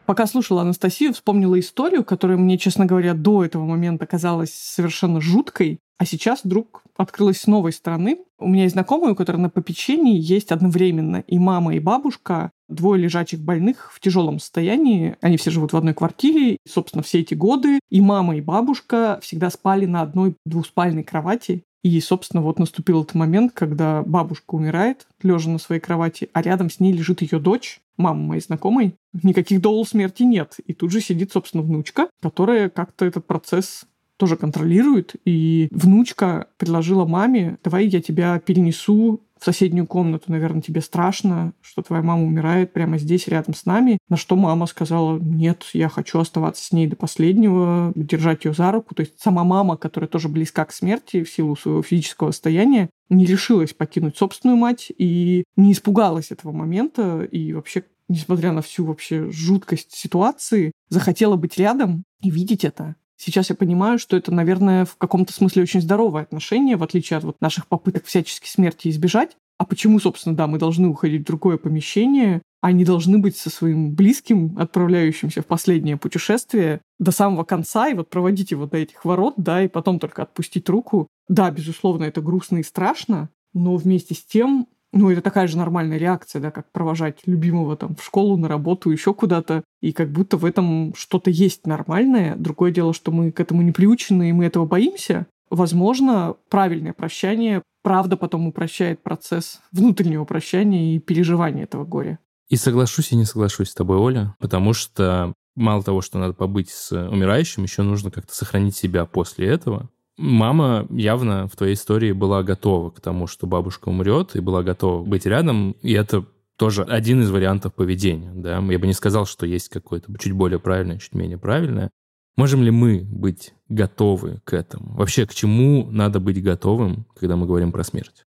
Пока 0.04 0.26
слушала 0.26 0.62
Анастасию, 0.62 1.14
вспомнила 1.14 1.58
историю, 1.58 2.04
которая 2.04 2.36
мне, 2.36 2.58
честно 2.58 2.86
говоря, 2.86 3.14
до 3.14 3.44
этого 3.44 3.64
момента 3.64 4.04
казалась 4.04 4.52
совершенно 4.52 5.20
жуткой, 5.20 5.78
а 5.98 6.04
сейчас 6.04 6.40
вдруг 6.42 6.82
открылась 6.96 7.40
с 7.40 7.46
новой 7.46 7.72
стороны. 7.72 8.18
У 8.40 8.48
меня 8.48 8.64
есть 8.64 8.74
знакомые, 8.74 9.12
у 9.12 9.14
которых 9.14 9.40
на 9.40 9.50
попечении 9.50 10.18
есть 10.18 10.50
одновременно 10.50 11.22
и 11.28 11.38
мама, 11.38 11.76
и 11.76 11.78
бабушка, 11.78 12.50
двое 12.68 13.00
лежачих 13.00 13.38
больных 13.40 13.92
в 13.92 14.00
тяжелом 14.00 14.40
состоянии. 14.40 15.16
Они 15.20 15.36
все 15.36 15.52
живут 15.52 15.72
в 15.72 15.76
одной 15.76 15.94
квартире. 15.94 16.54
И, 16.54 16.58
собственно, 16.68 17.04
все 17.04 17.20
эти 17.20 17.34
годы 17.34 17.78
и 17.88 18.00
мама, 18.00 18.36
и 18.36 18.40
бабушка 18.40 19.20
всегда 19.22 19.48
спали 19.50 19.86
на 19.86 20.02
одной 20.02 20.34
двуспальной 20.44 21.04
кровати. 21.04 21.62
И, 21.82 22.00
собственно, 22.00 22.42
вот 22.42 22.58
наступил 22.58 23.02
этот 23.02 23.14
момент, 23.14 23.52
когда 23.54 24.02
бабушка 24.02 24.54
умирает, 24.54 25.06
лежа 25.22 25.50
на 25.50 25.58
своей 25.58 25.80
кровати, 25.80 26.30
а 26.32 26.42
рядом 26.42 26.70
с 26.70 26.78
ней 26.78 26.92
лежит 26.92 27.22
ее 27.22 27.40
дочь, 27.40 27.80
мама 27.96 28.20
моей 28.20 28.40
знакомой. 28.40 28.94
Никаких 29.22 29.60
доул 29.60 29.84
смерти 29.84 30.22
нет. 30.22 30.56
И 30.66 30.74
тут 30.74 30.92
же 30.92 31.00
сидит, 31.00 31.32
собственно, 31.32 31.62
внучка, 31.62 32.08
которая 32.20 32.68
как-то 32.68 33.04
этот 33.04 33.26
процесс 33.26 33.84
тоже 34.16 34.36
контролирует. 34.36 35.16
И 35.24 35.68
внучка 35.72 36.46
предложила 36.56 37.04
маме, 37.04 37.58
давай 37.64 37.86
я 37.86 38.00
тебя 38.00 38.38
перенесу 38.38 39.20
в 39.42 39.44
соседнюю 39.44 39.88
комнату, 39.88 40.30
наверное, 40.30 40.62
тебе 40.62 40.80
страшно, 40.80 41.52
что 41.62 41.82
твоя 41.82 42.00
мама 42.00 42.22
умирает 42.22 42.72
прямо 42.72 42.96
здесь, 42.96 43.26
рядом 43.26 43.54
с 43.54 43.66
нами. 43.66 43.98
На 44.08 44.16
что 44.16 44.36
мама 44.36 44.66
сказала, 44.66 45.18
нет, 45.18 45.64
я 45.72 45.88
хочу 45.88 46.20
оставаться 46.20 46.64
с 46.64 46.70
ней 46.70 46.86
до 46.86 46.94
последнего, 46.94 47.92
держать 47.96 48.44
ее 48.44 48.54
за 48.54 48.70
руку. 48.70 48.94
То 48.94 49.00
есть 49.00 49.20
сама 49.20 49.42
мама, 49.42 49.76
которая 49.76 50.06
тоже 50.06 50.28
близка 50.28 50.64
к 50.64 50.72
смерти 50.72 51.24
в 51.24 51.28
силу 51.28 51.56
своего 51.56 51.82
физического 51.82 52.30
состояния, 52.30 52.88
не 53.08 53.24
решилась 53.24 53.74
покинуть 53.74 54.16
собственную 54.16 54.56
мать 54.56 54.92
и 54.96 55.42
не 55.56 55.72
испугалась 55.72 56.30
этого 56.30 56.52
момента 56.52 57.24
и 57.24 57.52
вообще 57.52 57.82
несмотря 58.08 58.52
на 58.52 58.62
всю 58.62 58.84
вообще 58.84 59.28
жуткость 59.32 59.92
ситуации, 59.92 60.70
захотела 60.88 61.34
быть 61.34 61.58
рядом 61.58 62.04
и 62.20 62.30
видеть 62.30 62.64
это. 62.64 62.94
Сейчас 63.24 63.50
я 63.50 63.54
понимаю, 63.54 64.00
что 64.00 64.16
это, 64.16 64.34
наверное, 64.34 64.84
в 64.84 64.96
каком-то 64.96 65.32
смысле 65.32 65.62
очень 65.62 65.80
здоровое 65.80 66.22
отношение, 66.22 66.76
в 66.76 66.82
отличие 66.82 67.18
от 67.18 67.22
вот 67.22 67.40
наших 67.40 67.68
попыток 67.68 68.04
всячески 68.04 68.48
смерти 68.48 68.88
избежать. 68.88 69.36
А 69.58 69.64
почему, 69.64 70.00
собственно, 70.00 70.34
да, 70.34 70.48
мы 70.48 70.58
должны 70.58 70.88
уходить 70.88 71.22
в 71.22 71.26
другое 71.26 71.56
помещение, 71.56 72.42
а 72.60 72.72
не 72.72 72.84
должны 72.84 73.18
быть 73.18 73.36
со 73.36 73.48
своим 73.48 73.94
близким, 73.94 74.58
отправляющимся 74.58 75.42
в 75.42 75.46
последнее 75.46 75.96
путешествие 75.96 76.80
до 76.98 77.12
самого 77.12 77.44
конца, 77.44 77.88
и 77.88 77.94
вот 77.94 78.10
проводить 78.10 78.50
его 78.50 78.66
до 78.66 78.78
этих 78.78 79.04
ворот, 79.04 79.34
да, 79.36 79.62
и 79.62 79.68
потом 79.68 80.00
только 80.00 80.22
отпустить 80.22 80.68
руку. 80.68 81.06
Да, 81.28 81.52
безусловно, 81.52 82.02
это 82.02 82.22
грустно 82.22 82.58
и 82.58 82.64
страшно, 82.64 83.30
но 83.54 83.76
вместе 83.76 84.16
с 84.16 84.24
тем 84.24 84.66
ну, 84.92 85.10
это 85.10 85.22
такая 85.22 85.46
же 85.46 85.56
нормальная 85.56 85.96
реакция, 85.96 86.40
да, 86.40 86.50
как 86.50 86.70
провожать 86.70 87.20
любимого 87.26 87.76
там 87.76 87.96
в 87.96 88.04
школу, 88.04 88.36
на 88.36 88.48
работу, 88.48 88.90
еще 88.90 89.14
куда-то. 89.14 89.64
И 89.80 89.92
как 89.92 90.12
будто 90.12 90.36
в 90.36 90.44
этом 90.44 90.94
что-то 90.94 91.30
есть 91.30 91.66
нормальное. 91.66 92.36
Другое 92.36 92.72
дело, 92.72 92.92
что 92.92 93.10
мы 93.10 93.32
к 93.32 93.40
этому 93.40 93.62
не 93.62 93.72
приучены, 93.72 94.28
и 94.28 94.32
мы 94.32 94.44
этого 94.44 94.66
боимся. 94.66 95.26
Возможно, 95.48 96.36
правильное 96.50 96.92
прощание, 96.92 97.62
правда, 97.82 98.16
потом 98.16 98.46
упрощает 98.46 99.02
процесс 99.02 99.60
внутреннего 99.72 100.24
прощания 100.24 100.94
и 100.94 100.98
переживания 100.98 101.64
этого 101.64 101.84
горя. 101.84 102.18
И 102.48 102.56
соглашусь 102.56 103.12
и 103.12 103.16
не 103.16 103.24
соглашусь 103.24 103.70
с 103.70 103.74
тобой, 103.74 103.96
Оля, 103.96 104.34
потому 104.38 104.74
что 104.74 105.32
мало 105.54 105.82
того, 105.82 106.02
что 106.02 106.18
надо 106.18 106.34
побыть 106.34 106.70
с 106.70 106.92
умирающим, 106.92 107.62
еще 107.62 107.82
нужно 107.82 108.10
как-то 108.10 108.34
сохранить 108.34 108.76
себя 108.76 109.06
после 109.06 109.48
этого. 109.48 109.88
Мама 110.18 110.86
явно 110.90 111.48
в 111.48 111.56
твоей 111.56 111.74
истории 111.74 112.12
была 112.12 112.42
готова 112.42 112.90
к 112.90 113.00
тому, 113.00 113.26
что 113.26 113.46
бабушка 113.46 113.88
умрет, 113.88 114.36
и 114.36 114.40
была 114.40 114.62
готова 114.62 115.04
быть 115.04 115.26
рядом, 115.26 115.72
и 115.82 115.92
это 115.92 116.26
тоже 116.56 116.84
один 116.84 117.22
из 117.22 117.30
вариантов 117.30 117.74
поведения. 117.74 118.30
Да? 118.34 118.58
Я 118.58 118.78
бы 118.78 118.86
не 118.86 118.92
сказал, 118.92 119.26
что 119.26 119.46
есть 119.46 119.68
какое-то 119.68 120.12
чуть 120.18 120.32
более 120.32 120.60
правильное, 120.60 120.98
чуть 120.98 121.14
менее 121.14 121.38
правильное. 121.38 121.90
Можем 122.36 122.62
ли 122.62 122.70
мы 122.70 123.00
быть 123.04 123.52
готовы 123.68 124.40
к 124.44 124.54
этому? 124.54 124.94
Вообще, 124.94 125.26
к 125.26 125.34
чему 125.34 125.88
надо 125.90 126.20
быть 126.20 126.42
готовым, 126.42 127.06
когда 127.18 127.36
мы 127.36 127.46
говорим 127.46 127.72
про 127.72 127.84
смерть? 127.84 128.24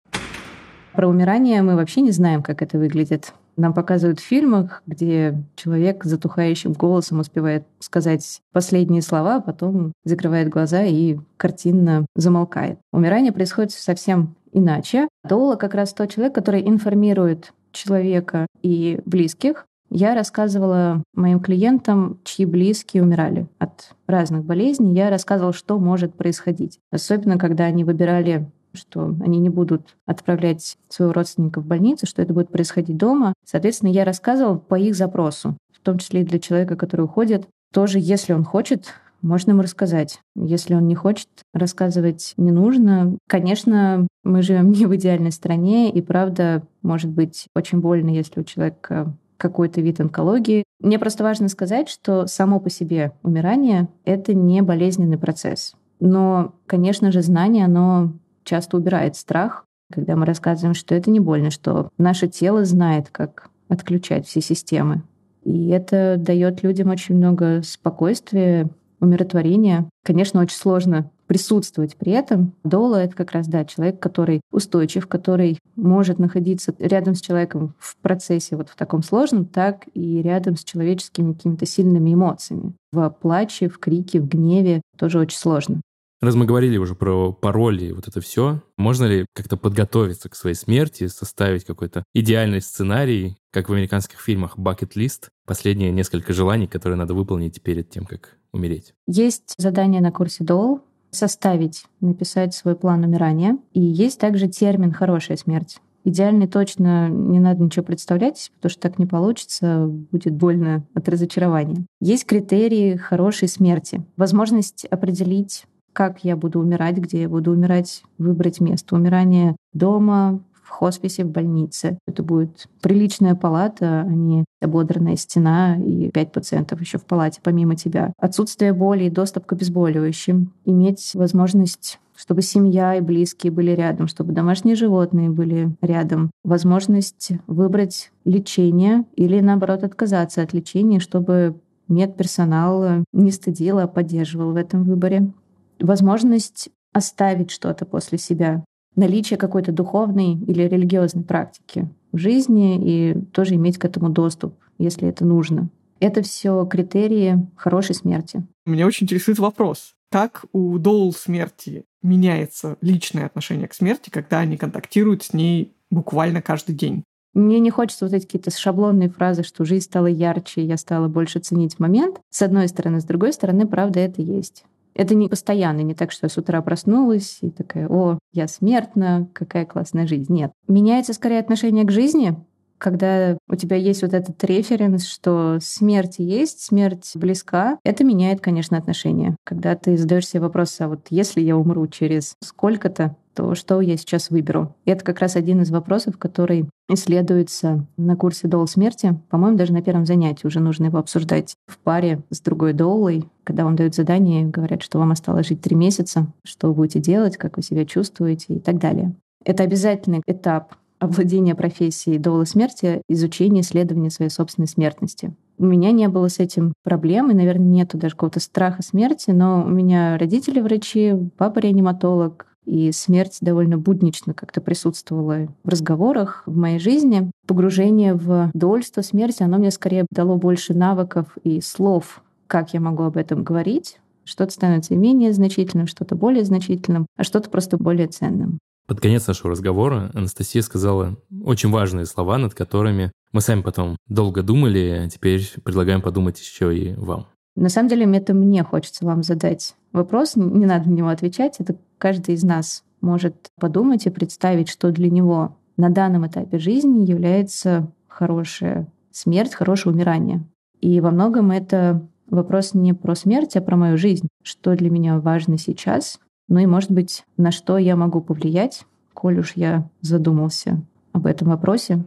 Про 0.93 1.09
умирание 1.09 1.63
мы 1.63 1.77
вообще 1.77 2.01
не 2.01 2.11
знаем, 2.11 2.43
как 2.43 2.63
это 2.63 2.79
выглядит. 2.79 3.35
Нам 3.61 3.75
показывают 3.75 4.21
в 4.21 4.25
фильмах, 4.25 4.83
где 4.87 5.37
человек 5.55 6.05
затухающим 6.05 6.73
голосом 6.73 7.21
успевает 7.21 7.67
сказать 7.79 8.41
последние 8.53 9.03
слова, 9.03 9.37
а 9.37 9.41
потом 9.43 9.93
закрывает 10.03 10.49
глаза 10.49 10.83
и 10.85 11.19
картинно 11.37 12.07
замолкает. 12.17 12.79
Умирание 12.91 13.33
происходит 13.33 13.73
совсем 13.73 14.35
иначе. 14.51 15.09
Доула 15.29 15.57
как 15.57 15.75
раз 15.75 15.93
тот 15.93 16.11
человек, 16.11 16.35
который 16.35 16.67
информирует 16.67 17.53
человека 17.71 18.47
и 18.63 19.03
близких. 19.05 19.67
Я 19.91 20.15
рассказывала 20.15 21.03
моим 21.13 21.41
клиентам, 21.41 22.19
чьи 22.25 22.47
близкие 22.47 23.03
умирали 23.03 23.47
от 23.59 23.95
разных 24.07 24.43
болезней. 24.43 24.95
Я 24.95 25.11
рассказывала, 25.11 25.53
что 25.53 25.79
может 25.79 26.15
происходить. 26.15 26.79
Особенно, 26.91 27.37
когда 27.37 27.65
они 27.65 27.85
выбирали 27.85 28.51
что 28.73 29.15
они 29.21 29.39
не 29.39 29.49
будут 29.49 29.97
отправлять 30.07 30.77
своего 30.89 31.13
родственника 31.13 31.61
в 31.61 31.67
больницу, 31.67 32.07
что 32.07 32.23
это 32.23 32.33
будет 32.35 32.51
происходить 32.51 32.97
дома. 32.97 33.35
Соответственно, 33.45 33.91
я 33.91 34.05
рассказывала 34.05 34.57
по 34.57 34.77
их 34.77 34.95
запросу, 34.95 35.57
в 35.73 35.81
том 35.81 35.99
числе 35.99 36.23
и 36.23 36.25
для 36.25 36.39
человека, 36.39 36.77
который 36.77 37.03
уходит. 37.03 37.47
Тоже, 37.73 37.99
если 38.01 38.33
он 38.33 38.45
хочет, 38.45 38.87
можно 39.23 39.51
ему 39.51 39.63
рассказать. 39.63 40.21
Если 40.35 40.75
он 40.75 40.87
не 40.87 40.95
хочет, 40.95 41.29
рассказывать 41.53 42.33
не 42.37 42.53
нужно. 42.53 43.17
Конечно, 43.29 44.07
мы 44.25 44.43
живем 44.43 44.71
не 44.71 44.87
в 44.87 44.97
идеальной 44.97 45.33
стране, 45.33 45.91
и 45.91 46.01
правда, 46.01 46.63
может 46.83 47.11
быть 47.11 47.47
очень 47.55 47.81
больно, 47.81 48.11
если 48.11 48.41
у 48.41 48.45
человека 48.45 49.15
какой-то 49.37 49.81
вид 49.81 50.01
онкологии. 50.01 50.65
Мне 50.81 50.99
просто 50.99 51.25
важно 51.25 51.49
сказать, 51.49 51.89
что 51.89 52.27
само 52.27 52.61
по 52.61 52.71
себе 52.71 53.13
умирание— 53.23 53.89
это 54.05 54.35
не 54.35 54.63
болезненный 54.63 55.19
процесс. 55.19 55.75
Но, 55.99 56.55
конечно 56.67 57.11
же, 57.13 57.23
знание, 57.23 57.65
оно 57.65 58.13
часто 58.45 58.77
убирает 58.77 59.17
страх, 59.17 59.65
когда 59.93 60.17
мы 60.17 60.27
рассказываем, 60.27 60.75
что 60.75 60.95
это 60.95 61.11
не 61.11 61.21
больно, 61.21 61.51
что 61.51 61.91
наше 61.99 62.29
тело 62.29 62.65
знает, 62.65 63.11
как 63.11 63.49
отключать 63.69 64.27
все 64.27 64.41
системы. 64.41 65.03
И 65.45 65.69
это 65.69 66.17
дает 66.19 66.63
людям 66.63 66.91
очень 66.91 67.17
много 67.17 67.63
спокойствия, 67.63 68.69
умиротворения. 69.01 69.89
Конечно, 70.05 70.41
очень 70.41 70.57
сложно 70.57 71.11
присутствовать 71.27 71.97
при 71.97 72.13
этом. 72.13 72.53
Дола— 72.65 72.97
это 73.05 73.15
как 73.15 73.33
раз, 73.33 73.47
да, 73.47 73.65
человек, 73.65 74.01
который 74.01 74.41
устойчив, 74.51 75.07
который 75.07 75.59
может 75.77 76.19
находиться 76.19 76.75
рядом 76.79 77.15
с 77.15 77.21
человеком 77.21 77.75
в 77.79 77.97
процессе 77.99 78.57
вот 78.57 78.69
в 78.69 78.77
таком 78.77 79.03
сложном, 79.03 79.45
так 79.47 79.85
и 79.95 80.21
рядом 80.23 80.57
с 80.57 80.65
человеческими 80.65 81.33
какими-то 81.33 81.67
сильными 81.67 82.13
эмоциями. 82.13 82.75
В 82.93 83.09
плаче, 83.11 83.69
в 83.69 83.79
крике, 83.79 84.21
в 84.21 84.29
гневе 84.29 84.83
тоже 84.99 85.21
очень 85.21 85.39
сложно. 85.39 85.81
Раз 86.21 86.35
мы 86.35 86.45
говорили 86.45 86.77
уже 86.77 86.95
про 86.95 87.33
пароли 87.33 87.87
и 87.87 87.93
вот 87.93 88.07
это 88.07 88.21
все, 88.21 88.63
можно 88.77 89.07
ли 89.07 89.25
как-то 89.33 89.57
подготовиться 89.57 90.29
к 90.29 90.35
своей 90.35 90.55
смерти, 90.55 91.07
составить 91.07 91.65
какой-то 91.65 92.05
идеальный 92.13 92.61
сценарий, 92.61 93.39
как 93.51 93.71
в 93.71 93.73
американских 93.73 94.21
фильмах 94.21 94.59
«Bucket 94.59 94.93
List», 94.97 95.29
последние 95.47 95.91
несколько 95.93 96.35
желаний, 96.35 96.67
которые 96.67 96.99
надо 96.99 97.15
выполнить 97.15 97.63
перед 97.63 97.89
тем, 97.89 98.05
как 98.05 98.37
умереть? 98.53 98.93
Есть 99.07 99.55
задание 99.57 100.03
на 100.03 100.13
курсе 100.13 100.45
Дол 100.45 100.83
составить, 101.11 101.85
написать 102.01 102.55
свой 102.55 102.77
план 102.77 103.03
умирания. 103.03 103.59
И 103.73 103.81
есть 103.81 104.21
также 104.21 104.47
термин 104.47 104.93
«хорошая 104.93 105.39
смерть». 105.39 105.79
Идеальный 106.05 106.49
точно 106.49 107.09
не 107.09 107.41
надо 107.41 107.63
ничего 107.63 107.85
представлять, 107.85 108.51
потому 108.57 108.71
что 108.71 108.81
так 108.81 108.99
не 108.99 109.05
получится, 109.05 109.87
будет 109.87 110.35
больно 110.35 110.87
от 110.95 111.09
разочарования. 111.09 111.85
Есть 112.01 112.25
критерии 112.25 112.97
хорошей 112.97 113.49
смерти. 113.49 114.03
Возможность 114.17 114.87
определить 114.87 115.65
как 115.93 116.25
я 116.25 116.37
буду 116.37 116.61
умирать, 116.61 116.97
где 116.97 117.23
я 117.23 117.29
буду 117.29 117.53
умирать, 117.53 118.03
выбрать 118.19 118.61
место 118.61 118.97
умирания 118.97 119.57
дома, 119.73 120.41
в 120.71 120.73
хосписе, 120.73 121.25
в 121.25 121.31
больнице. 121.31 121.99
Это 122.07 122.23
будет 122.23 122.69
приличная 122.81 123.35
палата, 123.35 124.03
а 124.03 124.09
не 124.09 124.45
ободранная 124.61 125.17
стена 125.17 125.77
и 125.77 126.11
пять 126.11 126.33
пациентов 126.33 126.81
еще 126.81 126.99
в 126.99 127.05
палате 127.05 127.41
помимо 127.43 127.75
тебя. 127.75 128.13
Отсутствие 128.19 128.73
боли 128.73 129.05
и 129.05 129.11
доступ 129.11 129.47
к 129.47 129.53
обезболивающим. 129.53 130.53
Иметь 130.65 131.11
возможность 131.15 131.99
чтобы 132.17 132.43
семья 132.43 132.97
и 132.97 133.01
близкие 133.01 133.51
были 133.51 133.71
рядом, 133.71 134.07
чтобы 134.07 134.35
домашние 134.35 134.77
животные 134.77 135.31
были 135.31 135.75
рядом. 135.81 136.31
Возможность 136.45 137.31
выбрать 137.47 138.13
лечение 138.27 139.07
или, 139.17 139.41
наоборот, 139.41 139.85
отказаться 139.85 140.43
от 140.43 140.53
лечения, 140.53 141.01
чтобы 141.01 141.59
медперсонал 141.89 143.05
не 143.15 143.31
стыдил, 143.31 143.79
а 143.79 143.87
поддерживал 143.87 144.53
в 144.53 144.57
этом 144.57 144.85
выборе 144.85 145.33
возможность 145.81 146.71
оставить 146.93 147.51
что-то 147.51 147.85
после 147.85 148.19
себя, 148.19 148.65
наличие 148.97 149.39
какой-то 149.39 149.73
духовной 149.73 150.35
или 150.35 150.63
религиозной 150.63 151.25
практики 151.25 151.89
в 152.13 152.19
жизни 152.19 152.81
и 152.83 153.15
тоже 153.33 153.55
иметь 153.55 153.79
к 153.79 153.85
этому 153.85 154.11
доступ, 154.11 154.55
если 154.79 155.09
это 155.09 155.25
нужно. 155.25 155.71
Это 156.01 156.23
все 156.23 156.65
критерии 156.67 157.47
хорошей 157.57 157.95
смерти. 157.95 158.47
Меня 158.67 158.87
очень 158.87 159.05
интересует 159.05 159.39
вопрос. 159.39 159.95
Как 160.11 160.45
у 160.53 160.77
доул 160.79 161.13
смерти 161.13 161.85
меняется 162.03 162.77
личное 162.81 163.27
отношение 163.27 163.69
к 163.69 163.75
смерти, 163.75 164.11
когда 164.11 164.41
они 164.41 164.57
контактируют 164.57 165.23
с 165.23 165.33
ней 165.33 165.73
буквально 165.91 166.43
каждый 166.43 166.75
день? 166.75 167.05
Мне 167.33 167.61
не 167.61 167.71
хочется 167.71 168.07
вот 168.07 168.15
эти 168.15 168.25
какие-то 168.25 168.51
шаблонные 168.51 169.09
фразы, 169.09 169.45
что 169.45 169.65
жизнь 169.65 169.85
стала 169.85 170.07
ярче, 170.07 170.65
я 170.65 170.77
стала 170.77 171.07
больше 171.07 171.39
ценить 171.39 171.79
момент. 171.79 172.21
С 172.31 172.43
одной 172.43 172.67
стороны. 172.67 173.01
С 173.01 173.05
другой 173.05 173.33
стороны, 173.33 173.69
правда, 173.69 174.01
это 174.01 174.21
есть. 174.21 174.65
Это 174.95 175.15
не 175.15 175.29
постоянно, 175.29 175.81
не 175.81 175.95
так, 175.95 176.13
что 176.13 176.27
я 176.27 176.31
с 176.31 176.37
утра 176.37 176.61
проснулась 176.63 177.39
и 177.43 177.51
такая, 177.51 177.89
о, 177.89 178.19
я 178.33 178.49
смертна, 178.49 179.29
какая 179.33 179.65
классная 179.65 180.07
жизнь. 180.07 180.33
Нет. 180.33 180.53
Меняется 180.69 181.13
скорее 181.13 181.39
отношение 181.39 181.85
к 181.85 181.91
жизни, 181.91 182.37
когда 182.81 183.37
у 183.49 183.57
тебя 183.57 183.77
есть 183.77 184.03
вот 184.03 184.15
этот 184.15 184.43
референс, 184.43 185.07
что 185.07 185.59
смерть 185.61 186.17
есть, 186.19 186.63
смерть 186.63 187.13
близка, 187.15 187.79
это 187.85 188.05
меняет, 188.05 188.41
конечно, 188.41 188.79
отношения. 188.79 189.37
Когда 189.45 189.77
ты 189.77 189.97
задаешь 189.99 190.27
себе 190.27 190.41
вопрос, 190.41 190.81
а 190.81 190.89
вот 190.89 191.07
если 191.11 191.43
я 191.43 191.57
умру 191.57 191.87
через 191.87 192.35
сколько-то, 192.43 193.17
то 193.35 193.55
что 193.55 193.81
я 193.81 193.97
сейчас 193.97 194.31
выберу? 194.31 194.75
Это 194.85 195.05
как 195.05 195.21
раз 195.21 195.37
один 195.37 195.63
из 195.63 195.71
вопросов, 195.71 196.19
который 196.19 196.69
исследуется 196.89 197.87
на 197.97 198.17
курсе 198.17 198.49
Дол 198.49 198.67
смерти. 198.67 199.19
По-моему, 199.31 199.57
даже 199.57 199.73
на 199.73 199.83
первом 199.83 200.07
занятии 200.07 200.47
уже 200.47 200.61
нужно 200.61 200.87
его 200.87 200.99
обсуждать 200.99 201.55
в 201.67 201.79
паре 201.79 202.23
с 202.31 202.41
другой 202.41 202.73
Доулой, 202.73 203.25
когда 203.45 203.65
вам 203.65 203.77
дают 203.77 203.95
задание, 203.95 204.45
говорят, 204.45 204.83
что 204.83 204.99
вам 204.99 205.13
осталось 205.13 205.49
жить 205.49 205.61
три 205.61 205.77
месяца, 205.77 206.27
что 206.45 206.69
вы 206.69 206.75
будете 206.75 207.01
делать, 207.01 207.37
как 207.37 207.57
вы 207.57 207.63
себя 207.63 207.85
чувствуете 207.85 208.55
и 208.55 208.59
так 208.59 208.79
далее. 208.79 209.15
Это 209.45 209.63
обязательный 209.63 210.23
этап 210.27 210.75
овладения 210.99 211.55
профессией 211.55 212.19
Доулы 212.19 212.47
смерти, 212.47 213.03
изучение, 213.09 213.63
исследования 213.63 214.11
своей 214.11 214.31
собственной 214.31 214.69
смертности. 214.69 215.35
У 215.59 215.65
меня 215.65 215.93
не 215.93 216.09
было 216.09 216.29
с 216.29 216.39
этим 216.39 216.75
проблем, 216.85 217.31
и, 217.31 217.35
наверное, 217.35 217.67
нету 217.67 217.99
даже 217.99 218.15
какого-то 218.15 218.41
страха 218.41 218.83
смерти, 218.83 219.31
но 219.31 219.65
у 219.65 219.69
меня 219.69 220.17
родители 220.19 220.61
врачи, 220.61 221.15
папа 221.37 221.59
реаниматолог, 221.59 222.47
и 222.65 222.93
смерть 222.93 223.39
довольно 223.41 223.79
буднично 223.79 224.35
как-то 224.35 224.61
присутствовала 224.61 225.49
в 225.65 225.69
разговорах 225.69 226.43
в 226.47 226.57
моей 226.57 226.79
жизни. 226.79 227.31
Погружение 227.47 228.15
в 228.15 228.51
довольство 228.55 229.03
смерти, 229.03 229.43
оно 229.43 229.59
мне 229.59 229.71
скорее 229.71 230.07
дало 230.11 230.37
больше 230.37 230.75
навыков 230.75 231.27
и 231.43 231.61
слов, 231.61 232.23
как 232.47 232.75
я 232.75 232.81
могу 232.81 233.05
об 233.05 233.17
этом 233.17 233.43
говорить. 233.43 233.99
Что-то 234.25 234.53
становится 234.53 234.95
менее 234.95 235.33
значительным, 235.33 235.87
что-то 235.87 236.15
более 236.15 236.45
значительным, 236.45 237.07
а 237.17 237.25
что-то 237.25 237.51
просто 237.51 237.77
более 237.79 238.07
ценным. 238.07 238.59
Под 238.87 239.01
конец 239.01 239.27
нашего 239.27 239.53
разговора 239.53 240.11
Анастасия 240.15 240.63
сказала 240.63 241.17
очень 241.45 241.71
важные 241.71 242.07
слова, 242.07 242.39
над 242.39 242.55
которыми 242.55 243.13
мы 243.33 243.41
сами 243.41 243.63
потом 243.63 243.97
долго 244.09 244.43
думали, 244.43 245.05
а 245.05 245.09
теперь 245.09 245.49
предлагаем 245.63 246.03
подумать 246.03 246.41
еще 246.41 246.77
и 246.77 246.95
вам. 246.95 247.29
На 247.55 247.69
самом 247.69 247.89
деле, 247.89 248.17
это 248.17 248.35
мне 248.35 248.65
хочется 248.65 249.05
вам 249.05 249.23
задать 249.23 249.75
вопрос, 249.93 250.37
не 250.37 250.67
надо 250.67 250.89
на 250.89 250.95
него 250.95 251.09
отвечать, 251.09 251.57
это 251.59 251.77
каждый 251.99 252.35
из 252.35 252.43
нас 252.43 252.85
может 253.01 253.49
подумать 253.59 254.07
и 254.07 254.11
представить, 254.11 254.69
что 254.69 254.91
для 254.91 255.11
него 255.11 255.57
на 255.77 255.91
данном 255.91 256.27
этапе 256.27 256.59
жизни 256.59 257.05
является 257.05 257.91
хорошая 258.09 258.87
смерть, 259.11 259.55
хорошее 259.55 259.95
умирание. 259.95 260.45
И 260.81 261.01
во 261.01 261.11
многом 261.11 261.51
это 261.51 262.07
вопрос 262.29 262.75
не 262.75 262.93
про 262.93 263.15
смерть, 263.15 263.57
а 263.57 263.61
про 263.61 263.77
мою 263.77 263.97
жизнь. 263.97 264.29
Что 264.43 264.77
для 264.77 264.91
меня 264.91 265.19
важно 265.19 265.59
сейчас, 265.59 266.21
ну 266.49 266.59
и, 266.59 266.67
может 266.67 266.91
быть, 266.91 267.25
на 267.37 267.51
что 267.51 267.79
я 267.79 267.97
могу 267.97 268.21
повлиять, 268.21 268.85
коль 269.15 269.39
уж 269.39 269.53
я 269.57 269.89
задумался 270.01 270.83
об 271.13 271.27
этом 271.27 271.49
вопросе. 271.49 272.05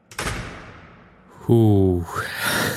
Фух. 1.45 2.23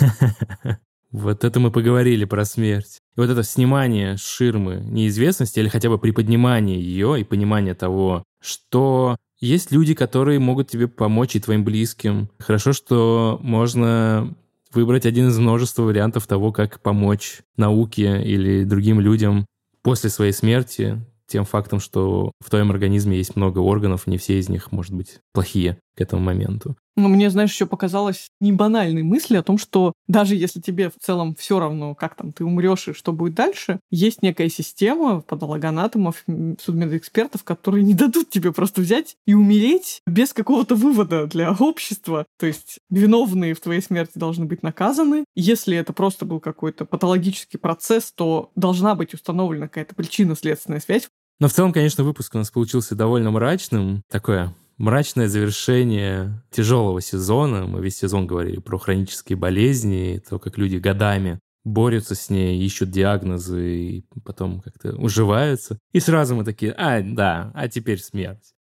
Вот 1.13 1.45
это 1.45 1.61
мы 1.61 1.71
поговорили 1.71 2.27
про 2.27 2.45
смерть. 2.45 3.01
И 3.17 3.21
вот 3.21 3.31
это 3.31 3.43
снимание 3.43 4.17
ширмы 4.17 4.83
неизвестности 4.85 5.59
или 5.59 5.69
хотя 5.69 5.89
бы 5.89 5.99
приподнимание 5.99 6.81
ее 6.81 7.21
и 7.21 7.25
понимание 7.25 7.75
того, 7.75 8.23
что 8.43 9.17
есть 9.41 9.73
люди, 9.73 9.95
которые 9.95 10.39
могут 10.39 10.69
тебе 10.69 10.89
помочь 10.89 11.37
и 11.37 11.41
твоим 11.41 11.65
близким. 11.65 12.29
Хорошо, 12.39 12.73
что 12.73 13.39
можно 13.43 14.35
выбрать 14.73 15.07
один 15.07 15.29
из 15.29 15.39
множества 15.39 15.83
вариантов 15.83 16.27
того, 16.27 16.53
как 16.53 16.81
помочь 16.81 17.41
науке 17.57 18.23
или 18.23 18.65
другим 18.65 19.01
людям 19.01 19.47
после 19.83 20.11
своей 20.11 20.33
смерти, 20.33 21.03
тем 21.27 21.45
фактом, 21.45 21.81
что 21.81 22.33
в 22.45 22.51
твоем 22.51 22.71
организме 22.71 23.17
есть 23.17 23.37
много 23.37 23.59
органов, 23.59 24.07
не 24.07 24.19
все 24.19 24.39
из 24.39 24.49
них, 24.49 24.73
может 24.73 24.93
быть, 24.93 25.21
плохие 25.33 25.79
к 25.97 26.01
этому 26.01 26.23
моменту. 26.23 26.77
Но 26.97 27.09
мне, 27.09 27.29
знаешь, 27.29 27.53
еще 27.53 27.67
показалось 27.67 28.29
не 28.41 28.53
банальной 28.53 29.03
мысли 29.03 29.37
о 29.37 29.43
том, 29.43 29.59
что 29.59 29.93
даже 30.09 30.35
если 30.35 30.61
тебе 30.61 30.89
в 30.89 30.95
целом 30.99 31.35
все 31.39 31.61
равно, 31.61 31.95
как 31.95 32.15
там 32.15 32.33
ты 32.33 32.45
умрешь 32.45 32.89
и 32.89 32.95
что 32.95 33.13
будет 33.13 33.35
дальше, 33.35 33.81
есть 33.91 34.23
некая 34.23 34.49
система 34.49 35.21
патологоанатомов, 35.21 36.25
судмедэкспертов, 36.59 37.45
которые 37.45 37.85
не 37.85 37.95
дадут 37.95 38.31
тебе 38.31 38.53
просто 38.53 38.81
взять 38.81 39.17
и 39.27 39.35
умереть 39.35 40.01
без 40.07 40.33
какого-то 40.33 40.75
вывода 40.75 41.27
для 41.27 41.53
общества. 41.53 42.25
То 42.39 42.47
есть 42.47 42.79
виновные 42.89 43.55
в 43.55 43.61
твоей 43.61 43.83
смерти 43.83 44.13
должны 44.19 44.47
быть 44.47 44.63
наказаны. 44.63 45.25
Если 45.35 45.77
это 45.77 45.93
просто 45.93 46.25
был 46.25 46.41
какой-то 46.41 46.87
патологический 46.87 47.59
процесс, 47.59 48.11
то 48.13 48.51
должна 48.57 48.95
быть 48.95 49.13
установлена 49.13 49.69
какая-то 49.69 49.95
причинно-следственная 49.95 50.81
связь. 50.81 51.09
Но 51.41 51.49
в 51.49 51.53
целом, 51.53 51.73
конечно, 51.73 52.03
выпуск 52.05 52.35
у 52.35 52.39
нас 52.39 52.51
получился 52.51 52.95
довольно 52.95 53.31
мрачным. 53.31 54.03
Такое 54.11 54.55
мрачное 54.79 55.29
завершение 55.29 56.43
тяжелого 56.51 57.01
сезона. 57.01 57.67
Мы 57.67 57.81
весь 57.81 57.99
сезон 57.99 58.27
говорили 58.27 58.59
про 58.59 58.79
хронические 58.79 59.37
болезни, 59.37 60.23
то, 60.29 60.39
как 60.39 60.59
люди 60.59 60.77
годами 60.77 61.41
борются 61.65 62.15
с 62.15 62.31
ней, 62.31 62.65
ищут 62.65 62.91
диагнозы 62.91 63.77
и 63.77 64.05
потом 64.25 64.61
как-то 64.61 64.95
уживаются. 64.97 65.79
И 65.93 66.01
сразу 66.01 66.37
мы 66.37 66.45
такие, 66.45 66.73
а, 66.73 67.01
да, 67.03 67.51
а 67.55 67.69
теперь 67.69 67.99
смерть. 67.99 68.55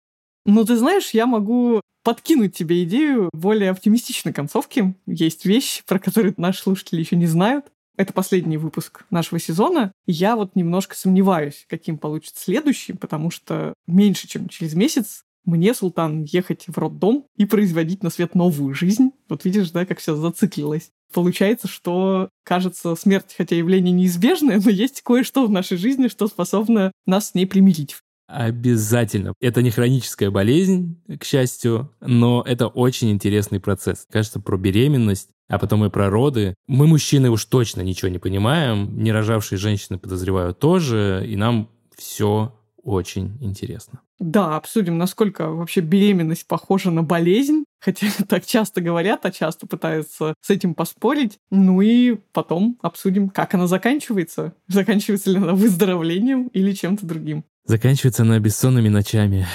Ну, 0.45 0.65
ты 0.65 0.75
знаешь, 0.75 1.11
я 1.11 1.25
могу 1.25 1.81
подкинуть 2.03 2.55
тебе 2.55 2.83
идею 2.83 3.29
более 3.33 3.71
оптимистичной 3.71 4.33
концовки. 4.33 4.95
Есть 5.05 5.45
вещи, 5.45 5.83
про 5.85 5.99
которые 5.99 6.33
наши 6.37 6.61
слушатели 6.61 6.99
еще 6.99 7.15
не 7.15 7.27
знают. 7.27 7.65
Это 7.97 8.11
последний 8.11 8.57
выпуск 8.57 9.05
нашего 9.09 9.39
сезона. 9.39 9.91
Я 10.05 10.35
вот 10.35 10.55
немножко 10.55 10.95
сомневаюсь, 10.95 11.65
каким 11.69 11.97
получится 11.97 12.43
следующий, 12.43 12.93
потому 12.93 13.31
что 13.31 13.73
меньше, 13.87 14.27
чем 14.27 14.49
через 14.49 14.73
месяц 14.73 15.23
мне, 15.45 15.73
Султан, 15.73 16.23
ехать 16.23 16.65
в 16.67 16.77
роддом 16.77 17.25
и 17.37 17.45
производить 17.45 18.03
на 18.03 18.09
свет 18.09 18.35
новую 18.35 18.73
жизнь. 18.73 19.11
Вот 19.29 19.45
видишь, 19.45 19.71
да, 19.71 19.85
как 19.85 19.99
все 19.99 20.15
зациклилось. 20.15 20.91
Получается, 21.13 21.67
что, 21.67 22.29
кажется, 22.43 22.95
смерть, 22.95 23.33
хотя 23.37 23.55
явление 23.55 23.93
неизбежное, 23.93 24.61
но 24.63 24.69
есть 24.69 25.01
кое-что 25.01 25.45
в 25.45 25.49
нашей 25.49 25.77
жизни, 25.77 26.07
что 26.07 26.27
способно 26.27 26.91
нас 27.05 27.29
с 27.29 27.33
ней 27.35 27.45
примирить. 27.45 27.95
Обязательно. 28.27 29.33
Это 29.39 29.61
не 29.61 29.69
хроническая 29.69 30.31
болезнь, 30.31 30.97
к 31.19 31.23
счастью, 31.23 31.91
но 32.01 32.43
это 32.45 32.67
очень 32.67 33.11
интересный 33.11 33.59
процесс. 33.59 34.07
Кажется, 34.09 34.39
про 34.39 34.57
беременность, 34.57 35.29
а 35.47 35.59
потом 35.59 35.85
и 35.85 35.91
про 35.91 36.09
роды. 36.09 36.55
Мы, 36.67 36.87
мужчины, 36.87 37.29
уж 37.29 37.45
точно 37.45 37.81
ничего 37.81 38.09
не 38.09 38.17
понимаем. 38.17 38.97
Не 38.97 39.11
рожавшие 39.11 39.59
женщины, 39.59 39.99
подозреваю, 39.99 40.55
тоже. 40.55 41.23
И 41.27 41.35
нам 41.35 41.69
все 41.95 42.54
очень 42.85 43.35
интересно. 43.41 43.99
Да, 44.19 44.55
обсудим, 44.55 44.97
насколько 44.97 45.49
вообще 45.49 45.81
беременность 45.81 46.47
похожа 46.47 46.91
на 46.91 47.01
болезнь, 47.01 47.65
хотя 47.79 48.07
так 48.29 48.45
часто 48.45 48.79
говорят, 48.79 49.25
а 49.25 49.31
часто 49.31 49.67
пытаются 49.67 50.35
с 50.39 50.49
этим 50.51 50.75
поспорить. 50.75 51.39
Ну 51.49 51.81
и 51.81 52.15
потом 52.31 52.77
обсудим, 52.81 53.29
как 53.29 53.55
она 53.55 53.67
заканчивается. 53.67 54.53
Заканчивается 54.67 55.31
ли 55.31 55.37
она 55.37 55.53
выздоровлением 55.53 56.47
или 56.49 56.71
чем-то 56.73 57.05
другим. 57.05 57.43
Заканчивается 57.65 58.21
она 58.21 58.39
бессонными 58.39 58.89
ночами. 58.89 59.47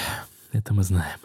Это 0.51 0.73
мы 0.73 0.83
знаем. 0.83 1.17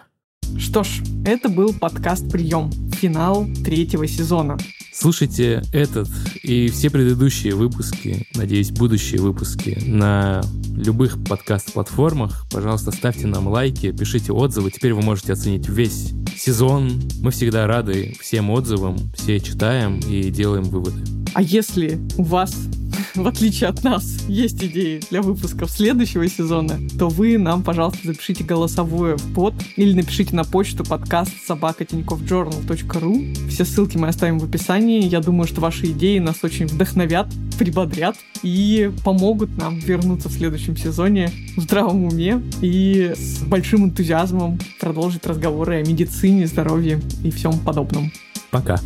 Что 0.58 0.82
ж, 0.82 1.02
это 1.24 1.48
был 1.48 1.72
подкаст 1.72 2.30
«Прием», 2.30 2.70
финал 2.92 3.46
третьего 3.64 4.06
сезона. 4.06 4.56
Слушайте 4.92 5.62
этот 5.72 6.08
и 6.42 6.68
все 6.68 6.88
предыдущие 6.88 7.54
выпуски, 7.54 8.26
надеюсь, 8.34 8.70
будущие 8.70 9.20
выпуски 9.20 9.78
на 9.86 10.42
любых 10.74 11.22
подкаст-платформах. 11.22 12.46
Пожалуйста, 12.50 12.92
ставьте 12.92 13.26
нам 13.26 13.48
лайки, 13.48 13.92
пишите 13.92 14.32
отзывы. 14.32 14.70
Теперь 14.70 14.94
вы 14.94 15.02
можете 15.02 15.34
оценить 15.34 15.68
весь 15.68 16.12
сезон. 16.36 16.92
Мы 17.20 17.30
всегда 17.30 17.66
рады 17.66 18.16
всем 18.20 18.48
отзывам, 18.50 18.96
все 19.14 19.38
читаем 19.40 19.98
и 20.00 20.30
делаем 20.30 20.64
выводы. 20.64 21.04
А 21.34 21.42
если 21.42 22.00
у 22.16 22.22
вас 22.22 22.54
в 23.14 23.26
отличие 23.26 23.68
от 23.68 23.82
нас, 23.84 24.24
есть 24.28 24.62
идеи 24.62 25.00
для 25.10 25.22
выпусков 25.22 25.70
следующего 25.70 26.28
сезона, 26.28 26.78
то 26.98 27.08
вы 27.08 27.38
нам, 27.38 27.62
пожалуйста, 27.62 28.00
запишите 28.04 28.44
голосовое 28.44 29.16
в 29.16 29.34
под 29.34 29.54
или 29.76 29.92
напишите 29.92 30.34
на 30.36 30.44
почту 30.44 30.84
подкаст 30.84 31.32
собакатиньковjournal.ru. 31.48 33.48
Все 33.48 33.64
ссылки 33.64 33.96
мы 33.96 34.08
оставим 34.08 34.38
в 34.38 34.44
описании. 34.44 35.02
Я 35.02 35.20
думаю, 35.20 35.48
что 35.48 35.62
ваши 35.62 35.86
идеи 35.86 36.18
нас 36.18 36.44
очень 36.44 36.66
вдохновят, 36.66 37.26
прибодрят 37.58 38.16
и 38.42 38.92
помогут 39.02 39.56
нам 39.56 39.78
вернуться 39.78 40.28
в 40.28 40.32
следующем 40.32 40.76
сезоне 40.76 41.30
в 41.56 41.62
здравом 41.62 42.04
уме 42.04 42.42
и 42.60 43.14
с 43.16 43.38
большим 43.44 43.86
энтузиазмом 43.86 44.58
продолжить 44.78 45.26
разговоры 45.26 45.76
о 45.76 45.82
медицине, 45.82 46.46
здоровье 46.46 47.00
и 47.24 47.30
всем 47.30 47.58
подобном. 47.58 48.12
Пока. 48.50 48.78